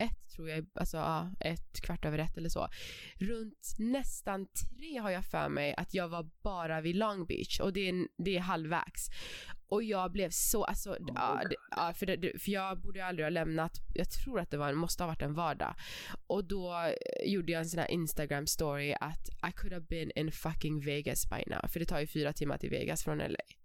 ett 0.00 0.30
tror 0.30 0.48
jag, 0.48 0.66
alltså 0.74 0.96
ja, 0.96 1.30
ett 1.40 1.80
kvart 1.80 2.04
över 2.04 2.18
ett 2.18 2.36
eller 2.36 2.48
så. 2.48 2.68
Runt 3.18 3.74
nästan 3.78 4.46
tre 4.46 4.98
har 4.98 5.10
jag 5.10 5.24
för 5.24 5.48
mig 5.48 5.74
att 5.76 5.94
jag 5.94 6.08
var 6.08 6.30
bara 6.42 6.80
vid 6.80 6.96
Long 6.96 7.26
Beach 7.26 7.60
och 7.60 7.72
det 7.72 7.88
är, 7.88 8.06
det 8.24 8.36
är 8.36 8.40
halvvägs. 8.40 9.08
Och 9.68 9.82
jag 9.82 10.12
blev 10.12 10.30
så, 10.30 10.64
alltså, 10.64 10.90
oh 10.90 11.12
ja, 11.14 11.40
det, 11.50 11.56
ja, 11.70 11.92
för, 11.94 12.06
det, 12.06 12.42
för 12.42 12.52
jag 12.52 12.80
borde 12.80 13.04
aldrig 13.04 13.26
ha 13.26 13.30
lämnat, 13.30 13.72
jag 13.94 14.10
tror 14.10 14.40
att 14.40 14.50
det 14.50 14.56
var, 14.56 14.72
måste 14.72 15.02
ha 15.02 15.08
varit 15.08 15.22
en 15.22 15.34
vardag. 15.34 15.74
Och 16.26 16.44
då 16.44 16.72
eh, 16.74 17.32
gjorde 17.32 17.52
jag 17.52 17.58
en 17.58 17.68
sån 17.68 17.80
här 17.80 17.90
Instagram 17.90 18.46
story 18.46 18.94
att 19.00 19.28
I 19.48 19.52
could 19.56 19.72
have 19.72 19.86
been 19.86 20.10
in 20.16 20.32
fucking 20.32 20.80
Vegas 20.80 21.30
by 21.30 21.44
now. 21.46 21.68
För 21.68 21.80
det 21.80 21.86
tar 21.86 22.00
ju 22.00 22.06
fyra 22.06 22.32
timmar 22.32 22.58
till 22.58 22.70
Vegas 22.70 23.04
från 23.04 23.18
LA. 23.18 23.59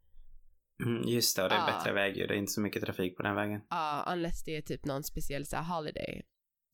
Mm, 0.83 1.03
just 1.03 1.35
det, 1.35 1.43
och 1.43 1.49
det 1.49 1.55
är 1.55 1.59
uh, 1.59 1.77
bättre 1.77 1.93
väg 1.93 2.17
ju. 2.17 2.27
Det 2.27 2.33
är 2.33 2.38
inte 2.38 2.51
så 2.51 2.61
mycket 2.61 2.83
trafik 2.83 3.17
på 3.17 3.23
den 3.23 3.35
vägen. 3.35 3.61
Ja, 3.69 4.03
uh, 4.07 4.13
unless 4.13 4.43
det 4.43 4.57
är 4.57 4.61
typ 4.61 4.85
någon 4.85 5.03
speciell 5.03 5.45
så 5.45 5.55
här, 5.55 5.75
holiday. 5.75 6.21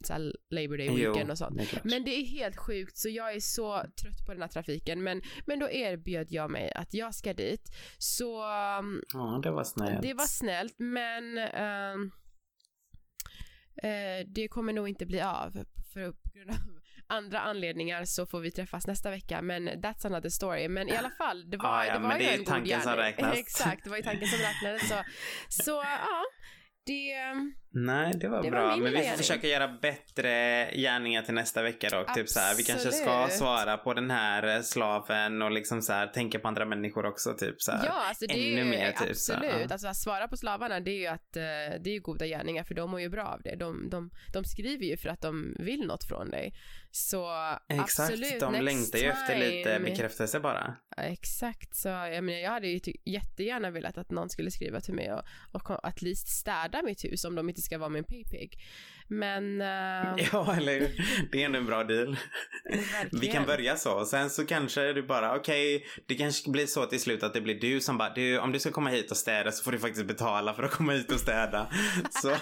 Så 0.03 0.13
här 0.13 0.35
Labor 0.49 0.77
Day 0.77 0.89
weekend 0.89 1.27
jo, 1.27 1.31
och 1.31 1.37
sånt. 1.37 1.57
Det 1.57 1.83
men 1.83 2.03
det 2.03 2.11
är 2.11 2.25
helt 2.25 2.57
sjukt 2.57 2.97
så 2.97 3.09
jag 3.09 3.33
är 3.35 3.39
så 3.39 3.83
trött 4.01 4.25
på 4.25 4.31
den 4.31 4.41
här 4.41 4.49
trafiken. 4.49 5.03
Men, 5.03 5.21
men 5.45 5.59
då 5.59 5.69
erbjöd 5.69 6.27
jag 6.29 6.51
mig 6.51 6.71
att 6.75 6.93
jag 6.93 7.15
ska 7.15 7.33
dit. 7.33 7.75
Så... 7.97 8.43
Um, 8.79 9.03
ja, 9.13 9.39
det 9.43 9.51
var 9.51 9.63
snällt. 9.63 10.01
Det 10.01 10.13
var 10.13 10.25
snällt 10.25 10.79
men 10.79 11.37
uh, 11.37 11.97
uh, 13.85 14.27
det 14.27 14.47
kommer 14.47 14.73
nog 14.73 14.89
inte 14.89 15.05
bli 15.05 15.21
av. 15.21 15.65
För 15.93 16.11
på 16.11 16.29
grund 16.33 16.49
av 16.49 16.80
andra 17.11 17.39
anledningar 17.39 18.05
så 18.05 18.25
får 18.25 18.39
vi 18.39 18.51
träffas 18.51 18.87
nästa 18.87 19.09
vecka 19.09 19.41
men 19.41 19.69
that's 19.69 20.05
another 20.05 20.29
story. 20.29 20.67
Men 20.67 20.89
i 20.89 20.97
alla 20.97 21.09
fall, 21.09 21.49
det 21.49 21.57
var, 21.57 21.69
ah, 21.69 21.85
ja, 21.85 21.93
det 21.93 21.99
var 21.99 22.17
ju 22.19 22.25
en 22.25 22.37
god 22.37 22.47
gärning. 22.47 22.63
det 22.63 22.73
är 22.73 22.79
tanken 22.79 22.81
som 22.81 22.95
räknas. 22.97 23.37
Exakt, 23.37 23.83
det 23.83 23.89
var 23.89 23.97
ju 23.97 24.03
tanken 24.03 24.27
som 24.27 24.39
räknades. 24.39 24.89
Så, 24.89 25.03
så 25.63 25.71
ja, 25.71 26.23
det... 26.85 27.13
Nej, 27.73 28.13
det 28.15 28.27
var 28.27 28.43
det 28.43 28.51
bra. 28.51 28.67
Var 28.67 28.77
men 28.77 28.83
vi 28.85 28.91
får 28.91 29.03
gärning. 29.03 29.17
försöka 29.17 29.47
göra 29.47 29.67
bättre 29.67 30.29
gärningar 30.75 31.21
till 31.21 31.33
nästa 31.33 31.61
vecka 31.61 31.89
då. 31.91 32.13
Typ 32.15 32.29
så 32.29 32.39
här, 32.39 32.55
vi 32.57 32.63
kanske 32.63 32.91
ska 32.91 33.27
svara 33.31 33.77
på 33.77 33.93
den 33.93 34.11
här 34.11 34.55
eh, 34.55 34.61
slaven 34.61 35.41
och 35.41 35.51
liksom 35.51 35.81
så 35.81 35.93
här, 35.93 36.07
tänka 36.07 36.39
på 36.39 36.47
andra 36.47 36.65
människor 36.65 37.05
också. 37.05 37.33
Typ 37.33 37.61
så 37.61 37.71
här, 37.71 37.85
ja, 37.85 38.07
alltså 38.07 38.25
det 38.27 38.33
ännu 38.33 38.61
är 38.61 38.65
ju, 38.65 38.69
mer. 38.69 38.91
Typ, 38.91 39.09
absolut. 39.09 39.67
Så, 39.67 39.73
Alltså 39.73 39.87
att 39.87 39.97
svara 39.97 40.27
på 40.27 40.37
slavarna 40.37 40.79
det 40.79 40.91
är 40.91 40.99
ju 40.99 41.07
att 41.07 41.35
eh, 41.35 41.41
det 41.81 41.89
är 41.89 41.93
ju 41.93 41.99
goda 41.99 42.25
gärningar 42.25 42.63
för 42.63 42.75
de 42.75 42.91
mår 42.91 43.01
ju 43.01 43.09
bra 43.09 43.25
av 43.25 43.41
det. 43.41 43.55
De, 43.55 43.89
de, 43.89 44.11
de 44.33 44.43
skriver 44.43 44.85
ju 44.85 44.97
för 44.97 45.09
att 45.09 45.21
de 45.21 45.55
vill 45.59 45.87
något 45.87 46.03
från 46.03 46.29
dig. 46.29 46.53
Så 46.91 47.31
Exakt, 47.69 47.99
absolut, 47.99 48.39
de 48.39 48.53
längtar 48.53 48.99
ju 48.99 49.05
efter 49.05 49.39
lite 49.39 49.79
bekräftelse 49.79 50.39
bara. 50.39 50.75
exakt, 50.97 51.75
så 51.75 51.87
jag 51.89 52.23
menar 52.23 52.39
jag 52.39 52.51
hade 52.51 52.67
ju 52.67 52.79
jättegärna 53.05 53.71
velat 53.71 53.97
att 53.97 54.11
någon 54.11 54.29
skulle 54.29 54.51
skriva 54.51 54.81
till 54.81 54.93
mig 54.93 55.13
och, 55.13 55.21
och 55.51 55.87
att 55.87 56.01
least 56.01 56.27
städa 56.27 56.81
mitt 56.81 57.03
hus 57.03 57.25
om 57.25 57.35
de 57.35 57.49
inte 57.49 57.60
ska 57.61 57.77
vara 57.77 57.89
min 57.89 58.03
paypig. 58.03 58.59
Men... 59.11 59.61
Uh... 59.61 60.25
Ja, 60.31 60.55
eller? 60.57 60.91
Det 61.31 61.41
är 61.41 61.45
ändå 61.45 61.57
en 61.59 61.65
bra 61.65 61.83
deal. 61.83 62.17
Vi 63.11 63.27
kan 63.27 63.45
börja 63.45 63.77
så. 63.77 64.05
Sen 64.05 64.29
så 64.29 64.45
kanske 64.45 64.93
du 64.93 65.03
bara, 65.03 65.35
okej, 65.35 65.75
okay, 65.75 65.87
det 66.07 66.15
kanske 66.15 66.49
blir 66.49 66.65
så 66.65 66.85
till 66.85 66.99
slut 66.99 67.23
att 67.23 67.33
det 67.33 67.41
blir 67.41 67.59
du 67.59 67.81
som 67.81 67.97
bara, 67.97 68.13
du, 68.13 68.39
om 68.39 68.51
du 68.51 68.59
ska 68.59 68.71
komma 68.71 68.89
hit 68.89 69.11
och 69.11 69.17
städa 69.17 69.51
så 69.51 69.63
får 69.63 69.71
du 69.71 69.79
faktiskt 69.79 70.05
betala 70.05 70.53
för 70.53 70.63
att 70.63 70.71
komma 70.71 70.91
hit 70.91 71.11
och 71.11 71.19
städa. 71.19 71.67
Så, 72.09 72.29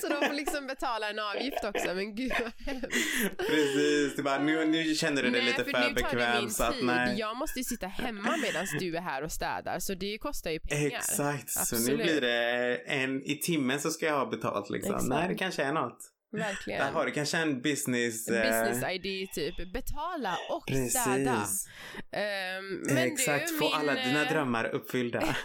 så 0.00 0.08
de 0.08 0.26
får 0.26 0.34
liksom 0.34 0.66
betala 0.66 1.10
en 1.10 1.18
avgift 1.18 1.64
också, 1.64 1.94
men 1.94 2.14
gud 2.14 2.32
vad 2.40 2.52
hemskt. 2.66 3.38
Precis, 3.38 4.16
du 4.16 4.22
bara, 4.22 4.38
nu, 4.38 4.64
nu 4.64 4.94
känner 4.94 5.22
du 5.22 5.30
dig 5.30 5.40
nej, 5.40 5.50
lite 5.50 5.64
för, 5.64 5.82
för 5.82 5.94
bekväm 5.94 6.50
så 6.50 6.64
att 6.64 6.82
nej. 6.82 7.18
Jag 7.18 7.36
måste 7.36 7.58
ju 7.58 7.64
sitta 7.64 7.86
hemma 7.86 8.36
medan 8.42 8.66
du 8.78 8.96
är 8.96 9.00
här 9.00 9.22
och 9.22 9.32
städar, 9.32 9.78
så 9.78 9.94
det 9.94 10.18
kostar 10.18 10.50
ju 10.50 10.60
pengar. 10.60 10.98
Exakt, 10.98 11.56
Absolut. 11.58 11.84
så 11.84 11.90
nu 11.90 11.96
blir 11.96 12.20
det 12.20 12.76
en 12.86 13.22
i 13.22 13.36
timmen 13.36 13.80
så 13.80 13.90
ska 13.90 14.06
jag 14.06 14.18
ha 14.18 14.26
betalt 14.26 14.70
liksom. 14.70 14.94
Exakt. 14.94 15.08
Nej, 15.08 15.28
det 15.28 15.34
kanske 15.34 15.62
är 15.62 15.72
något. 15.72 16.13
Verkligen. 16.38 16.80
Där 16.80 16.92
har 16.92 17.06
du 17.06 17.12
kanske 17.12 17.38
en 17.38 17.62
business... 17.62 18.28
Eh... 18.28 18.42
Business 18.42 18.92
ID 18.92 19.32
typ. 19.32 19.72
Betala 19.72 20.38
och 20.50 20.66
Precis. 20.66 21.00
städa. 21.00 21.36
Um, 21.38 22.82
men 22.86 22.98
Exakt, 22.98 23.48
du, 23.48 23.58
få 23.58 23.64
min, 23.64 23.74
alla 23.74 23.94
dina 23.94 24.22
eh, 24.22 24.32
drömmar 24.32 24.64
uppfyllda. 24.64 25.36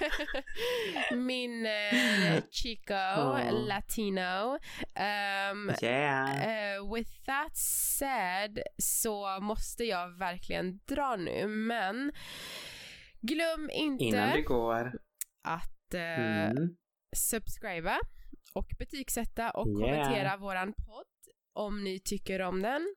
min 1.11 1.65
uh, 1.65 2.41
chico, 2.51 2.93
oh. 2.93 3.67
latino. 3.67 4.53
Um, 4.53 5.71
yeah. 5.81 6.79
Uh, 6.79 6.93
with 6.93 7.11
that 7.25 7.57
said 7.57 8.59
så 8.77 9.39
måste 9.41 9.83
jag 9.83 10.17
verkligen 10.17 10.79
dra 10.85 11.15
nu 11.15 11.47
men 11.47 12.11
glöm 13.21 13.69
inte 13.73 14.03
Innan 14.03 14.29
det 14.29 14.41
går. 14.41 14.93
att 15.43 15.93
uh, 15.93 16.01
mm. 16.01 16.75
subscriba 17.15 17.99
och 18.53 18.67
betygsätta 18.79 19.51
och 19.51 19.67
yeah. 19.67 19.79
kommentera 19.79 20.37
våran 20.37 20.73
podd 20.73 21.05
om 21.53 21.83
ni 21.83 21.99
tycker 21.99 22.41
om 22.41 22.61
den. 22.61 22.95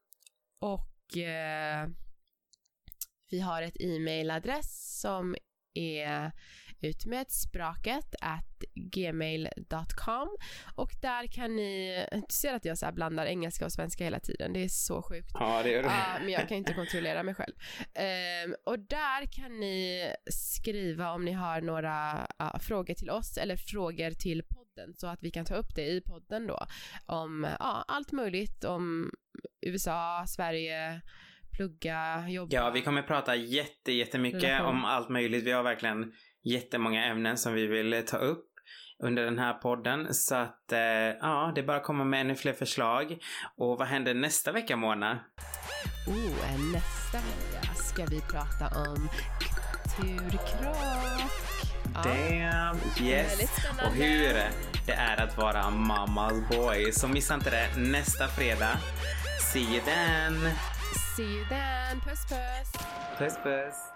Och 0.61 1.17
eh, 1.17 1.89
vi 3.31 3.41
har 3.41 3.63
ett 3.63 3.81
e-mailadress 3.81 5.01
som 5.01 5.37
är 5.75 6.33
utmedspråket 6.81 8.15
at 8.21 8.65
gmail.com 8.75 10.37
och 10.75 10.91
där 11.01 11.27
kan 11.27 11.57
ni, 11.57 12.05
du 12.13 12.23
ser 12.29 12.55
att 12.55 12.65
jag 12.65 12.79
så 12.79 12.93
blandar 12.93 13.27
engelska 13.27 13.65
och 13.65 13.73
svenska 13.73 14.05
hela 14.05 14.21
tiden, 14.21 14.53
det 14.53 14.65
är 14.65 14.69
så 14.69 15.03
sjukt. 15.03 15.31
Ja, 15.35 15.63
det 15.63 15.71
gör 15.71 15.83
du. 15.83 15.89
Ja, 15.89 16.19
men 16.21 16.29
jag 16.29 16.49
kan 16.49 16.57
inte 16.57 16.75
kontrollera 16.75 17.23
mig 17.23 17.35
själv. 17.35 17.55
Um, 18.47 18.55
och 18.67 18.79
där 18.79 19.33
kan 19.33 19.61
ni 19.61 20.07
skriva 20.31 21.13
om 21.13 21.25
ni 21.25 21.33
har 21.33 21.61
några 21.61 22.27
uh, 22.43 22.59
frågor 22.59 22.95
till 22.95 23.11
oss 23.11 23.37
eller 23.37 23.57
frågor 23.57 24.11
till 24.11 24.43
podden 24.43 24.62
så 24.97 25.07
att 25.07 25.23
vi 25.23 25.31
kan 25.31 25.45
ta 25.45 25.55
upp 25.55 25.75
det 25.75 25.87
i 25.87 26.01
podden 26.01 26.47
då 26.47 26.67
om 27.07 27.45
uh, 27.45 27.51
allt 27.61 28.13
möjligt 28.13 28.65
om 28.65 29.11
USA, 29.67 30.25
Sverige, 30.29 31.01
plugga, 31.57 32.29
jobba. 32.29 32.57
Ja, 32.57 32.71
vi 32.71 32.83
kommer 32.83 33.03
prata 33.03 33.37
jätte, 33.37 33.93
jättemycket 33.93 34.43
relation. 34.43 34.69
om 34.69 34.85
allt 34.85 35.09
möjligt. 35.09 35.45
Vi 35.45 35.53
har 35.53 35.63
verkligen 35.63 36.13
jättemånga 36.45 37.05
ämnen 37.05 37.39
som 37.39 37.55
vi 37.55 37.67
vill 37.67 38.03
ta 38.07 38.17
upp 38.17 38.49
under 39.03 39.25
den 39.25 39.39
här 39.39 39.55
podden. 39.55 40.15
Så 40.15 40.35
att 40.35 40.73
eh, 40.73 40.79
ja, 40.81 41.53
det 41.55 41.61
är 41.61 41.67
bara 41.67 41.77
att 41.77 41.85
komma 41.85 42.05
med 42.05 42.21
ännu 42.21 42.35
fler 42.35 42.53
förslag. 42.53 43.19
Och 43.57 43.79
vad 43.79 43.89
händer 43.89 44.15
nästa 44.15 44.53
vecka, 44.53 44.77
Mona? 44.77 45.21
Oh, 46.09 46.73
nästa 46.73 47.19
vecka 47.19 47.75
ska 47.75 48.07
vi 48.07 48.21
prata 48.21 48.91
om 48.91 49.09
kulturkrock. 49.41 51.42
Damn, 51.95 52.79
yes. 53.01 53.41
Och 53.85 53.93
hur 53.93 54.35
det 54.87 54.93
är 54.93 55.23
att 55.23 55.37
vara 55.37 55.71
mammas 55.71 56.33
boy. 56.51 56.93
Så 56.93 57.09
missa 57.09 57.35
inte 57.35 57.51
det 57.51 57.81
nästa 57.81 58.29
fredag. 58.29 58.79
See 59.53 59.61
you 59.61 59.81
then! 59.81 60.51
See 61.17 61.23
you 61.23 61.45
then. 61.49 62.01
Puss 62.01 62.25
puss. 62.29 62.83
Puss 63.19 63.35
puss. 63.43 63.92